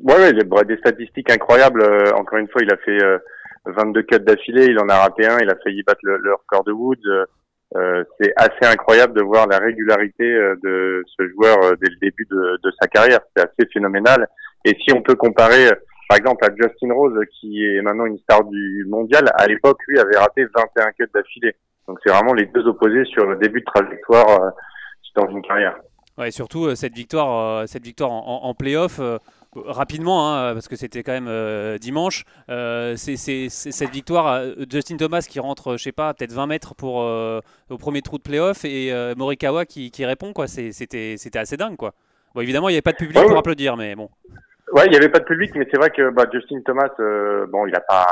Ouais, 0.02 0.30
il 0.30 0.40
a 0.40 0.64
des 0.64 0.76
statistiques 0.78 1.30
incroyables. 1.30 1.82
Euh, 1.82 2.12
encore 2.14 2.38
une 2.38 2.48
fois, 2.48 2.62
il 2.62 2.72
a 2.72 2.76
fait 2.78 2.98
22 3.66 4.00
euh, 4.00 4.02
cuts 4.04 4.18
d'affilée, 4.20 4.66
il 4.66 4.78
en 4.78 4.88
a 4.88 5.00
raté 5.00 5.26
un, 5.26 5.38
il 5.40 5.50
a 5.50 5.56
failli 5.62 5.82
battre 5.82 6.00
le, 6.02 6.34
record 6.34 6.64
de 6.64 6.72
Woods. 6.72 6.96
Euh, 7.76 8.04
c'est 8.18 8.32
assez 8.36 8.64
incroyable 8.64 9.14
de 9.14 9.22
voir 9.22 9.46
la 9.46 9.58
régularité 9.58 10.24
de 10.24 11.04
ce 11.06 11.28
joueur 11.28 11.58
dès 11.80 11.90
le 11.90 11.96
début 12.00 12.26
de, 12.30 12.58
de 12.62 12.72
sa 12.80 12.88
carrière. 12.88 13.20
C'est 13.36 13.42
assez 13.42 13.70
phénoménal. 13.72 14.26
Et 14.64 14.76
si 14.82 14.92
on 14.94 15.02
peut 15.02 15.14
comparer, 15.14 15.68
par 16.08 16.18
exemple, 16.18 16.44
à 16.44 16.48
Justin 16.54 16.94
Rose, 16.94 17.18
qui 17.38 17.64
est 17.64 17.82
maintenant 17.82 18.06
une 18.06 18.18
star 18.18 18.44
du 18.44 18.86
mondial, 18.88 19.24
à 19.34 19.46
l'époque, 19.46 19.78
lui 19.86 19.98
avait 19.98 20.16
raté 20.16 20.46
21 20.46 20.92
cuts 20.92 21.10
d'affilée. 21.14 21.54
Donc 21.86 21.98
c'est 22.04 22.12
vraiment 22.12 22.34
les 22.34 22.46
deux 22.46 22.66
opposés 22.66 23.04
sur 23.04 23.26
le 23.26 23.36
début 23.36 23.60
de 23.60 23.66
trajectoire 23.66 24.52
dans 25.14 25.28
une 25.28 25.42
carrière. 25.42 25.76
Ouais, 26.16 26.28
et 26.28 26.30
surtout 26.30 26.74
cette 26.74 26.94
victoire, 26.94 27.68
cette 27.68 27.84
victoire 27.84 28.10
en, 28.10 28.44
en 28.44 28.54
playoff 28.54 29.00
rapidement, 29.56 30.32
hein, 30.32 30.54
parce 30.54 30.68
que 30.68 30.76
c'était 30.76 31.02
quand 31.02 31.12
même 31.12 31.28
euh, 31.28 31.78
dimanche, 31.78 32.24
euh, 32.48 32.94
c'est 32.96 33.16
cette 33.16 33.90
victoire, 33.90 34.26
euh, 34.26 34.54
Justin 34.70 34.96
Thomas 34.96 35.26
qui 35.28 35.40
rentre, 35.40 35.76
je 35.76 35.82
sais 35.82 35.92
pas, 35.92 36.14
peut-être 36.14 36.32
20 36.32 36.46
mètres 36.46 36.74
pour, 36.74 36.96
au 36.96 37.78
premier 37.78 38.02
trou 38.02 38.18
de 38.18 38.22
playoff 38.22 38.64
et 38.64 38.92
Morikawa 39.16 39.64
qui, 39.64 39.90
qui 39.90 40.04
répond, 40.04 40.32
quoi. 40.32 40.46
C'était 40.46 41.16
assez 41.34 41.56
dingue, 41.56 41.76
quoi. 41.76 41.92
Bon, 42.34 42.42
évidemment, 42.42 42.68
il 42.68 42.72
n'y 42.72 42.76
avait 42.76 42.82
pas 42.82 42.92
de 42.92 42.96
public 42.96 43.20
pour 43.20 43.38
applaudir, 43.38 43.76
mais 43.76 43.94
bon. 43.94 44.08
Ouais, 44.72 44.86
il 44.86 44.90
n'y 44.90 44.96
avait 44.96 45.08
pas 45.08 45.18
de 45.18 45.24
public, 45.24 45.50
mais 45.56 45.66
c'est 45.70 45.78
vrai 45.78 45.90
que 45.90 46.10
bah, 46.10 46.26
Justin 46.32 46.60
Thomas, 46.64 46.90
bon, 47.48 47.66
il 47.66 47.74
a 47.74 47.80
pas. 47.80 48.06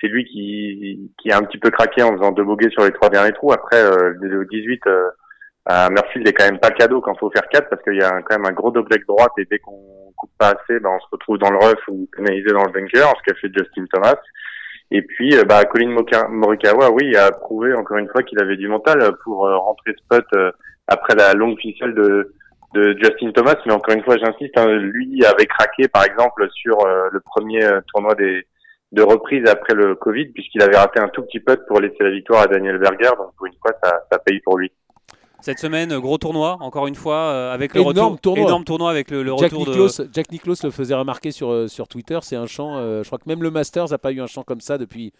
C'est 0.00 0.08
lui 0.08 0.24
qui, 0.24 1.12
qui 1.20 1.30
a 1.30 1.36
un 1.36 1.42
petit 1.42 1.58
peu 1.58 1.70
craqué 1.70 2.02
en 2.02 2.16
faisant 2.16 2.32
deux 2.32 2.44
bogeys 2.44 2.70
sur 2.70 2.84
les 2.84 2.92
trois 2.92 3.10
derniers 3.10 3.32
trous. 3.32 3.52
Après, 3.52 3.82
le 3.82 4.46
18, 4.50 4.80
euh, 5.70 5.88
Murphy, 5.90 6.18
il 6.20 6.28
est 6.28 6.32
quand 6.32 6.44
même 6.44 6.58
pas 6.58 6.70
cadeau 6.70 7.00
quand 7.00 7.18
faut 7.18 7.30
faire 7.30 7.48
4 7.48 7.68
parce 7.70 7.82
qu'il 7.82 7.96
y 7.96 8.02
a 8.02 8.20
quand 8.22 8.38
même 8.38 8.46
un 8.46 8.52
gros 8.52 8.70
double 8.70 8.96
droite 9.08 9.32
et 9.38 9.46
dès 9.50 9.58
qu'on 9.58 9.80
pas 10.38 10.50
assez, 10.50 10.80
bah, 10.80 10.90
on 10.90 11.00
se 11.00 11.06
retrouve 11.12 11.38
dans 11.38 11.50
le 11.50 11.58
rough 11.58 11.88
ou 11.88 12.08
pénalisé 12.16 12.50
dans 12.50 12.64
le 12.64 12.72
bunker, 12.72 13.12
ce 13.16 13.22
qu'a 13.22 13.38
fait 13.40 13.52
Justin 13.54 13.84
Thomas. 13.92 14.16
Et 14.90 15.02
puis, 15.02 15.36
euh, 15.36 15.44
bah, 15.44 15.64
Colin 15.64 15.96
Morikawa, 16.28 16.90
oui, 16.90 17.16
a 17.16 17.32
prouvé 17.32 17.74
encore 17.74 17.98
une 17.98 18.08
fois 18.08 18.22
qu'il 18.22 18.40
avait 18.40 18.56
du 18.56 18.68
mental 18.68 18.98
pour 19.24 19.46
euh, 19.46 19.56
rentrer 19.56 19.94
spot 19.96 20.24
euh, 20.34 20.52
après 20.86 21.14
la 21.14 21.32
longue 21.34 21.58
ficelle 21.58 21.94
de, 21.94 22.32
de 22.74 22.96
Justin 23.02 23.32
Thomas. 23.32 23.56
Mais 23.66 23.72
encore 23.72 23.94
une 23.94 24.04
fois, 24.04 24.16
j'insiste, 24.18 24.56
hein, 24.58 24.66
lui 24.68 25.24
avait 25.24 25.46
craqué, 25.46 25.88
par 25.88 26.04
exemple, 26.04 26.48
sur 26.52 26.78
le 26.86 27.20
premier 27.20 27.66
tournoi 27.92 28.14
des 28.14 28.46
de 28.92 29.02
reprise 29.02 29.44
après 29.48 29.74
le 29.74 29.96
Covid, 29.96 30.26
puisqu'il 30.26 30.62
avait 30.62 30.76
raté 30.76 31.00
un 31.00 31.08
tout 31.08 31.22
petit 31.22 31.40
putt 31.40 31.60
pour 31.66 31.80
laisser 31.80 31.96
la 31.98 32.10
victoire 32.10 32.42
à 32.42 32.46
Daniel 32.46 32.78
Berger. 32.78 33.10
Donc, 33.18 33.34
pour 33.36 33.46
une 33.46 33.58
fois, 33.60 33.72
ça, 33.82 34.04
ça 34.10 34.18
paye 34.20 34.38
pour 34.40 34.56
lui. 34.56 34.70
Cette 35.44 35.58
semaine, 35.58 35.98
gros 35.98 36.16
tournoi, 36.16 36.56
encore 36.60 36.86
une 36.86 36.94
fois, 36.94 37.16
euh, 37.16 37.52
avec 37.52 37.74
le 37.74 37.82
Énorme 37.82 37.98
retour. 38.14 38.20
tournoi. 38.22 38.44
Énorme 38.46 38.64
tournoi 38.64 38.90
avec 38.90 39.10
le, 39.10 39.22
le 39.22 39.32
Jack 39.38 39.52
retour 39.52 39.66
Nicklaus, 39.66 40.00
de. 40.00 40.08
Jack 40.10 40.32
Nicklaus 40.32 40.64
le 40.64 40.70
faisait 40.70 40.94
remarquer 40.94 41.32
sur, 41.32 41.50
euh, 41.52 41.68
sur 41.68 41.86
Twitter, 41.86 42.18
c'est 42.22 42.36
un 42.36 42.46
chant, 42.46 42.78
euh, 42.78 43.02
je 43.02 43.08
crois 43.08 43.18
que 43.18 43.28
même 43.28 43.42
le 43.42 43.50
Masters 43.50 43.90
n'a 43.90 43.98
pas 43.98 44.10
eu 44.12 44.22
un 44.22 44.26
chant 44.26 44.42
comme 44.42 44.62
ça 44.62 44.78
depuis, 44.78 45.12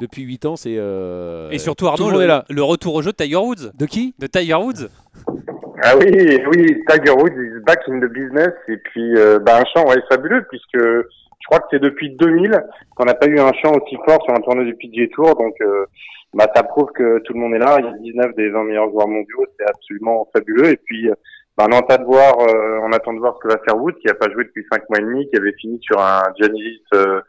depuis 0.00 0.22
8 0.22 0.46
ans. 0.46 0.56
C'est, 0.56 0.74
euh, 0.76 1.50
Et 1.50 1.58
surtout, 1.58 1.84
tout 1.84 1.90
Arnaud, 1.92 2.10
le 2.10 2.26
là. 2.26 2.44
le 2.50 2.62
retour 2.64 2.96
au 2.96 3.02
jeu 3.02 3.12
de 3.12 3.16
Tiger 3.16 3.36
Woods. 3.36 3.70
De 3.78 3.86
qui? 3.86 4.12
De 4.18 4.26
Tiger 4.26 4.54
Woods. 4.54 4.88
Ah 5.84 5.94
oui, 5.96 6.06
oui, 6.52 6.82
Tiger 6.88 7.12
Woods 7.12 7.30
is 7.40 7.62
back 7.64 7.78
in 7.88 8.00
the 8.00 8.10
business. 8.12 8.50
Et 8.66 8.76
puis, 8.76 9.14
euh, 9.16 9.38
bah, 9.38 9.60
un 9.60 9.64
chant 9.72 9.86
ouais, 9.88 10.02
fabuleux, 10.10 10.44
puisque 10.50 10.78
je 11.40 11.46
crois 11.46 11.60
que 11.60 11.66
c'est 11.70 11.80
depuis 11.80 12.10
2000 12.10 12.64
qu'on 12.94 13.04
n'a 13.04 13.14
pas 13.14 13.26
eu 13.26 13.38
un 13.38 13.52
chant 13.54 13.72
aussi 13.72 13.96
fort 14.06 14.22
sur 14.24 14.34
un 14.34 14.40
tournoi 14.40 14.64
du 14.64 14.74
PGA 14.74 15.08
Tour. 15.12 15.34
Donc, 15.36 15.54
euh, 15.62 15.86
bah, 16.34 16.46
ça 16.54 16.62
prouve 16.62 16.90
que 16.92 17.18
tout 17.20 17.32
le 17.32 17.40
monde 17.40 17.54
est 17.54 17.58
là. 17.58 17.78
Il 17.80 17.86
y 17.86 17.88
a 17.88 17.92
19 17.92 18.34
des 18.36 18.50
20 18.50 18.64
meilleurs 18.64 18.90
joueurs 18.90 19.08
mondiaux. 19.08 19.44
C'est 19.58 19.66
absolument 19.66 20.28
fabuleux. 20.32 20.70
Et 20.70 20.76
puis, 20.76 21.08
euh, 21.08 21.14
bah, 21.56 21.66
on 21.68 21.76
attend 21.76 22.02
de 22.02 22.06
voir, 22.06 22.38
euh, 22.40 22.78
on 22.82 22.92
attend 22.92 23.12
de 23.12 23.18
voir 23.18 23.36
ce 23.36 23.40
que 23.40 23.52
va 23.52 23.60
faire 23.62 23.76
Woods, 23.76 23.92
qui 24.00 24.08
a 24.08 24.14
pas 24.14 24.30
joué 24.30 24.44
depuis 24.44 24.64
5 24.72 24.82
mois 24.88 24.98
et 24.98 25.02
demi, 25.02 25.28
qui 25.28 25.36
avait 25.36 25.52
fini 25.52 25.78
sur 25.82 26.00
un 26.00 26.22
Genesis 26.40 26.82
euh, 26.94 27.20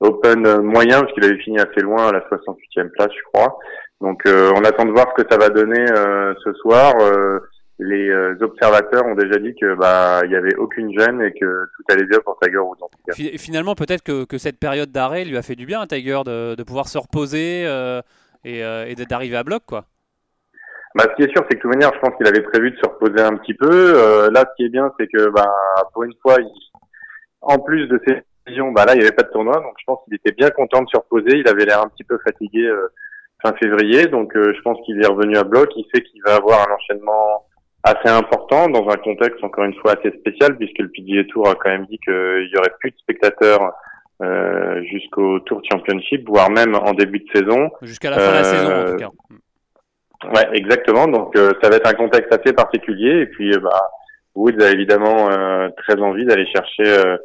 Open 0.00 0.46
euh, 0.46 0.60
moyen, 0.60 1.00
parce 1.00 1.12
qu'il 1.12 1.24
avait 1.24 1.38
fini 1.38 1.58
assez 1.58 1.80
loin 1.80 2.08
à 2.08 2.12
la 2.12 2.20
68e 2.20 2.90
place, 2.90 3.10
je 3.16 3.22
crois. 3.32 3.58
Donc, 4.00 4.22
on 4.26 4.64
attend 4.64 4.86
de 4.86 4.92
voir 4.92 5.12
ce 5.14 5.22
que 5.22 5.28
ça 5.30 5.36
va 5.36 5.50
donner 5.50 5.84
ce 5.86 6.52
soir. 6.54 6.94
Les 7.82 8.10
euh, 8.10 8.36
observateurs 8.42 9.06
ont 9.06 9.14
déjà 9.14 9.38
dit 9.38 9.54
que 9.58 9.74
bah 9.74 10.20
il 10.26 10.30
y 10.30 10.36
avait 10.36 10.54
aucune 10.56 10.92
gêne 10.98 11.22
et 11.22 11.32
que 11.32 11.64
tout 11.76 11.82
allait 11.90 12.04
bien 12.04 12.18
pour 12.22 12.38
Tiger 12.38 12.58
Woods 12.58 12.76
Finalement, 13.38 13.74
peut-être 13.74 14.02
que, 14.02 14.24
que 14.26 14.36
cette 14.36 14.58
période 14.58 14.92
d'arrêt 14.92 15.24
lui 15.24 15.38
a 15.38 15.42
fait 15.42 15.56
du 15.56 15.64
bien 15.64 15.80
à 15.80 15.86
Tiger 15.86 16.20
de, 16.26 16.54
de 16.56 16.62
pouvoir 16.62 16.88
se 16.88 16.98
reposer 16.98 17.64
euh, 17.66 18.02
et, 18.44 18.62
euh, 18.62 18.84
et 18.86 18.94
d'arriver 18.96 19.36
à 19.36 19.44
bloc, 19.44 19.62
quoi. 19.66 19.86
Bah, 20.94 21.04
ce 21.08 21.14
qui 21.16 21.22
est 21.22 21.32
sûr, 21.34 21.42
c'est 21.48 21.56
que 21.56 21.56
de 21.56 21.60
toute 21.62 21.70
manière, 21.70 21.92
je 21.94 22.00
pense 22.00 22.14
qu'il 22.16 22.26
avait 22.26 22.42
prévu 22.42 22.72
de 22.72 22.76
se 22.76 22.86
reposer 22.86 23.22
un 23.22 23.36
petit 23.36 23.54
peu. 23.54 23.68
Euh, 23.70 24.30
là, 24.30 24.40
ce 24.40 24.54
qui 24.56 24.64
est 24.66 24.70
bien, 24.70 24.92
c'est 24.98 25.06
que 25.06 25.30
bah 25.30 25.46
pour 25.94 26.02
une 26.02 26.14
fois, 26.20 26.36
il- 26.38 26.70
en 27.42 27.58
plus 27.60 27.86
de 27.86 27.98
ses 28.06 28.22
décisions, 28.44 28.72
bah 28.72 28.84
là, 28.84 28.92
il 28.94 28.98
n'y 28.98 29.04
avait 29.04 29.14
pas 29.14 29.22
de 29.22 29.30
tournoi, 29.30 29.54
donc 29.54 29.72
je 29.78 29.84
pense 29.86 30.00
qu'il 30.04 30.14
était 30.16 30.32
bien 30.32 30.50
content 30.50 30.82
de 30.82 30.88
se 30.88 30.96
reposer. 30.98 31.38
Il 31.38 31.48
avait 31.48 31.64
l'air 31.64 31.80
un 31.80 31.88
petit 31.88 32.04
peu 32.04 32.18
fatigué 32.24 32.66
euh, 32.66 32.88
fin 33.42 33.54
février, 33.54 34.06
donc 34.08 34.36
euh, 34.36 34.52
je 34.54 34.60
pense 34.62 34.78
qu'il 34.84 35.00
est 35.02 35.06
revenu 35.06 35.36
à 35.38 35.44
bloc. 35.44 35.70
Il 35.76 35.86
sait 35.94 36.02
qu'il 36.02 36.20
va 36.26 36.34
avoir 36.34 36.68
un 36.68 36.74
enchaînement 36.74 37.46
assez 37.82 38.08
important 38.08 38.68
dans 38.68 38.88
un 38.88 38.96
contexte 38.96 39.42
encore 39.42 39.64
une 39.64 39.74
fois 39.74 39.92
assez 39.98 40.10
spécial 40.18 40.56
puisque 40.56 40.78
le 40.78 40.88
PGA 40.88 41.24
Tour 41.24 41.48
a 41.48 41.54
quand 41.54 41.70
même 41.70 41.86
dit 41.86 41.98
qu'il 41.98 42.50
y 42.52 42.56
aurait 42.58 42.72
plus 42.78 42.90
de 42.90 42.96
spectateurs 42.98 43.72
euh, 44.22 44.82
jusqu'au 44.84 45.40
Tour 45.40 45.62
Championship, 45.70 46.28
voire 46.28 46.50
même 46.50 46.74
en 46.74 46.92
début 46.92 47.20
de 47.20 47.30
saison. 47.34 47.70
Jusqu'à 47.80 48.10
la 48.10 48.18
fin 48.18 48.28
de 48.28 48.34
la 48.34 48.40
Euh, 48.40 48.44
saison, 48.44 48.82
en 48.82 48.84
tout 48.84 48.96
cas. 48.98 50.30
Ouais, 50.34 50.58
exactement. 50.58 51.06
Donc 51.06 51.34
euh, 51.36 51.52
ça 51.62 51.70
va 51.70 51.76
être 51.76 51.88
un 51.88 51.94
contexte 51.94 52.30
assez 52.32 52.52
particulier 52.52 53.20
et 53.22 53.26
puis 53.26 53.54
euh, 53.54 53.60
bah 53.60 53.90
Woods 54.34 54.60
a 54.62 54.70
évidemment 54.70 55.30
euh, 55.30 55.68
très 55.78 55.98
envie 56.00 56.24
d'aller 56.26 56.46
chercher 56.46 56.86
euh, 56.86 57.16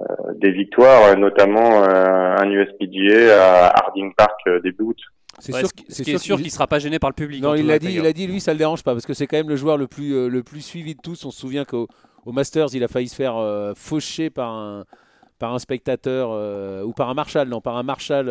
euh, 0.00 0.04
des 0.34 0.50
victoires, 0.50 1.10
euh, 1.10 1.14
notamment 1.14 1.84
euh, 1.84 2.36
un 2.38 2.50
USPGA 2.50 3.40
à 3.40 3.78
Harding 3.78 4.12
Park 4.16 4.40
euh, 4.48 4.58
début 4.60 4.82
août. 4.82 4.98
C'est 5.38 5.52
Ouais, 5.52 5.60
sûr, 5.60 5.68
ce 5.68 5.72
qui- 5.74 5.84
qu'il- 6.04 6.14
est 6.14 6.18
sûr 6.18 6.38
ne 6.38 6.48
sera 6.48 6.66
pas 6.66 6.78
gêné 6.78 6.98
par 6.98 7.10
le 7.10 7.14
public. 7.14 7.42
Non, 7.42 7.54
il 7.54 7.66
l'a 7.66 7.78
dit, 7.78 7.92
il 7.94 8.06
a 8.06 8.12
dit, 8.12 8.26
lui, 8.26 8.40
ça 8.40 8.52
le 8.52 8.58
dérange 8.58 8.82
pas 8.82 8.92
parce 8.92 9.06
que 9.06 9.14
c'est 9.14 9.26
quand 9.26 9.36
même 9.36 9.48
le 9.48 9.56
joueur 9.56 9.76
le 9.76 9.86
plus, 9.86 10.12
euh, 10.14 10.28
le 10.28 10.42
plus 10.42 10.60
suivi 10.60 10.94
de 10.94 11.00
tous. 11.00 11.24
On 11.24 11.30
se 11.30 11.40
souvient 11.40 11.64
qu'au 11.64 11.88
au 12.24 12.32
Masters, 12.32 12.68
il 12.74 12.84
a 12.84 12.88
failli 12.88 13.08
se 13.08 13.14
faire 13.16 13.36
euh, 13.36 13.72
faucher 13.74 14.30
par 14.30 14.52
un, 14.52 14.84
par 15.38 15.52
un 15.54 15.58
spectateur 15.58 16.30
euh, 16.32 16.82
ou 16.84 16.92
par 16.92 17.08
un 17.08 17.14
marshal, 17.14 17.48
non, 17.48 17.60
par 17.60 17.76
un 17.76 17.82
marshal 17.82 18.26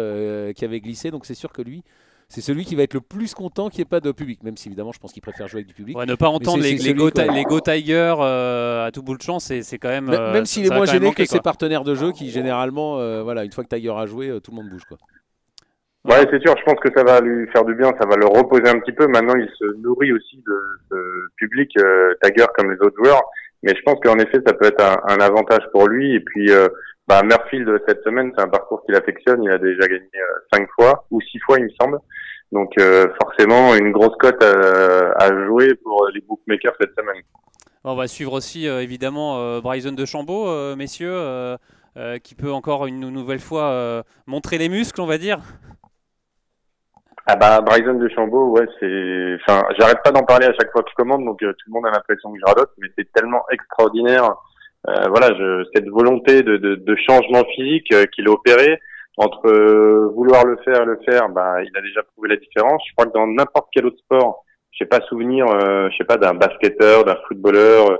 qui 0.55 0.63
avait 0.63 0.79
glissé. 0.79 1.11
Donc 1.11 1.25
c'est 1.25 1.33
sûr 1.33 1.51
que 1.51 1.61
lui, 1.61 1.83
c'est 2.31 2.39
celui 2.39 2.63
qui 2.63 2.75
va 2.75 2.83
être 2.83 2.93
le 2.93 3.01
plus 3.01 3.33
content 3.33 3.67
qu'il 3.69 3.79
n'y 3.79 3.81
ait 3.81 3.85
pas 3.85 3.99
de 3.99 4.11
public, 4.13 4.41
même 4.43 4.55
si 4.55 4.69
évidemment, 4.69 4.93
je 4.93 4.99
pense 4.99 5.11
qu'il 5.11 5.21
préfère 5.21 5.49
jouer 5.49 5.59
avec 5.59 5.67
du 5.67 5.73
public. 5.73 5.97
Ouais, 5.97 6.05
ne 6.05 6.15
pas 6.15 6.29
entendre 6.29 6.63
les, 6.63 6.75
les, 6.75 6.93
go, 6.93 7.09
les 7.13 7.43
go 7.43 7.59
euh, 7.67 8.85
à 8.85 8.91
tout 8.91 9.03
bout 9.03 9.17
de 9.17 9.21
champ, 9.21 9.39
c'est 9.39 9.61
quand 9.77 9.89
même. 9.89 10.09
Euh, 10.09 10.31
même 10.31 10.45
s'il 10.45 10.65
est 10.65 10.69
moins 10.73 10.85
gêné 10.85 11.13
que 11.13 11.25
ses 11.25 11.41
partenaires 11.41 11.83
de 11.83 11.93
jeu 11.93 12.13
qui 12.13 12.29
généralement, 12.29 12.99
euh, 12.99 13.21
voilà, 13.21 13.43
une 13.43 13.51
fois 13.51 13.65
que 13.65 13.75
Tiger 13.75 13.91
a 13.91 14.05
joué, 14.05 14.39
tout 14.41 14.51
le 14.51 14.57
monde 14.57 14.69
bouge. 14.69 14.83
Quoi. 14.87 14.97
Ouais, 16.03 16.25
c'est 16.31 16.41
sûr. 16.41 16.55
Je 16.57 16.63
pense 16.63 16.79
que 16.79 16.89
ça 16.95 17.03
va 17.03 17.21
lui 17.21 17.47
faire 17.51 17.63
du 17.63 17.75
bien. 17.75 17.93
Ça 17.99 18.07
va 18.07 18.15
le 18.15 18.25
reposer 18.25 18.67
un 18.67 18.79
petit 18.79 18.91
peu. 18.91 19.07
Maintenant, 19.07 19.35
il 19.35 19.49
se 19.57 19.65
nourrit 19.77 20.11
aussi 20.11 20.37
de 20.37 20.79
ce 20.89 20.95
public 21.37 21.71
euh, 21.77 22.13
Tiger 22.23 22.45
comme 22.57 22.71
les 22.71 22.79
autres 22.79 22.97
joueurs. 22.97 23.21
Mais 23.63 23.75
je 23.75 23.81
pense 23.83 23.99
qu'en 24.03 24.17
effet, 24.17 24.39
ça 24.45 24.53
peut 24.53 24.65
être 24.65 24.83
un, 24.83 24.97
un 25.07 25.19
avantage 25.19 25.61
pour 25.71 25.87
lui. 25.87 26.15
Et 26.15 26.19
puis, 26.19 26.51
euh, 26.51 26.67
bah, 27.07 27.21
cette 27.87 28.03
semaine, 28.03 28.31
c'est 28.35 28.43
un 28.43 28.47
parcours 28.47 28.83
qu'il 28.85 28.95
affectionne. 28.95 29.43
Il 29.43 29.51
a 29.51 29.59
déjà 29.59 29.87
gagné 29.87 30.09
euh, 30.15 30.39
cinq 30.51 30.67
fois 30.75 31.05
ou 31.11 31.21
six 31.21 31.39
fois, 31.39 31.59
il 31.59 31.65
me 31.65 31.71
semble. 31.79 31.99
Donc, 32.51 32.71
euh, 32.79 33.07
forcément, 33.21 33.75
une 33.75 33.91
grosse 33.91 34.15
cote 34.19 34.43
à, 34.43 35.11
à 35.23 35.45
jouer 35.45 35.75
pour 35.75 36.07
les 36.13 36.21
bookmakers 36.21 36.73
cette 36.79 36.95
semaine. 36.97 37.21
On 37.83 37.95
va 37.95 38.07
suivre 38.07 38.33
aussi 38.33 38.67
euh, 38.67 38.81
évidemment 38.81 39.39
euh, 39.39 39.61
Bryson 39.61 39.93
de 39.93 40.05
Chambaud, 40.05 40.47
euh, 40.47 40.75
messieurs, 40.75 41.13
euh, 41.13 41.57
euh, 41.97 42.19
qui 42.19 42.35
peut 42.35 42.51
encore 42.51 42.85
une 42.85 43.09
nouvelle 43.09 43.39
fois 43.39 43.71
euh, 43.71 44.03
montrer 44.27 44.57
les 44.57 44.69
muscles, 44.69 45.01
on 45.01 45.07
va 45.07 45.17
dire. 45.17 45.39
Ah 47.27 47.35
bah 47.35 47.61
Bryson 47.61 47.93
de 47.93 48.09
Chambaud, 48.09 48.49
ouais, 48.49 48.65
c'est, 48.79 49.37
enfin, 49.41 49.63
j'arrête 49.77 50.01
pas 50.03 50.11
d'en 50.11 50.23
parler 50.23 50.47
à 50.47 50.53
chaque 50.53 50.71
fois 50.71 50.81
que 50.81 50.89
je 50.89 50.95
commande, 50.95 51.23
donc 51.23 51.41
euh, 51.43 51.53
tout 51.53 51.65
le 51.67 51.73
monde 51.73 51.85
a 51.85 51.91
l'impression 51.91 52.31
que 52.31 52.39
je 52.39 52.45
radote, 52.45 52.71
mais 52.79 52.87
c'est 52.97 53.11
tellement 53.13 53.43
extraordinaire. 53.51 54.35
Euh, 54.87 55.07
voilà, 55.09 55.27
je, 55.37 55.63
cette 55.75 55.87
volonté 55.87 56.41
de, 56.41 56.57
de, 56.57 56.75
de 56.75 56.95
changement 57.07 57.43
physique 57.55 57.93
euh, 57.93 58.05
qu'il 58.05 58.27
a 58.27 58.31
opéré 58.31 58.79
entre 59.17 59.47
euh, 59.47 60.11
vouloir 60.15 60.45
le 60.45 60.57
faire 60.65 60.81
et 60.81 60.85
le 60.85 60.99
faire, 61.05 61.29
bah 61.29 61.61
il 61.61 61.77
a 61.77 61.81
déjà 61.81 62.01
prouvé 62.01 62.29
la 62.29 62.37
différence. 62.37 62.81
Je 62.87 62.93
crois 62.95 63.05
que 63.05 63.13
dans 63.13 63.27
n'importe 63.27 63.67
quel 63.71 63.85
autre 63.85 63.99
sport, 63.99 64.43
je 64.71 64.79
sais 64.79 64.89
pas 64.89 65.01
souvenir, 65.01 65.45
euh, 65.47 65.89
je 65.91 65.97
sais 65.97 66.05
pas 66.05 66.17
d'un 66.17 66.33
basketteur, 66.33 67.03
d'un 67.03 67.17
footballeur, 67.27 67.99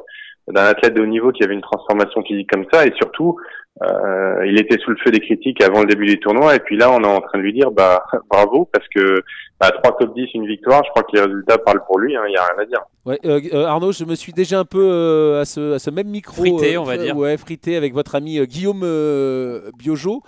d'un 0.52 0.66
athlète 0.66 0.94
de 0.94 1.02
haut 1.02 1.08
niveau 1.08 1.32
qui 1.32 1.44
avait 1.44 1.54
une 1.54 1.62
transformation 1.62 2.24
physique 2.24 2.50
comme 2.52 2.66
ça, 2.72 2.86
et 2.86 2.94
surtout, 2.98 3.38
euh, 3.84 4.46
il 4.46 4.60
était 4.60 4.78
sous 4.80 4.92
le 4.92 4.98
feu 5.04 5.12
des 5.12 5.20
critiques 5.20 5.62
avant 5.64 5.82
le 5.82 5.88
début 5.88 6.06
des 6.06 6.18
tournois, 6.18 6.56
et 6.56 6.60
puis 6.60 6.78
là, 6.78 6.92
on 6.92 7.02
est 7.02 7.08
en 7.08 7.22
train 7.22 7.38
de 7.38 7.44
lui 7.44 7.54
dire, 7.54 7.72
bah 7.72 8.04
bravo, 8.30 8.70
parce 8.72 8.88
que 8.94 9.22
bah, 9.60 9.72
3 9.84 9.98
top 9.98 10.16
10, 10.16 10.34
une 10.34 10.48
victoire, 10.48 10.84
je 10.84 10.90
crois 10.90 11.04
que 11.04 11.16
les 11.16 11.22
résultats 11.22 11.58
parlent 11.58 11.84
pour 11.86 12.00
lui, 12.00 12.16
hein, 12.16 12.24
il 12.28 12.34
y 12.34 12.38
a 12.38 12.44
rien 12.44 12.64
à 12.64 12.66
dire. 12.66 12.82
Ouais, 13.06 13.20
euh, 13.26 13.42
euh, 13.54 13.66
Arnaud, 13.66 13.92
je 13.92 14.06
me 14.06 14.16
suis 14.16 14.34
déjà 14.34 14.60
un 14.60 14.66
peu 14.66 14.84
euh, 14.84 15.42
à, 15.42 15.46
ce, 15.46 15.74
à 15.74 15.80
ce 15.80 15.90
même 15.90 16.08
micro. 16.08 16.34
Frité, 16.34 16.76
euh, 16.76 16.82
on 16.82 16.84
va 16.84 16.98
dire. 16.98 17.18
Ouais, 17.18 17.36
frité 17.38 17.76
avec 17.76 17.94
votre 17.94 18.16
ami 18.16 18.40
euh, 18.40 18.46
Guillaume 18.46 18.82
euh, 18.84 19.72
Biojo. 19.78 20.22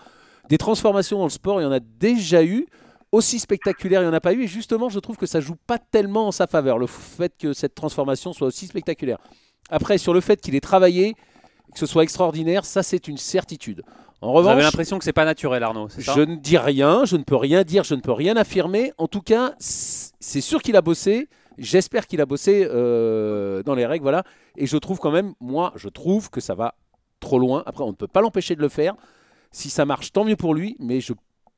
Des 0.49 0.57
transformations 0.57 1.19
dans 1.19 1.25
le 1.25 1.29
sport, 1.29 1.61
il 1.61 1.63
y 1.63 1.67
en 1.67 1.71
a 1.71 1.79
déjà 1.79 2.43
eu. 2.43 2.65
Aussi 3.11 3.37
spectaculaire, 3.37 4.01
il 4.01 4.05
n'y 4.05 4.09
en 4.09 4.15
a 4.15 4.21
pas 4.21 4.33
eu. 4.33 4.43
Et 4.43 4.47
justement, 4.47 4.89
je 4.89 4.97
trouve 4.97 5.17
que 5.17 5.27
ça 5.27 5.39
joue 5.39 5.55
pas 5.67 5.77
tellement 5.77 6.27
en 6.27 6.31
sa 6.31 6.47
faveur, 6.47 6.79
le 6.79 6.87
fait 6.87 7.31
que 7.39 7.53
cette 7.53 7.75
transformation 7.75 8.33
soit 8.33 8.47
aussi 8.47 8.65
spectaculaire. 8.65 9.19
Après, 9.69 9.97
sur 9.97 10.13
le 10.13 10.21
fait 10.21 10.41
qu'il 10.41 10.55
ait 10.55 10.61
travaillé, 10.61 11.15
que 11.73 11.79
ce 11.79 11.85
soit 11.85 12.03
extraordinaire, 12.03 12.65
ça 12.65 12.83
c'est 12.83 13.07
une 13.07 13.17
certitude. 13.17 13.83
En 14.21 14.31
Vous 14.31 14.39
avez 14.39 14.49
revanche, 14.49 14.63
l'impression 14.63 14.97
que 14.99 15.03
c'est 15.03 15.11
pas 15.11 15.25
naturel, 15.25 15.63
Arnaud, 15.63 15.89
ça? 15.89 15.99
Je 15.99 16.21
ne 16.21 16.35
dis 16.35 16.57
rien, 16.57 17.03
je 17.03 17.17
ne 17.17 17.23
peux 17.23 17.35
rien 17.35 17.63
dire, 17.63 17.83
je 17.83 17.93
ne 17.93 17.99
peux 17.99 18.13
rien 18.13 18.37
affirmer. 18.37 18.93
En 18.97 19.07
tout 19.07 19.21
cas, 19.21 19.53
c'est 19.59 20.41
sûr 20.41 20.61
qu'il 20.61 20.77
a 20.77 20.81
bossé. 20.81 21.27
J'espère 21.57 22.07
qu'il 22.07 22.21
a 22.21 22.25
bossé 22.25 22.65
euh, 22.69 23.63
dans 23.63 23.75
les 23.75 23.85
règles, 23.85 24.03
voilà. 24.03 24.23
Et 24.55 24.65
je 24.65 24.77
trouve 24.77 24.99
quand 24.99 25.11
même, 25.11 25.33
moi, 25.41 25.73
je 25.75 25.89
trouve 25.89 26.29
que 26.29 26.39
ça 26.39 26.55
va 26.55 26.75
trop 27.19 27.37
loin. 27.37 27.63
Après, 27.65 27.83
on 27.83 27.89
ne 27.89 27.95
peut 27.95 28.07
pas 28.07 28.21
l'empêcher 28.21 28.55
de 28.55 28.61
le 28.61 28.69
faire. 28.69 28.95
Si 29.51 29.69
ça 29.69 29.85
marche, 29.85 30.11
tant 30.13 30.23
mieux 30.23 30.35
pour 30.35 30.53
lui. 30.53 30.77
Mais 30.79 31.01
je, 31.01 31.13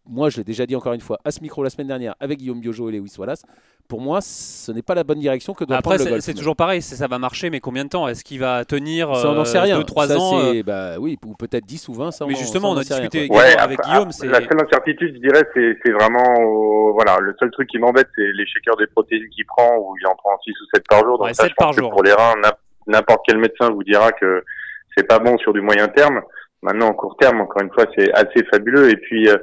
moi, 0.07 0.29
je 0.29 0.37
l'ai 0.37 0.43
déjà 0.43 0.65
dit 0.65 0.75
encore 0.75 0.93
une 0.93 1.01
fois 1.01 1.19
à 1.23 1.31
ce 1.31 1.41
micro 1.41 1.63
la 1.63 1.69
semaine 1.69 1.87
dernière 1.87 2.15
avec 2.19 2.39
Guillaume 2.39 2.59
Biojo 2.59 2.89
et 2.89 2.93
Lewis 2.93 3.13
Wallace. 3.17 3.43
Pour 3.87 4.01
moi, 4.01 4.19
ce 4.21 4.71
n'est 4.71 4.81
pas 4.81 4.95
la 4.95 5.03
bonne 5.03 5.19
direction 5.19 5.53
que 5.53 5.63
doit 5.63 5.77
Après, 5.77 5.89
prendre 5.91 5.99
le 5.99 6.03
c'est 6.05 6.09
golf. 6.09 6.23
c'est 6.23 6.33
toujours 6.33 6.55
pareil, 6.55 6.81
ça 6.81 7.07
va 7.07 7.19
marcher, 7.19 7.51
mais 7.51 7.59
combien 7.59 7.83
de 7.85 7.89
temps? 7.89 8.07
Est-ce 8.07 8.23
qu'il 8.23 8.39
va 8.39 8.65
tenir 8.65 9.15
Ça, 9.15 9.29
on 9.29 9.33
n'en 9.33 9.45
sait 9.45 9.59
rien. 9.59 9.77
2-3 9.79 10.07
Ça, 10.07 10.17
ans 10.17 10.39
euh, 10.39 10.53
c'est- 10.53 10.63
bah, 10.63 10.95
oui, 10.99 11.17
ou 11.23 11.35
peut-être 11.35 11.65
10 11.65 11.87
ou 11.87 11.93
20. 11.93 12.09
Ça, 12.11 12.25
Mais 12.25 12.33
on- 12.33 12.37
justement, 12.37 12.69
ça, 12.69 12.73
on 12.73 12.77
a 12.77 12.81
rien, 12.81 13.07
discuté 13.07 13.29
avec 13.59 13.79
Guillaume, 13.81 14.07
la 14.23 14.39
seule 14.41 14.61
incertitude, 14.65 15.15
je 15.15 15.19
dirais, 15.21 15.43
c'est, 15.53 15.91
vraiment, 15.91 16.91
voilà, 16.93 17.19
le 17.19 17.35
seul 17.39 17.51
truc 17.51 17.69
qui 17.69 17.77
m'embête, 17.77 18.07
c'est 18.15 18.25
les 18.33 18.45
shakers 18.47 18.75
des 18.77 18.87
protéines 18.87 19.29
qu'il 19.29 19.45
prend, 19.45 19.75
où 19.77 19.95
il 20.01 20.07
en 20.07 20.15
prend 20.15 20.35
6 20.43 20.51
ou 20.51 20.65
7 20.73 20.83
par 20.89 21.01
jour. 21.03 21.17
Donc 21.19 21.27
Ouais, 21.27 21.33
ça, 21.35 21.43
7 21.43 21.51
je 21.51 21.55
pense 21.55 21.65
par 21.67 21.75
que 21.75 21.81
jour. 21.81 21.91
pour 21.91 22.03
les 22.03 22.13
reins, 22.13 22.33
n'im- 22.43 22.51
n'importe 22.87 23.21
quel 23.27 23.37
médecin 23.37 23.69
vous 23.69 23.83
dira 23.83 24.11
que 24.13 24.43
c'est 24.97 25.07
pas 25.07 25.19
bon 25.19 25.37
sur 25.37 25.53
du 25.53 25.61
moyen 25.61 25.87
terme. 25.89 26.21
Maintenant, 26.63 26.87
en 26.87 26.93
court 26.93 27.15
terme, 27.19 27.41
encore 27.41 27.61
une 27.61 27.71
fois, 27.71 27.85
c'est 27.95 28.11
assez 28.13 28.43
fabuleux. 28.51 28.89
Et 28.89 28.97
puis, 28.97 29.29
euh, 29.29 29.37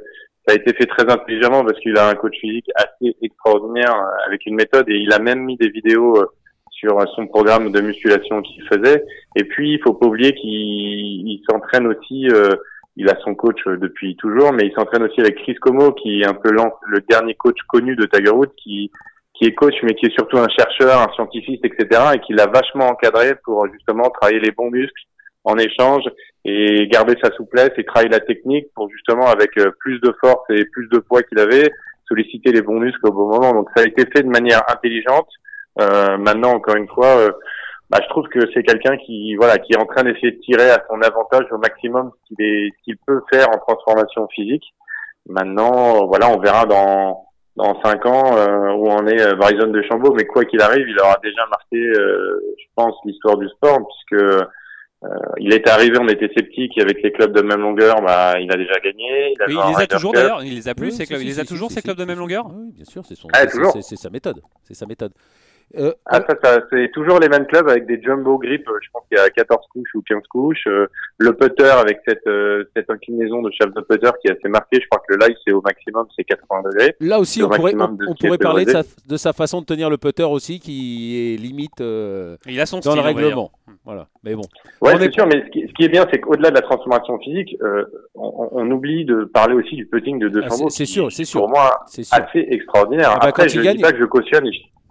ça 0.45 0.53
a 0.53 0.55
été 0.55 0.73
fait 0.73 0.85
très 0.85 1.09
intelligemment 1.09 1.63
parce 1.63 1.79
qu'il 1.79 1.97
a 1.97 2.09
un 2.09 2.15
coach 2.15 2.37
physique 2.39 2.69
assez 2.75 3.15
extraordinaire 3.21 3.95
euh, 3.95 4.27
avec 4.27 4.45
une 4.45 4.55
méthode 4.55 4.89
et 4.89 4.95
il 4.95 5.11
a 5.13 5.19
même 5.19 5.39
mis 5.39 5.55
des 5.57 5.69
vidéos 5.69 6.17
euh, 6.17 6.25
sur 6.71 6.97
son 7.15 7.27
programme 7.27 7.71
de 7.71 7.79
musculation 7.79 8.41
qu'il 8.41 8.61
faisait. 8.67 9.05
Et 9.37 9.45
puis, 9.45 9.73
il 9.73 9.81
faut 9.81 9.93
pas 9.93 10.07
oublier 10.07 10.33
qu'il 10.33 11.39
s'entraîne 11.49 11.87
aussi. 11.87 12.27
Euh, 12.29 12.49
il 12.97 13.09
a 13.09 13.17
son 13.23 13.35
coach 13.35 13.63
depuis 13.65 14.17
toujours, 14.17 14.51
mais 14.51 14.67
il 14.67 14.73
s'entraîne 14.73 15.03
aussi 15.03 15.21
avec 15.21 15.37
Chris 15.37 15.55
Como, 15.55 15.93
qui 15.93 16.21
est 16.21 16.27
un 16.27 16.33
peu 16.33 16.51
le 16.51 16.99
dernier 17.09 17.35
coach 17.35 17.57
connu 17.69 17.95
de 17.95 18.05
Tiger 18.05 18.31
Woods, 18.31 18.53
qui 18.57 18.91
qui 19.33 19.45
est 19.45 19.53
coach, 19.53 19.73
mais 19.81 19.95
qui 19.95 20.05
est 20.05 20.13
surtout 20.13 20.37
un 20.37 20.47
chercheur, 20.47 21.01
un 21.01 21.11
scientifique, 21.13 21.65
etc., 21.65 22.01
et 22.13 22.19
qui 22.19 22.33
l'a 22.33 22.45
vachement 22.45 22.87
encadré 22.89 23.33
pour 23.43 23.67
justement 23.71 24.09
travailler 24.11 24.39
les 24.39 24.51
bons 24.51 24.69
muscles 24.69 25.03
en 25.43 25.57
échange 25.57 26.03
et 26.45 26.87
garder 26.87 27.15
sa 27.21 27.31
souplesse 27.31 27.71
et 27.77 27.83
travailler 27.83 28.11
la 28.11 28.19
technique 28.19 28.67
pour 28.75 28.89
justement 28.89 29.27
avec 29.27 29.57
euh, 29.57 29.71
plus 29.79 29.99
de 29.99 30.13
force 30.19 30.43
et 30.49 30.65
plus 30.65 30.87
de 30.89 30.99
poids 30.99 31.23
qu'il 31.23 31.39
avait 31.39 31.71
solliciter 32.07 32.51
les 32.51 32.61
bons 32.61 32.79
muscles 32.79 33.07
au 33.07 33.11
bon 33.11 33.29
moment. 33.29 33.53
Donc 33.53 33.69
ça 33.75 33.83
a 33.83 33.87
été 33.87 34.05
fait 34.13 34.23
de 34.23 34.29
manière 34.29 34.61
intelligente. 34.69 35.27
Euh, 35.79 36.17
maintenant, 36.17 36.51
encore 36.51 36.75
une 36.75 36.87
fois, 36.89 37.17
euh, 37.17 37.31
bah, 37.89 37.99
je 38.03 38.09
trouve 38.09 38.27
que 38.27 38.39
c'est 38.53 38.63
quelqu'un 38.63 38.97
qui 38.97 39.35
voilà 39.35 39.57
qui 39.57 39.73
est 39.73 39.77
en 39.77 39.85
train 39.85 40.03
d'essayer 40.03 40.31
de 40.31 40.39
tirer 40.39 40.69
à 40.69 40.83
son 40.89 41.01
avantage 41.01 41.45
au 41.51 41.57
maximum 41.57 42.11
ce 42.11 42.27
qu'il 42.35 42.45
est 42.45 42.69
qu'il 42.83 42.97
peut 43.07 43.21
faire 43.31 43.49
en 43.49 43.57
transformation 43.57 44.27
physique. 44.27 44.65
Maintenant, 45.29 46.05
voilà, 46.07 46.29
on 46.29 46.39
verra 46.39 46.65
dans 46.65 47.23
dans 47.55 47.79
cinq 47.83 48.05
ans 48.05 48.35
euh, 48.35 48.71
où 48.73 48.87
on 48.89 49.05
est 49.07 49.21
euh, 49.21 49.65
de 49.67 49.81
Chambaud, 49.83 50.13
mais 50.13 50.25
quoi 50.25 50.43
qu'il 50.45 50.61
arrive, 50.61 50.87
il 50.87 50.99
aura 50.99 51.17
déjà 51.23 51.45
marqué, 51.49 51.77
euh, 51.77 52.41
je 52.57 52.65
pense, 52.75 52.95
l'histoire 53.05 53.37
du 53.37 53.47
sport, 53.49 53.79
puisque 53.87 54.25
il 55.37 55.53
est 55.53 55.67
arrivé, 55.67 55.97
on 55.99 56.07
était 56.07 56.29
sceptique 56.35 56.77
avec 56.79 57.01
les 57.03 57.11
clubs 57.11 57.33
de 57.35 57.41
même 57.41 57.59
longueur, 57.61 58.01
bah, 58.01 58.39
il 58.39 58.51
a 58.51 58.55
déjà 58.55 58.79
gagné. 58.83 59.33
Il, 59.47 59.51
il 59.53 59.75
les 59.77 59.83
a 59.83 59.87
toujours 59.87 60.13
d'ailleurs, 60.13 60.43
il 60.43 60.55
les 60.55 60.67
a 60.67 60.75
plus, 60.75 60.91
ces 60.91 61.05
clubs, 61.05 61.21
il 61.21 61.27
les 61.27 61.39
a 61.39 61.45
toujours 61.45 61.71
ces 61.71 61.81
clubs 61.81 61.97
de 61.97 62.05
même 62.05 62.19
longueur? 62.19 62.45
Oui, 62.47 62.71
bien 62.73 62.85
sûr, 62.85 63.05
c'est 63.05 63.15
son, 63.15 63.27
Ah, 63.33 63.41
c'est- 63.41 63.51
toujours. 63.57 63.71
c'est- 63.73 63.81
c'est 63.81 63.95
sa 63.97 64.09
méthode, 64.09 64.41
c'est 64.63 64.73
sa 64.75 64.85
méthode. 64.85 65.11
Euh, 65.77 65.91
Ah, 66.05 66.21
ça, 66.27 66.35
ça, 66.43 66.61
c'est 66.71 66.91
toujours 66.91 67.19
les 67.19 67.29
mêmes 67.29 67.47
clubs 67.47 67.67
avec 67.67 67.85
des 67.87 68.01
jumbo 68.01 68.37
grips. 68.37 68.67
euh, 68.67 68.77
Je 68.83 68.89
pense 68.91 69.03
qu'il 69.09 69.17
y 69.17 69.21
a 69.21 69.29
14 69.29 69.65
couches 69.71 69.95
ou 69.95 70.01
15 70.01 70.21
couches. 70.29 70.67
Euh, 70.67 70.87
le 71.17 71.33
putter 71.33 71.63
avec 71.65 71.99
cette, 72.07 72.27
euh, 72.27 72.63
cette 72.75 72.89
inclinaison 72.89 73.41
de 73.41 73.49
chef 73.51 73.73
de 73.73 73.81
putter 73.81 74.09
qui 74.21 74.27
est 74.27 74.37
assez 74.37 74.49
marquée. 74.49 74.79
Je 74.81 74.87
crois 74.89 75.01
que 75.07 75.13
le 75.15 75.25
live, 75.25 75.35
c'est 75.45 75.51
au 75.51 75.61
maximum, 75.61 76.05
c'est 76.15 76.23
80 76.23 76.61
degrés. 76.71 76.95
Là 76.99 77.19
aussi, 77.19 77.41
au 77.41 77.47
on 77.47 77.49
pourrait, 77.49 77.73
on, 77.75 78.13
pourrait 78.15 78.37
parler 78.37 78.65
de 78.65 78.71
sa, 78.71 78.79
autorisé. 78.81 78.95
de 79.09 79.17
sa 79.17 79.33
façon 79.33 79.61
de 79.61 79.65
tenir 79.65 79.89
le 79.89 79.97
putter 79.97 80.23
aussi, 80.23 80.59
qui 80.59 81.33
est 81.33 81.37
limite 81.41 81.81
euh, 81.81 82.37
Il 82.45 82.59
a 82.61 82.65
son 82.65 82.77
dans 82.77 82.91
style, 82.91 82.95
le 82.95 83.01
règlement. 83.01 83.51
Voilà. 83.85 84.07
Mais 84.23 84.35
bon. 84.35 84.43
Ouais, 84.81 84.93
c'est 84.99 85.05
est- 85.07 85.11
sûr, 85.13 85.25
mais 85.27 85.43
ce 85.45 85.49
qui, 85.49 85.67
ce 85.67 85.73
qui 85.73 85.83
est 85.85 85.89
bien, 85.89 86.05
c'est 86.11 86.19
qu'au-delà 86.19 86.49
de 86.51 86.55
la 86.55 86.61
transformation 86.61 87.17
physique, 87.19 87.57
euh, 87.63 87.83
on, 88.15 88.49
on 88.51 88.71
oublie 88.71 89.05
de 89.05 89.23
parler 89.25 89.55
aussi 89.55 89.75
du 89.75 89.85
putting 89.87 90.19
de 90.19 90.29
De 90.29 90.41
Ah, 90.45 90.49
Chambaud. 90.49 90.69
c'est- 90.69 90.85
sûr, 90.85 91.11
c'est 91.11 91.25
sûr. 91.25 91.41
Pour 91.41 91.49
moi, 91.49 91.79
C'est 91.87 92.03
sûr. 92.03 92.15
assez 92.17 92.45
extraordinaire. 92.49 93.09
Ah 93.13 93.19
bah, 93.19 93.27
Après, 93.29 93.43
quand 93.45 93.49
je 93.49 93.59
ne 93.59 93.63
gagne- 93.63 93.75
dis 93.77 93.81
pas 93.81 93.91
que 93.91 93.99
je 93.99 94.05
cautionne 94.05 94.45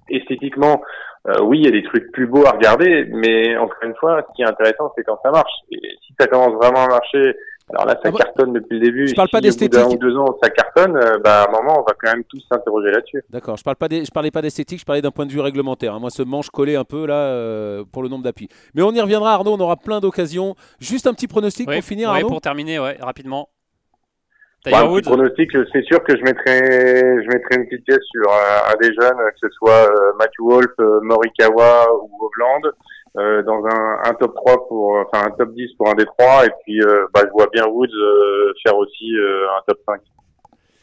esthétiquement. 0.09 0.83
euh, 1.29 1.41
oui, 1.43 1.59
il 1.61 1.65
y 1.65 1.69
a 1.69 1.71
des 1.71 1.85
trucs 1.85 2.11
plus 2.13 2.27
beaux 2.27 2.45
à 2.47 2.51
regarder, 2.51 3.07
mais 3.13 3.57
encore 3.57 3.77
une 3.85 3.95
fois, 3.97 4.25
ce 4.29 4.35
qui 4.35 4.43
est 4.43 4.47
intéressant, 4.47 4.93
c'est 4.97 5.05
quand 5.05 5.19
ça 5.23 5.31
marche. 5.31 5.53
Et 5.71 5.79
si 6.07 6.15
ça 6.19 6.27
commence 6.27 6.55
vraiment 6.55 6.85
à 6.85 6.89
marcher, 6.89 7.35
alors 7.71 7.87
là, 7.87 7.93
ça 7.95 8.01
Ah 8.07 8.11
bah, 8.11 8.19
cartonne 8.19 8.53
depuis 8.55 8.79
le 8.79 8.85
début. 8.87 9.07
je 9.07 9.15
parle 9.15 9.29
si 9.29 9.33
pas 9.33 9.39
au 9.39 9.41
bout 9.41 9.47
d'un 9.47 9.51
d'esthétique. 9.69 9.93
ou 9.95 9.97
deux 9.99 10.17
ans, 10.17 10.37
ça 10.43 10.51
cartonne, 10.51 10.97
euh, 10.97 11.19
bah, 11.25 11.43
à 11.45 11.49
un 11.49 11.53
moment, 11.53 11.75
on 11.79 11.83
va 11.83 11.95
quand 11.99 12.13
même 12.13 12.25
tous 12.25 12.45
s'interroger 12.53 12.91
là-dessus. 12.91 13.23
D'accord. 13.31 13.57
Je 13.57 13.63
parle 13.63 13.77
pas 13.77 13.87
des- 13.89 14.05
je 14.05 14.11
parlais 14.11 14.33
pas 14.33 14.43
d'esthétique, 14.43 14.81
je 14.81 14.85
parlais 14.85 15.01
d'un 15.01 15.13
point 15.13 15.25
de 15.25 15.31
vue 15.31 15.41
réglementaire. 15.41 15.95
hein. 15.95 16.01
Moi, 16.01 16.11
ce 16.11 16.23
manche 16.23 16.51
collé 16.51 16.75
un 16.75 16.85
peu 16.85 17.07
là 17.07 17.15
euh, 17.15 17.85
pour 17.93 18.03
le 18.03 18.09
nombre 18.09 18.25
d'appuis. 18.25 18.49
Mais 18.75 18.83
on 18.83 18.91
y 18.91 19.01
reviendra, 19.01 19.33
Arnaud. 19.35 19.53
On 19.55 19.61
aura 19.61 19.77
plein 19.77 20.01
d'occasions. 20.01 20.57
Juste 20.81 21.07
un 21.07 21.15
petit 21.15 21.29
pronostic 21.29 21.71
pour 21.71 21.83
finir, 21.85 22.09
ouais, 22.11 22.17
Arnaud. 22.17 22.29
pour 22.29 22.41
terminer, 22.41 22.81
ouais, 22.81 22.97
rapidement. 23.01 23.49
Un 24.65 24.71
petit 24.71 24.89
Woods, 24.89 25.03
pronostic, 25.03 25.51
c'est 25.73 25.85
sûr 25.85 26.05
que 26.05 26.17
je 26.17 26.23
mettrai, 26.23 26.61
je 26.61 27.27
mettrai 27.27 27.57
une 27.57 27.69
petite 27.69 27.85
pièce 27.85 28.05
sur 28.13 28.31
un 28.31 28.77
des 28.81 28.95
jeunes, 28.95 29.17
que 29.17 29.49
ce 29.49 29.49
soit 29.51 29.91
euh, 29.91 30.13
Matthew 30.19 30.41
Wolf, 30.41 30.71
euh, 30.79 31.01
Morikawa 31.03 31.87
ou 32.01 32.11
Hovland, 32.25 32.71
euh, 33.19 33.43
dans 33.43 33.65
un, 33.67 33.99
un 34.05 34.15
top 34.15 34.35
3 34.37 34.69
pour, 34.69 34.97
enfin 34.97 35.27
un 35.27 35.31
top 35.33 35.53
10 35.55 35.75
pour 35.77 35.89
un 35.89 35.95
des 35.95 36.07
trois, 36.07 36.47
et 36.47 36.51
puis 36.65 36.81
euh, 36.81 37.07
bah, 37.13 37.23
je 37.25 37.31
vois 37.33 37.49
bien 37.53 37.67
Woods 37.67 37.89
euh, 37.93 38.53
faire 38.65 38.77
aussi 38.77 39.15
euh, 39.17 39.49
un 39.59 39.63
top 39.67 39.79
5. 39.87 40.01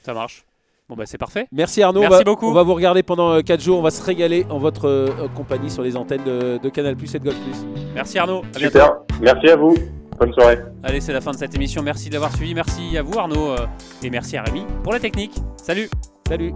ça 0.02 0.14
marche. 0.14 0.44
Bon 0.90 0.96
bah 0.96 1.04
c'est 1.06 1.20
parfait. 1.20 1.48
Merci 1.52 1.84
Arnaud. 1.84 2.02
Merci 2.02 2.16
on 2.16 2.18
va, 2.18 2.24
beaucoup. 2.24 2.48
On 2.48 2.54
va 2.54 2.64
vous 2.64 2.74
regarder 2.74 3.04
pendant 3.04 3.40
4 3.42 3.62
jours. 3.62 3.78
On 3.78 3.84
va 3.84 3.92
se 3.92 4.04
régaler 4.04 4.46
en 4.50 4.58
votre 4.58 4.88
euh, 4.88 5.08
compagnie 5.38 5.70
sur 5.70 5.84
les 5.84 5.96
antennes 5.96 6.24
de, 6.24 6.58
de 6.58 6.70
Canal 6.70 6.96
Plus 6.96 7.14
et 7.14 7.20
de 7.20 7.24
Golf 7.26 7.38
Plus. 7.44 7.66
Merci 7.94 8.18
Arnaud. 8.18 8.42
À 8.56 8.58
bientôt. 8.58 8.80
Super, 8.80 8.98
merci 9.22 9.50
à 9.50 9.56
vous, 9.56 9.76
bonne 10.20 10.34
soirée. 10.34 10.60
Allez, 10.84 11.02
c'est 11.02 11.14
la 11.14 11.22
fin 11.22 11.32
de 11.32 11.38
cette 11.38 11.56
émission. 11.56 11.82
Merci 11.82 12.10
de 12.10 12.14
l'avoir 12.14 12.36
suivi. 12.36 12.54
Merci 12.54 12.98
à 12.98 13.02
vous 13.02 13.18
Arnaud 13.18 13.52
euh, 13.52 13.66
et 14.04 14.10
merci 14.10 14.38
à 14.38 14.44
Rémi 14.44 14.66
pour 14.84 14.94
la 14.94 15.00
technique. 15.00 15.36
Salut. 15.58 15.90
Salut. 16.28 16.54